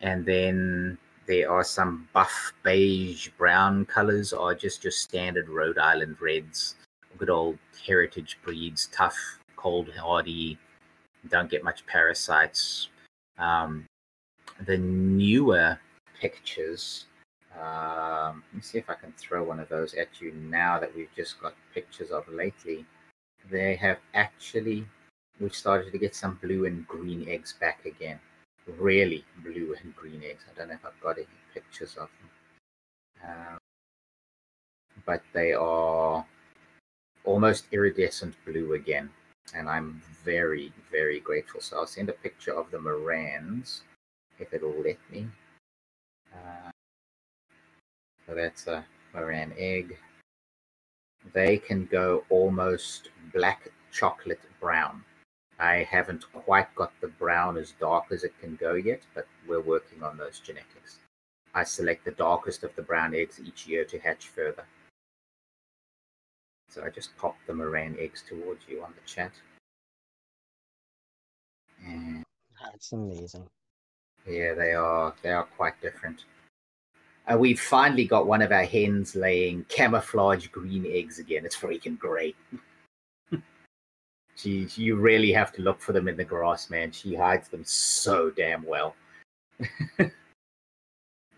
[0.00, 6.16] and then there are some buff beige brown colors are just your standard Rhode Island
[6.20, 6.74] reds,
[7.18, 10.58] good old heritage breeds, tough, cold hardy,
[11.28, 12.88] don't get much parasites.
[13.38, 13.84] Um,
[14.64, 15.78] the newer
[16.18, 17.04] pictures,
[17.54, 20.96] um, let me see if I can throw one of those at you now that
[20.96, 22.86] we've just got pictures of lately.
[23.50, 24.86] They have actually,
[25.38, 28.18] we've started to get some blue and green eggs back again
[28.78, 30.44] really blue and green eggs.
[30.50, 33.30] I don't know if I've got any pictures of them.
[33.30, 33.58] Um,
[35.06, 36.24] but they are
[37.24, 39.10] almost iridescent blue again.
[39.54, 41.60] And I'm very, very grateful.
[41.60, 43.80] So I'll send a picture of the Marans
[44.38, 45.26] if it'll let me.
[46.32, 46.70] Uh,
[48.26, 48.84] so that's a
[49.14, 49.96] Moran egg.
[51.32, 55.04] They can go almost black chocolate brown.
[55.58, 59.60] I haven't quite got the brown as dark as it can go yet, but we're
[59.60, 60.98] working on those genetics.
[61.54, 64.64] I select the darkest of the brown eggs each year to hatch further.
[66.68, 69.32] So I just pop the Moran eggs towards you on the chat.
[71.84, 72.22] And
[72.62, 73.46] That's amazing.
[74.26, 76.24] yeah, they are they are quite different.
[77.26, 81.44] Uh, we've finally got one of our hens laying camouflage green eggs again.
[81.44, 82.36] It's freaking great.
[84.38, 86.92] She, you really have to look for them in the grass, man.
[86.92, 88.94] She hides them so damn well.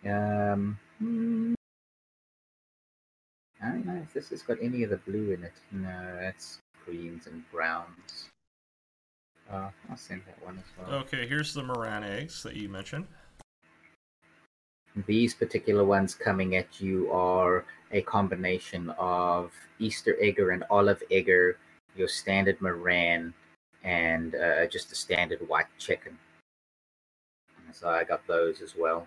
[0.07, 1.55] um, hmm.
[3.63, 5.53] I don't know if this has got any of the blue in it.
[5.73, 8.29] No, that's greens and browns.
[9.51, 11.01] Uh, I'll send that one as well.
[11.01, 13.07] Okay, here's the Moran eggs that you mentioned.
[15.07, 21.59] These particular ones coming at you are a combination of Easter egger and olive egger,
[21.97, 23.35] your standard Moran,
[23.85, 26.19] and uh, just a standard white chicken.
[27.73, 29.07] So I got those as well.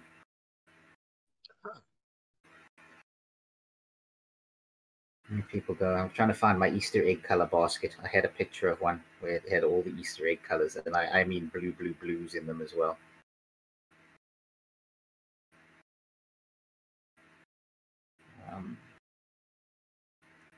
[5.52, 5.94] People go.
[5.94, 7.96] I'm trying to find my Easter egg color basket.
[8.04, 10.96] I had a picture of one where it had all the Easter egg colors, and
[10.96, 12.98] I, I mean blue, blue, blues in them as well.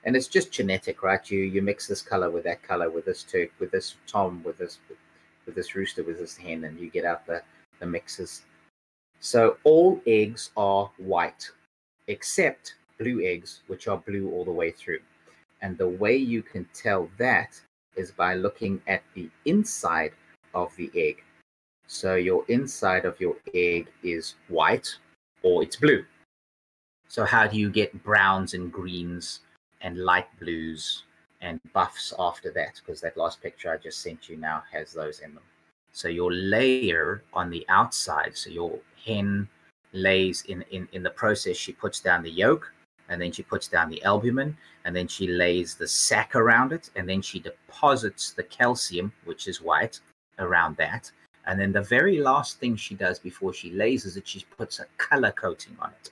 [0.06, 1.30] And it's just genetic, right?
[1.30, 4.58] You you mix this color with that color, with this turk, with this tom, with
[4.58, 4.80] this
[5.46, 7.42] with this rooster, with this hen, and you get out the
[7.80, 8.44] the mixes.
[9.20, 11.50] So all eggs are white,
[12.08, 15.00] except blue eggs, which are blue all the way through.
[15.62, 17.60] And the way you can tell that
[17.96, 20.12] is by looking at the inside
[20.54, 21.24] of the egg.
[21.88, 24.96] So your inside of your egg is white
[25.44, 26.06] or it's blue.
[27.08, 29.42] So how do you get browns and greens
[29.82, 31.04] and light blues
[31.42, 32.82] and buffs after that?
[32.84, 35.44] Because that last picture I just sent you now has those in them.
[35.92, 39.48] So your layer on the outside, so your hen
[39.94, 42.72] lays in, in, in the process, she puts down the yolk
[43.08, 46.90] and then she puts down the albumin and then she lays the sac around it
[46.96, 50.00] and then she deposits the calcium, which is white,
[50.40, 51.12] around that.
[51.48, 54.80] And then the very last thing she does before she lays is that she puts
[54.80, 56.10] a color coating on it.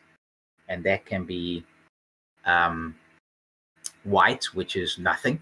[0.70, 1.66] And that can be
[2.46, 2.96] um,
[4.04, 5.42] white, which is nothing,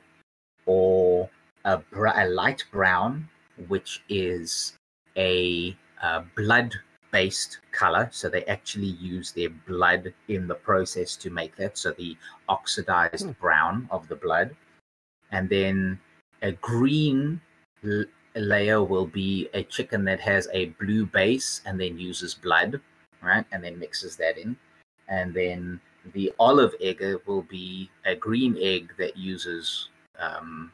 [0.65, 1.29] or
[1.65, 3.27] a, br- a light brown,
[3.67, 4.73] which is
[5.17, 6.73] a uh, blood
[7.11, 8.09] based color.
[8.11, 11.77] So they actually use their blood in the process to make that.
[11.77, 12.15] So the
[12.47, 13.31] oxidized Hmm.
[13.41, 14.55] brown of the blood.
[15.31, 15.99] And then
[16.41, 17.41] a green
[17.83, 18.05] l-
[18.35, 22.79] layer will be a chicken that has a blue base and then uses blood,
[23.21, 23.45] right?
[23.51, 24.55] And then mixes that in.
[25.07, 25.81] And then
[26.13, 30.71] the olive egg will be a green egg that uses um,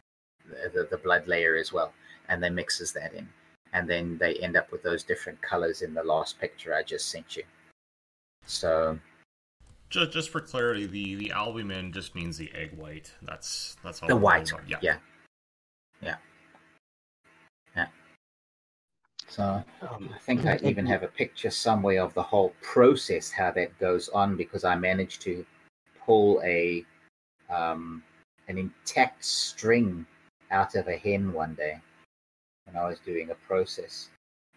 [0.73, 1.93] the, the, blood layer as well,
[2.29, 3.27] and then mixes that in.
[3.73, 7.09] And then they end up with those different colors in the last picture I just
[7.09, 7.43] sent you.
[8.45, 8.97] So
[9.89, 13.11] Just, just for clarity, the, the albumin just means the egg white.
[13.21, 14.07] That's that's all.
[14.07, 14.51] the white.
[14.67, 14.97] Yeah, yeah,
[16.01, 16.15] yeah.
[19.27, 23.51] So Um, I think I even have a picture somewhere of the whole process, how
[23.51, 25.45] that goes on, because I managed to
[26.05, 26.85] pull a
[27.49, 28.03] um,
[28.47, 30.05] an intact string
[30.51, 31.79] out of a hen one day
[32.65, 34.09] when I was doing a process.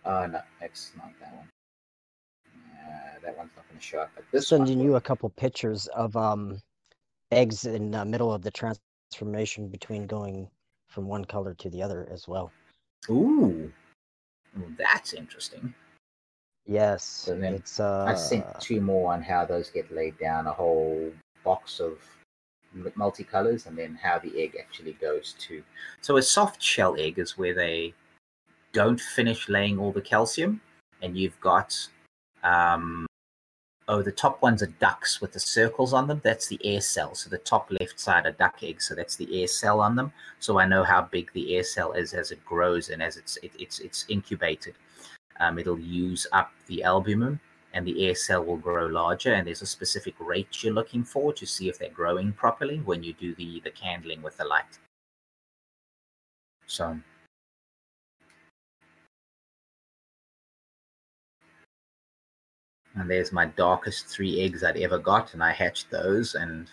[0.05, 1.49] Oh no, it's not that one.
[2.75, 4.11] Uh, that one's not going to show up.
[4.15, 4.97] But this Sending one you will.
[4.99, 6.61] a couple pictures of um
[7.33, 10.49] eggs in the middle of the transformation between going
[10.89, 12.51] from one color to the other as well.
[13.09, 13.73] Ooh,
[14.59, 15.75] Ooh, that's interesting.
[16.67, 20.47] Yes, So then it's uh I sent two more on how those get laid down,
[20.47, 21.13] a whole
[21.43, 21.99] box of
[22.97, 25.63] multicolors, and then how the egg actually goes to.
[26.01, 27.95] So a soft shell egg is where they
[28.73, 30.61] don't finish laying all the calcium,
[31.03, 31.77] and you've got
[32.45, 33.07] um,
[33.91, 36.21] oh the top ones are ducks with the circles on them.
[36.23, 37.15] That's the air cell.
[37.15, 38.87] So the top left side are duck eggs.
[38.87, 40.13] So that's the air cell on them.
[40.39, 43.37] So I know how big the air cell is as it grows and as it's
[43.39, 44.75] it, it's it's incubated.
[45.41, 47.41] Um, it'll use up the albumin
[47.73, 51.33] and the air cell will grow larger and there's a specific rate you're looking for
[51.33, 54.79] to see if they're growing properly when you do the the candling with the light
[56.67, 56.99] so
[62.97, 66.69] and there's my darkest three eggs i'd ever got and i hatched those and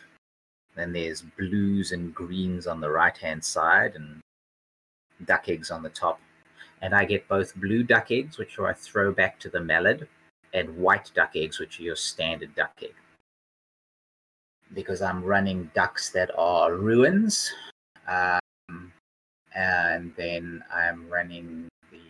[0.76, 4.20] then there's blues and greens on the right hand side and
[5.26, 6.20] duck eggs on the top
[6.82, 10.08] and i get both blue duck eggs which are a throwback to the mallard
[10.54, 12.94] and white duck eggs, which are your standard duck egg.
[14.74, 17.50] Because I'm running ducks that are Rouens,
[18.08, 18.92] um,
[19.56, 22.02] and then I'm running the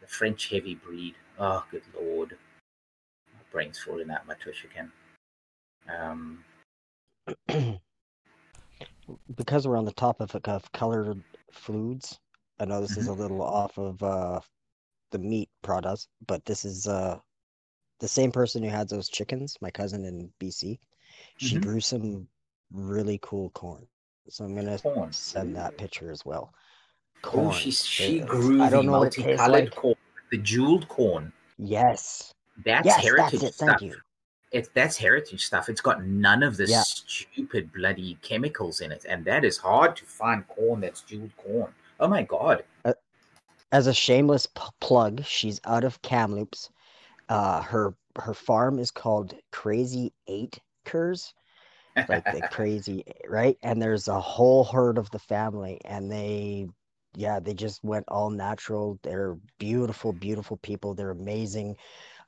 [0.00, 1.14] the French heavy breed.
[1.38, 2.36] Oh, good lord,
[3.54, 4.92] brain's falling out my tush again.
[5.88, 6.44] Um,
[9.36, 11.22] because we're on the topic of, of colored
[11.52, 12.18] foods.
[12.58, 14.40] I know this is a little off of uh
[15.12, 17.18] the meat products, but this is uh
[18.00, 20.78] the same person who had those chickens, my cousin in BC.
[21.38, 21.62] She Mhm.
[21.62, 22.26] grew some
[22.72, 23.86] really cool corn.
[24.28, 25.12] So I'm gonna corn.
[25.12, 26.52] send that picture as well.
[27.24, 27.52] Oh, Corn.
[27.52, 29.74] she she Uh, grew I the don't know what it tastes multicolored like.
[29.76, 29.96] corn,
[30.32, 31.32] the jeweled corn.
[31.58, 32.33] Yes.
[32.64, 33.54] That's yes, heritage that's it.
[33.54, 33.82] stuff.
[33.82, 33.96] You.
[34.52, 35.68] it's that's heritage stuff.
[35.68, 36.82] It's got none of the Yeah.
[36.82, 41.74] stupid bloody chemicals in it, and that is hard to find corn that's jeweled corn.
[41.98, 42.64] Oh my god!
[43.72, 46.70] As a shameless p- plug, she's out of Kamloops.
[47.28, 51.34] Uh, her her farm is called Crazy Eight Curs,
[52.08, 53.58] like the crazy, right?
[53.64, 56.68] And there's a whole herd of the family, and they,
[57.16, 59.00] yeah, they just went all natural.
[59.02, 60.94] They're beautiful, beautiful people.
[60.94, 61.76] They're amazing.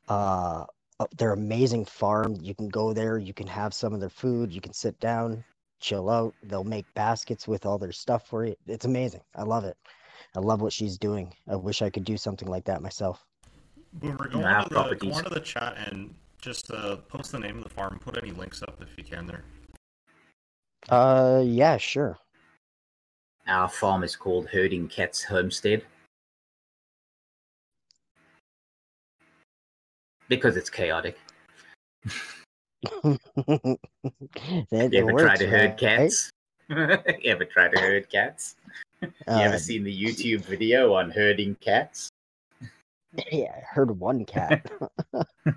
[0.09, 0.65] Uh,
[0.99, 2.37] uh, they're amazing farm.
[2.41, 3.19] You can go there.
[3.19, 4.53] You can have some of their food.
[4.53, 5.45] You can sit down,
[5.81, 6.35] chill out.
[6.43, 8.57] They'll make baskets with all their stuff for you.
[8.67, 9.21] It's amazing.
[9.35, 9.77] I love it.
[10.35, 11.33] I love what she's doing.
[11.49, 13.25] I wish I could do something like that myself.
[13.95, 15.17] Boomer, go, Nah, on to the, go properties.
[15.19, 17.99] onto the chat and just uh, post the name of the farm.
[18.03, 19.45] Put any links up if you can there.
[20.89, 22.19] Uh, yeah, sure.
[23.47, 25.85] Our farm is called Herding Cats Homestead
[30.29, 31.19] because it's chaotic.
[34.71, 35.79] That- You it ever try to uh, herd right?
[35.79, 36.31] cats?
[36.69, 36.77] you
[37.25, 38.57] ever try to herd cats?
[39.03, 42.09] You ever Uh, seen the YouTube video on herding cats?
[43.33, 44.67] yeah, I heard one cat.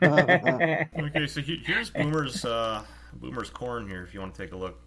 [0.02, 2.84] Okay, so here's Boomer's uh,
[3.14, 4.04] Boomer's corn here.
[4.04, 4.80] If you want to take a look.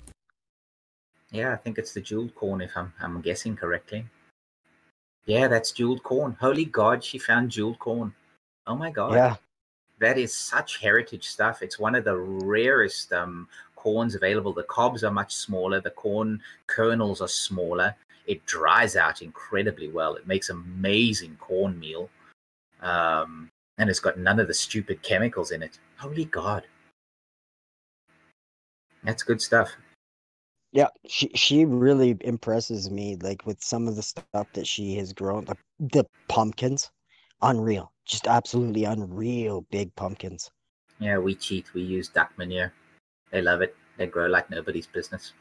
[1.33, 4.07] Yeah, I think it's the jeweled corn, if I'm I'm guessing correctly.
[5.27, 6.37] Yeah, that's jeweled corn.
[6.41, 8.15] Holy God, she found jeweled corn.
[8.67, 9.15] Oh my God.
[9.15, 9.37] yeah,
[10.03, 11.63] That is such heritage stuff.
[11.63, 14.53] It's one of the rarest um, corns available.
[14.53, 15.81] The cobs are much smaller.
[15.81, 17.95] The corn kernels are smaller.
[18.27, 20.17] It dries out incredibly well.
[20.17, 22.11] It makes amazing cornmeal.
[22.81, 23.49] Um,
[23.79, 25.79] and it's got none of the stupid chemicals in it.
[25.99, 26.65] Holy God.
[29.05, 29.71] That's good stuff.
[30.73, 30.89] yeah.
[31.07, 35.45] She she really impresses me, like with some of the stuff that she has grown.
[35.45, 36.91] The the pumpkins,
[37.41, 40.51] unreal, just absolutely unreal big pumpkins.
[40.99, 41.73] Yeah, we cheat.
[41.75, 42.73] We use duck manure.
[43.31, 43.75] They love it.
[43.97, 45.33] They grow like nobody's business.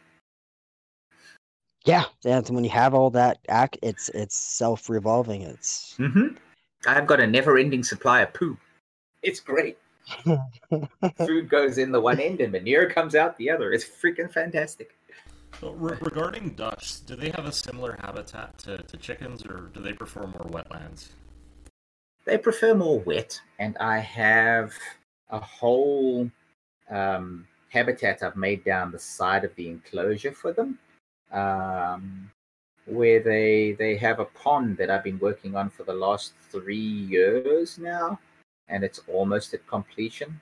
[1.86, 3.78] Yeah, and when you have all that act.
[3.82, 5.42] It's it's self revolving.
[5.42, 6.36] It's hmm
[6.86, 8.58] I've got a never-ending supply of poo.
[9.22, 9.78] It's great.
[11.18, 13.72] Food goes in the one end and manure comes out the other.
[13.72, 14.96] It's freaking fantastic.
[15.60, 19.80] So re- regarding ducks, do they have a similar habitat to, to chickens, or do
[19.80, 21.10] they prefer more wetlands?
[22.26, 24.74] They prefer more wet, and I have
[25.30, 26.30] a whole
[26.90, 30.78] um, habitat I've made down the side of the enclosure for them,
[31.32, 32.30] um,
[32.86, 36.78] where they they have a pond that I've been working on for the last three
[36.78, 38.20] years now,
[38.68, 40.40] and it's almost at completion.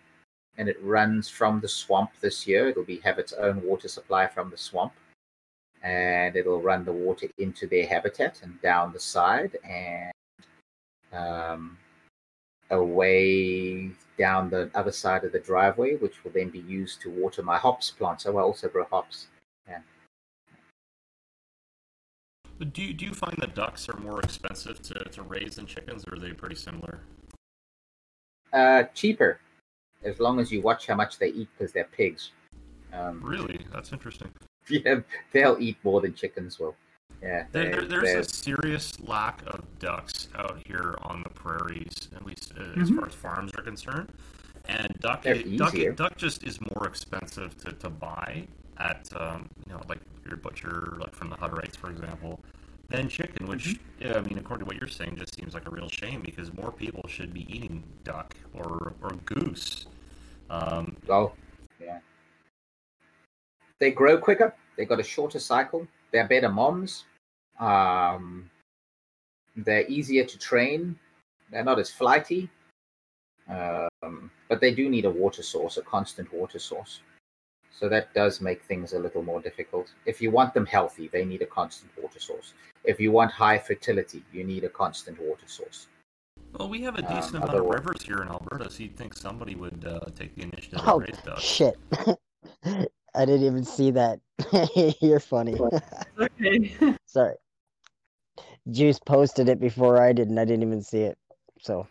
[0.57, 2.67] And it runs from the swamp this year.
[2.67, 4.91] It'll be have its own water supply from the swamp,
[5.81, 10.11] and it'll run the water into their habitat and down the side and
[11.13, 11.77] um,
[12.71, 17.41] away down the other side of the driveway, which will then be used to water
[17.41, 18.23] my hops plants.
[18.23, 19.27] So I also grow hops.
[19.67, 19.79] Yeah.
[22.59, 26.05] Do you, do you find that ducks are more expensive to, to raise than chickens,
[26.05, 26.99] or are they pretty similar?
[28.51, 29.39] Uh, cheaper,
[30.03, 32.31] as long as you watch how much they eat because they're pigs.
[32.91, 34.29] Um, Really, that's interesting.
[34.69, 34.99] yeah,
[35.31, 36.75] they'll eat more than chickens will.
[37.21, 42.07] Yeah, There, they- there, there's a serious lack of ducks out here on the prairies,
[42.15, 42.95] at least uh, as Mhm.
[42.97, 44.13] far as farms are concerned.
[44.69, 45.91] And duck, They're duck, easier.
[45.93, 48.47] duck just is more expensive to, to buy
[48.77, 52.39] at, um, you know, like your butcher, like from the Hutterites, for example,
[52.87, 53.47] than chicken.
[53.47, 54.03] Which, Mm-hmm.
[54.07, 56.53] yeah, I mean, according to what you're saying, just seems like a real shame because
[56.53, 59.87] more people should be eating duck or or goose.
[60.49, 61.33] Um, Oh,
[61.81, 61.99] yeah.
[63.79, 64.55] They grow quicker.
[64.77, 65.87] They got a shorter cycle.
[66.11, 67.05] They're better moms.
[67.59, 68.49] Um,
[69.55, 70.97] they're easier to train.
[71.51, 72.49] They're not as flighty.
[73.49, 77.01] Um, but they do need a water source, a constant water source.
[77.71, 79.91] So that does make things a little more difficult.
[80.05, 82.53] If you want them healthy, they need a constant water source.
[82.83, 85.87] If you want high fertility, you need a constant water source.
[86.53, 89.13] well, we have a Um, decent amount of rivers here in Alberta, so you'd think
[89.15, 91.77] somebody would uh, take the initiative Oh, and raise shit.
[93.15, 94.19] I didn't even see that.
[95.01, 95.59] You're funny.
[96.19, 96.77] Okay.
[97.05, 97.35] Sorry.
[98.71, 101.17] Juice posted it before I did, and I didn't even see it.
[101.59, 101.87] So,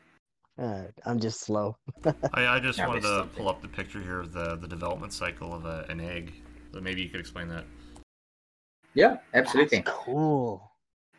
[0.59, 1.77] uh, I'm just slow.
[2.33, 3.37] I, I just Yeah, wanted to something.
[3.37, 6.33] pull up the picture here of the, the development cycle of a, an egg.
[6.73, 7.65] So maybe you could explain that.
[8.95, 9.79] Yeah, absolutely.
[9.79, 10.71] That's cool.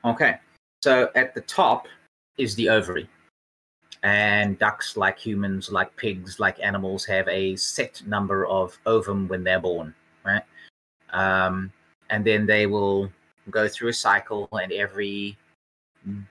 [0.05, 0.37] Okay.
[0.81, 1.87] So at the top
[2.37, 3.09] is the ovary.
[4.01, 9.43] And ducks, like humans, like pigs, like animals, have a set number of ovum when
[9.43, 9.93] they're born,
[10.23, 10.43] right?
[11.11, 11.71] Um,
[12.09, 13.11] and then they will
[13.49, 15.37] go through a cycle, and every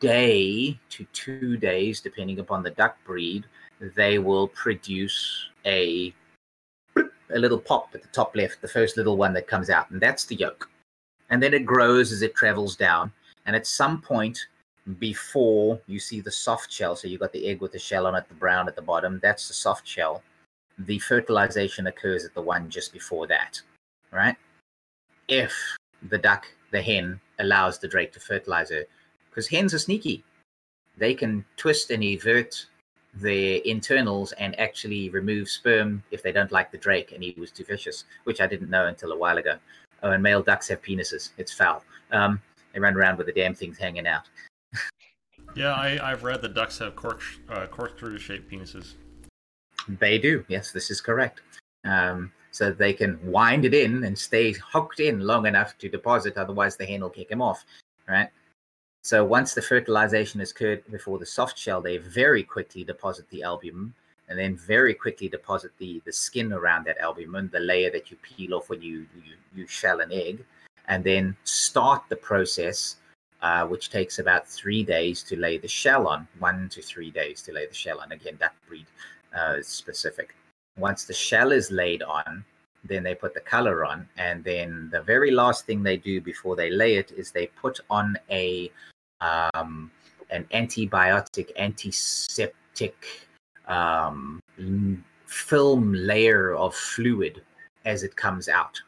[0.00, 3.44] day to two days, depending upon the duck breed,
[3.96, 6.14] they will produce a
[6.96, 10.00] a little pop at the top left, the first little one that comes out, and
[10.00, 10.70] that's the yolk.
[11.28, 13.12] And then it grows as it travels down
[13.48, 14.46] and at some point
[14.98, 18.14] before you see the soft shell so you got the egg with the shell on
[18.14, 20.22] it the brown at the bottom that's the soft shell.
[20.78, 23.60] The fertilization occurs at the one just before that
[24.10, 24.36] right?
[25.28, 25.54] If
[26.08, 28.84] the duck the hen allows the drake to fertilize her
[29.30, 30.24] because hens are sneaky.
[30.96, 32.66] They can twist and evert
[33.14, 37.50] their internals and actually remove sperm if they don't like the drake and he was
[37.50, 39.56] too vicious which i didn't know until a while ago.
[40.02, 41.30] Oh and male ducks have penises.
[41.38, 41.82] It's foul.
[42.12, 42.40] Um,
[42.72, 44.28] they run around with the damn things hanging out.
[45.54, 48.94] Yeah, I, I've read that ducks have cork, uh, corkscrew shaped penises.
[49.88, 50.44] They do.
[50.48, 51.40] Yes, this is correct.
[51.84, 56.36] Um, so they can wind it in and stay hooked in long enough to deposit.
[56.36, 57.64] Otherwise, the hen will kick him off.
[58.08, 58.28] Right.
[59.02, 63.42] So once the fertilization has occurred before the soft shell, they very quickly deposit the
[63.42, 63.94] albumin,
[64.28, 68.16] and then very quickly deposit the the skin around that albumin, the layer that you
[68.22, 70.44] peel off when you you, you shell an egg,
[70.88, 72.96] and then start the process
[73.42, 77.42] uh, which takes about three days to lay the shell on, one to three days
[77.42, 78.12] to lay the shell on.
[78.12, 78.86] Again, that breed
[79.36, 80.34] uh, specific.
[80.76, 82.44] Once the shell is laid on,
[82.84, 86.56] then they put the color on, and then the very last thing they do before
[86.56, 88.70] they lay it is they put on a
[89.20, 89.90] um,
[90.30, 93.28] an antibiotic, antiseptic
[93.66, 94.40] um,
[95.26, 97.42] film layer of fluid
[97.84, 98.80] as it comes out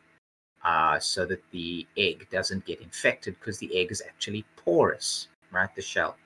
[0.65, 5.75] uh, so that the egg doesn't get infected because the egg is actually porous, right?
[5.75, 6.17] The shell.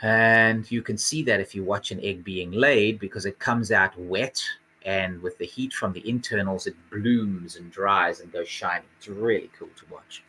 [0.00, 3.72] And you can see that if you watch an egg being laid because it comes
[3.72, 4.40] out wet
[4.84, 8.84] and with the heat from the internals, it blooms and dries and goes shiny.
[8.96, 10.22] It's really cool to watch.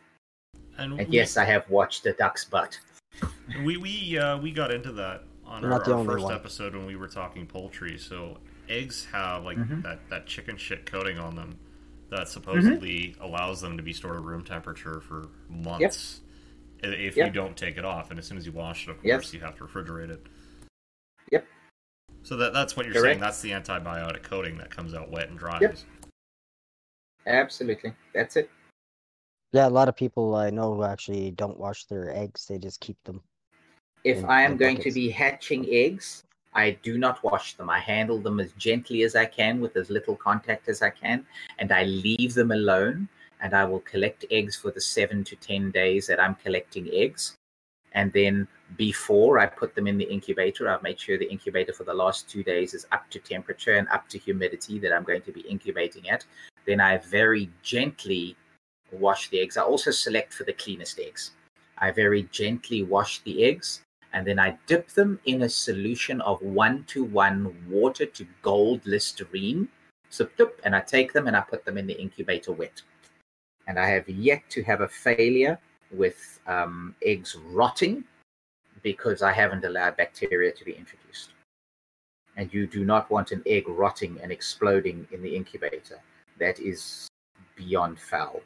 [0.78, 2.78] And, And we, yes, I have watched the duck's butt.
[3.64, 6.34] we we uh, we got into that on You're our, the our first one.
[6.34, 7.96] episode when we were talking poultry.
[7.96, 8.38] So
[8.68, 9.82] eggs have like Mhm.
[9.82, 11.58] that, that chicken shit coating on them
[12.10, 12.28] that mm-hmm.
[12.30, 16.20] supposedly allows them to be stored at room temperature for months
[16.82, 18.10] i- if you don't take it off.
[18.10, 19.20] And as soon as you wash it, of Yep.
[19.20, 20.26] course, you have to refrigerate it.
[21.30, 21.46] Yep.
[22.22, 23.06] So that that's what you're Correct.
[23.06, 23.20] saying.
[23.20, 25.60] That's the antibiotic coating that comes out wet and dries.
[25.62, 25.78] Yep.
[27.26, 27.94] Absolutely.
[28.14, 28.50] That's it.
[29.52, 32.80] Yeah, a lot of people I know who actually don't wash their eggs; they just
[32.80, 33.22] keep them.
[34.04, 37.70] If in- I am in going to be hatching eggs, I do not wash them.
[37.70, 41.26] I handle them as gently as I can with as little contact as I can,
[41.58, 43.08] and I leave them alone.
[43.42, 47.36] And I will collect eggs for the seven to 10 days that I'm collecting eggs.
[47.92, 48.46] And then
[48.76, 52.28] before I put them in the incubator, I've made sure the incubator for the last
[52.28, 55.40] two days is up to temperature and up to humidity that I'm going to be
[55.40, 56.26] incubating at.
[56.66, 58.36] Then I very gently
[58.92, 59.56] wash the eggs.
[59.56, 61.32] I also select for the cleanest eggs.
[61.78, 63.80] I very gently wash the eggs
[64.12, 68.84] and then I dip them in a solution of one to one water to gold
[68.84, 69.68] Listerine.
[70.08, 72.82] So, dip, and I take them and I put them in the incubator wet.
[73.68, 75.58] And I have yet to have a failure
[75.92, 78.04] with um, eggs rotting
[78.82, 81.30] because I haven't allowed bacteria to be introduced.
[82.36, 86.00] And you do not want an egg rotting and exploding in the incubator.
[86.38, 87.06] That is
[87.54, 88.40] beyond foul.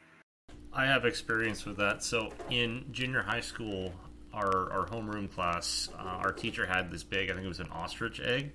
[0.73, 2.03] I have experience with that.
[2.03, 3.93] So in junior high school,
[4.35, 7.69] our, our homeroom class, uh, our teacher had this big, I think it was an
[7.71, 8.51] ostrich egg,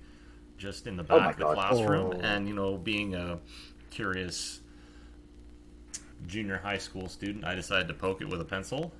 [0.57, 1.55] just in the Oh back my of the God.
[1.55, 2.13] classroom.
[2.15, 2.19] Oh.
[2.21, 3.39] And, you know, being a
[3.89, 4.61] curious
[6.27, 8.93] junior high school student, I decided to poke it with a pencil.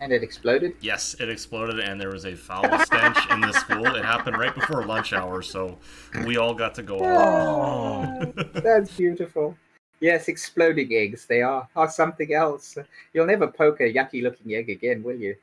[0.00, 0.74] And it exploded.
[0.80, 3.86] Yes, it exploded, and there was a foul stench in the school.
[3.94, 5.78] It happened right before lunch hour, so
[6.26, 8.34] we all got to go off.
[8.52, 9.56] That's beautiful.
[10.00, 11.26] Yes, exploding eggs.
[11.26, 12.76] They are, are something else.
[13.14, 15.36] You'll never poke a yucky looking egg again, will you?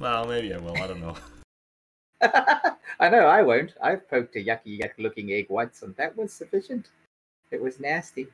[0.00, 0.76] Well, maybe I will.
[0.76, 1.16] I don't know.
[3.00, 3.74] I know I won't.
[3.82, 6.88] I've poked a yucky, yucky looking egg once, and that was sufficient.
[7.50, 8.26] It was nasty.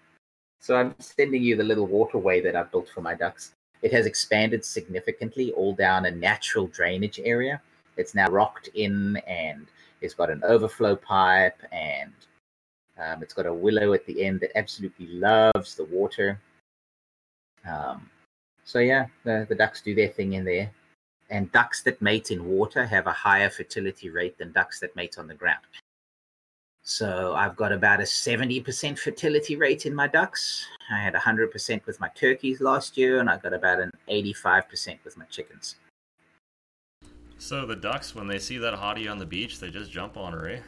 [0.61, 3.53] So I'm sending you the little waterway that I've built for my ducks.
[3.83, 7.61] It has expanded significantly all down a natural drainage area.
[7.97, 9.67] It's now rocked in and
[10.01, 12.13] it's got an overflow pipe and
[12.99, 16.41] um, it's got a willow at the end that absolutely loves the water.
[17.69, 18.09] Um,
[18.65, 20.71] so yeah, the, the ducks do their thing in there.
[21.31, 25.16] And ducks that mate in water have a higher fertility rate than ducks that mate
[25.19, 25.65] on the ground.
[26.82, 30.65] So I've got about a 70% fertility rate in my ducks.
[30.89, 35.16] I had 100% with my turkeys last year, and I got about an 85% with
[35.16, 35.74] my chickens.
[37.39, 40.32] So the ducks, when they see that hottie on the beach, they just jump on
[40.32, 40.61] her, eh?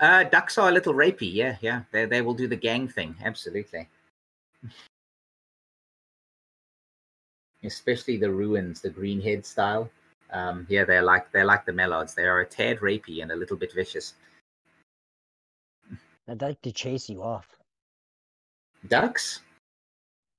[0.00, 1.82] Uh, ducks are a little rapey, yeah, yeah.
[1.92, 3.86] They, they will do the gang thing, absolutely.
[7.64, 9.90] Especially the Rouens, the greenhead style.
[10.32, 12.14] Um, yeah, they're like they're like the mallards.
[12.14, 14.14] They are a tad rapey and a little bit vicious.
[16.28, 17.48] I'd like to chase you off.
[18.88, 19.40] Ducks?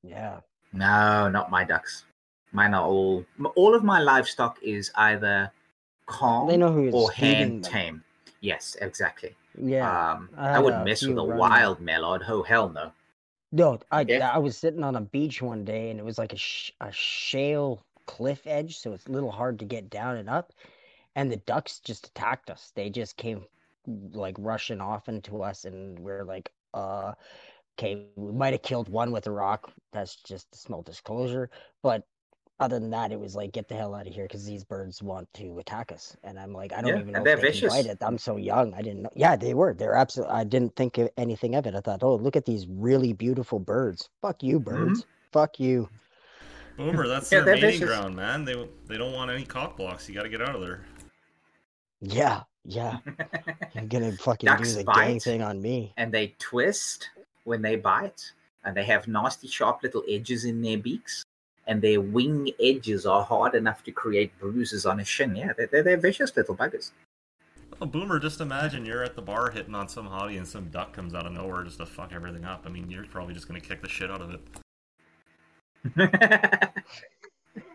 [0.03, 0.39] Yeah.
[0.73, 2.05] No, not my ducks.
[2.53, 3.25] Mine are all
[3.55, 5.51] all of my livestock is either
[6.05, 8.03] calm They know or hand tame.
[8.39, 9.35] Yes, exactly.
[9.61, 10.13] Yeah.
[10.13, 12.23] um, I I, wouldn't mess with a run- wild mallard.
[12.27, 12.91] Oh hell no.
[13.51, 14.31] No, I Yeah.
[14.33, 16.91] I was sitting on a beach one day and it was like a sh- a
[16.91, 20.53] shale cliff edge, so it's a little hard to get down and up.
[21.15, 22.71] And the ducks just attacked us.
[22.75, 23.45] They just came
[24.13, 27.13] like rushing off into us, and we're like, uh,
[27.77, 29.73] okay, we might have killed one with a rock.
[29.91, 31.49] That's just a small disclosure.
[31.83, 32.07] But
[32.61, 35.01] other than that, it was like, get the hell out of here because these birds
[35.01, 36.15] want to attack us.
[36.23, 37.97] And I'm like, I don't Yeah, even and know they're if they can bite it.
[38.01, 38.73] I'm so young.
[38.73, 39.09] I didn't know.
[39.15, 39.73] Yeah, they were.
[39.73, 40.33] They're absolutely.
[40.35, 41.75] I didn't think of anything of it.
[41.75, 44.09] I thought, oh, look at these really beautiful birds.
[44.21, 44.87] Fuck you, Mm-hmm.
[44.87, 45.05] birds.
[45.33, 45.89] Fuck you.
[46.77, 47.87] Boomer, that's Yeah, their mating vicious.
[47.89, 48.45] ground, man.
[48.45, 48.55] They
[48.87, 50.07] they don't want any cock blocks.
[50.07, 50.81] You got to get out of there.
[52.01, 52.97] Yeah, yeah.
[53.73, 55.93] You're gonna fucking Ducks do the gang thing on me.
[55.97, 57.09] and they twist
[57.43, 58.31] when they bite,
[58.65, 61.23] and they have nasty, sharp little edges in their beaks,
[61.67, 65.35] and their wing edges are hard enough to create bruises on a shin.
[65.35, 66.91] Yeah, they're, they're, they're vicious little buggers.
[67.81, 70.93] Oh, Boomer, just imagine you're at the bar hitting on some hottie and some duck
[70.93, 72.63] comes out of nowhere just to fuck everything up.
[72.65, 74.41] I mean, you're probably just gonna kick the shit out of it.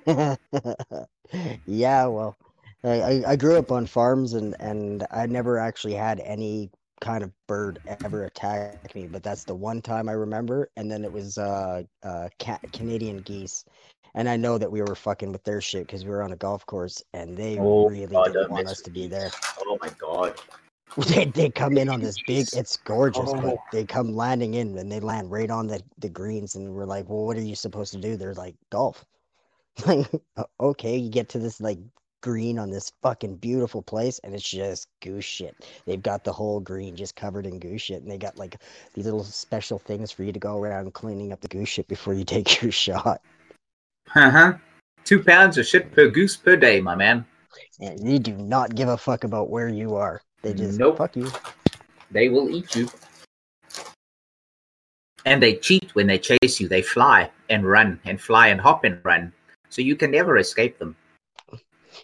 [1.66, 2.36] yeah, well,
[2.84, 6.70] I, I I grew up on farms and and I never actually had any
[7.00, 10.70] kind of bird ever attack me, but that's the one time I remember.
[10.76, 13.64] And then it was uh uh ca- Canadian geese,
[14.14, 16.36] and I know that we were fucking with their shit because we were on a
[16.36, 19.30] golf course and they Oh, really God, didn't want us to be there.
[19.66, 20.34] oh my god.
[21.08, 22.46] They they come in on this big.
[22.54, 23.62] It's gorgeous, but Oh.
[23.70, 27.06] they come landing in and they land right on the the greens, and we're like,
[27.08, 28.16] well, what are you supposed to do?
[28.16, 29.04] They're like golf.
[29.86, 30.06] Like,
[30.58, 31.78] okay, you get to this like
[32.26, 35.54] green on this fucking beautiful place, and it's just goose shit.
[35.86, 38.56] They've got the whole green just covered in goose shit, and they got like
[38.94, 42.14] these little special things for you to go around cleaning up the goose shit before
[42.14, 43.20] you take your shot.
[44.16, 44.52] Uh huh.
[45.04, 47.24] Two pounds of shit per goose per day, my man.
[47.80, 50.20] And they do not give a fuck about where you are.
[50.42, 50.98] They just Nope.
[50.98, 51.30] fuck you.
[52.10, 52.88] They will eat you.
[55.24, 56.66] And they cheat when they chase you.
[56.66, 59.32] They fly and run and fly and hop and run.
[59.70, 60.96] So you can never escape them.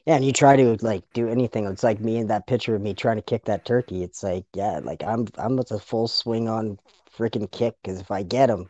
[0.07, 1.67] Yeah, and you try to like do anything.
[1.67, 4.03] It's like me in that picture of me trying to kick that turkey.
[4.03, 6.79] It's like, yeah, like I'm I'm with a full swing on
[7.17, 8.69] freaking kick because if I get him,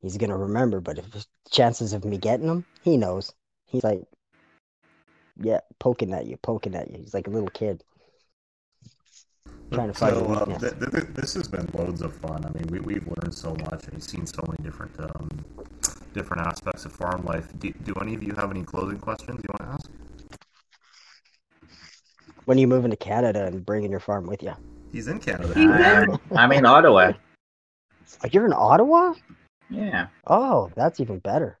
[0.00, 0.80] he's gonna remember.
[0.80, 3.32] But if chances of me getting him, he knows.
[3.66, 4.02] He's like,
[5.40, 6.98] yeah, poking at you, poking at you.
[6.98, 7.82] He's like a little kid
[9.72, 12.44] trying to find a So, uh, th- th- th- this has been loads of fun.
[12.44, 15.28] I mean, we, we've learned so much and seen so many different um,
[16.12, 17.48] different aspects of farm life.
[17.58, 20.09] Do, do any of you have any closing questions you want to ask?
[22.44, 24.52] When are you moving to Canada and bringing your farm with you?
[24.92, 25.54] He's in Canada.
[26.10, 27.12] Um, I'm in Ottawa.
[28.24, 29.14] Oh, you're in Ottawa?
[29.68, 30.08] Yeah.
[30.26, 31.58] Oh, that's even better.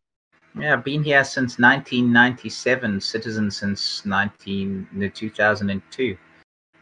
[0.58, 6.16] Yeah, I've been here since 1997, citizen since 19, 2002.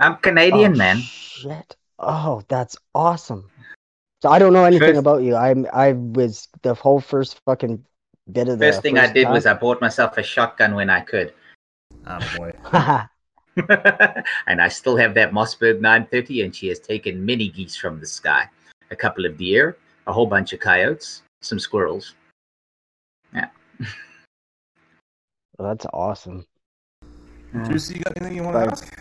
[0.01, 0.97] I'm Canadian, Oh, man.
[0.99, 1.77] Shit.
[1.99, 3.51] Oh, that's awesome.
[4.23, 5.37] So I don't know anything First- about you.
[5.37, 7.85] I'm I was the whole first fucking
[8.33, 11.01] bit of the First thing I did was I bought myself a shotgun when I
[11.01, 11.35] could.
[12.07, 12.53] Ah, boy.
[14.47, 18.07] and I still have that Mossberg 930, and she has taken many geese from the
[18.07, 18.49] sky.
[18.91, 19.77] A couple of deer,
[20.07, 22.15] a whole bunch of coyotes, some squirrels.
[25.59, 26.47] Well, that's awesome.
[27.67, 28.97] Juicy, you got anything you want to ask?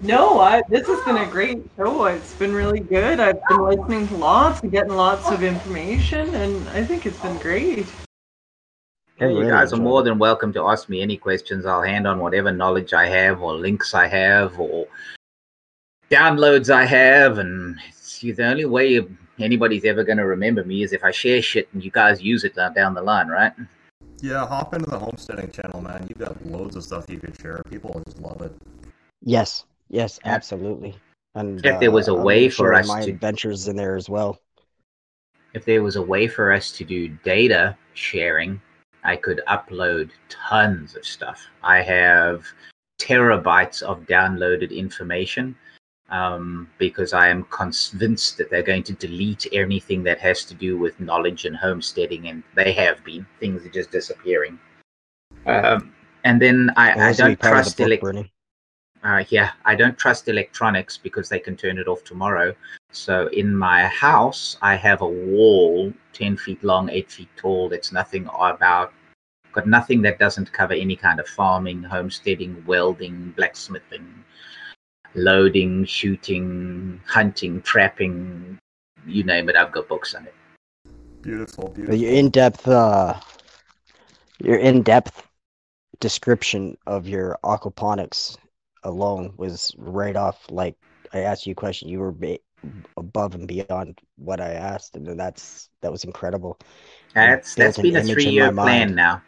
[0.00, 2.06] No, I, this has been a great show.
[2.06, 3.20] It's been really good.
[3.20, 7.36] I've been listening to lots and getting lots of information, and I think it's been
[7.38, 7.86] great.
[9.18, 11.64] Yeah, you guys are more than welcome to ask me any questions.
[11.64, 14.86] I'll hand on whatever knowledge I have, or links I have, or
[16.10, 17.38] downloads I have.
[17.38, 19.06] And it's the only way
[19.38, 22.44] anybody's ever going to remember me is if I share shit and you guys use
[22.44, 23.52] it down down the line, right?
[24.20, 26.06] Yeah, hop into the homesteading channel, man.
[26.08, 27.62] You've got loads of stuff you could share.
[27.70, 28.54] People will just love it.
[29.22, 30.94] Yes, yes, absolutely.
[31.34, 33.68] And If there was a uh, I'm way gonna for share us my to- adventures
[33.68, 34.38] in there as well.
[35.54, 38.60] If there was a way for us to do data sharing,
[39.06, 41.40] I could upload tons of stuff.
[41.62, 42.44] I have
[43.00, 45.54] terabytes of downloaded information
[46.10, 50.76] um, because I am convinced that they're going to delete anything that has to do
[50.76, 53.26] with knowledge and homesteading, and they have been.
[53.38, 54.58] Things are just disappearing.
[55.46, 58.32] Um, and then I, I this will be don't trust the book, elec- Bernie.
[59.04, 62.54] uh, yeah, I don't trust electronics because they can turn it off tomorrow.
[62.92, 67.68] So in my house, I have a wall 10 feet long, 8 feet tall.
[67.68, 68.92] That's nothing about,
[69.56, 74.06] got nothing that doesn't cover any kind of farming, homesteading, welding, blacksmithing,
[75.14, 78.58] loading, shooting, hunting, trapping,
[79.06, 79.56] you name it.
[79.56, 80.34] I've got books on it.
[81.22, 81.96] Beautiful, But beautiful.
[81.96, 83.18] Your in-depth, uh,
[84.38, 85.26] your in-depth
[86.00, 88.36] description of your aquaponics
[88.84, 90.44] alone was right off.
[90.50, 90.76] Like
[91.14, 92.38] I asked you a question, you were ba-
[92.98, 96.58] above and beyond what I asked, and that's that was incredible.
[97.14, 98.96] That's built that's an been a three year plan mind.
[98.96, 99.22] now.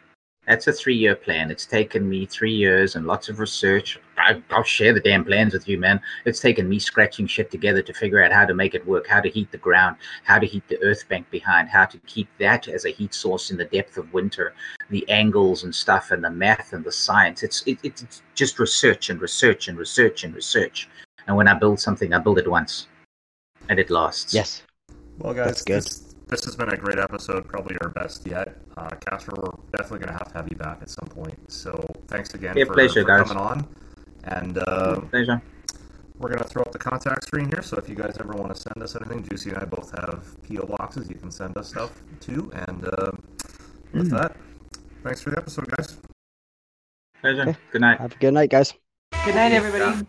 [0.49, 1.51] That's a three year plan.
[1.51, 3.99] It's taken me three years and lots of research.
[4.17, 6.01] I, I'll share the damn plans with you, man.
[6.25, 9.21] It's taken me scratching shit together to figure out how to make it work, how
[9.21, 12.67] to heat the ground, how to heat the earth bank behind, how to keep that
[12.67, 14.55] as a heat source in the depth of winter,
[14.89, 17.43] the angles and stuff, and the math and the science.
[17.43, 20.89] It's it, it's just research and research and research and research.
[21.27, 22.87] And when I build something, I build it once,
[23.69, 24.33] and it lasts.
[24.33, 24.63] Yes,
[25.19, 25.83] Well, guys, That's good.
[25.83, 28.55] This, this has been a great episode, probably our best yet.
[28.77, 31.37] Uh, Casper, we're definitely going to have to have you back at some point.
[31.51, 31.71] So
[32.07, 33.27] thanks again Yeah, for, pleasure, for guys.
[33.27, 33.67] coming on.
[34.25, 35.41] And uh, Pleasure.
[36.19, 37.61] we're going to throw up the contact screen here.
[37.63, 40.23] So if you guys ever want to send us anything, Juicy and I both have
[40.43, 40.65] P.O.
[40.67, 41.91] boxes you can send us stuff
[42.21, 42.51] to.
[42.67, 43.11] And uh,
[43.93, 44.15] with Hmm.
[44.17, 44.35] that,
[45.03, 45.97] thanks for the episode, guys.
[47.21, 47.57] Pleasure.
[47.71, 47.99] Good night.
[47.99, 48.73] have a good night, guys.
[49.25, 50.05] Good night, everybody.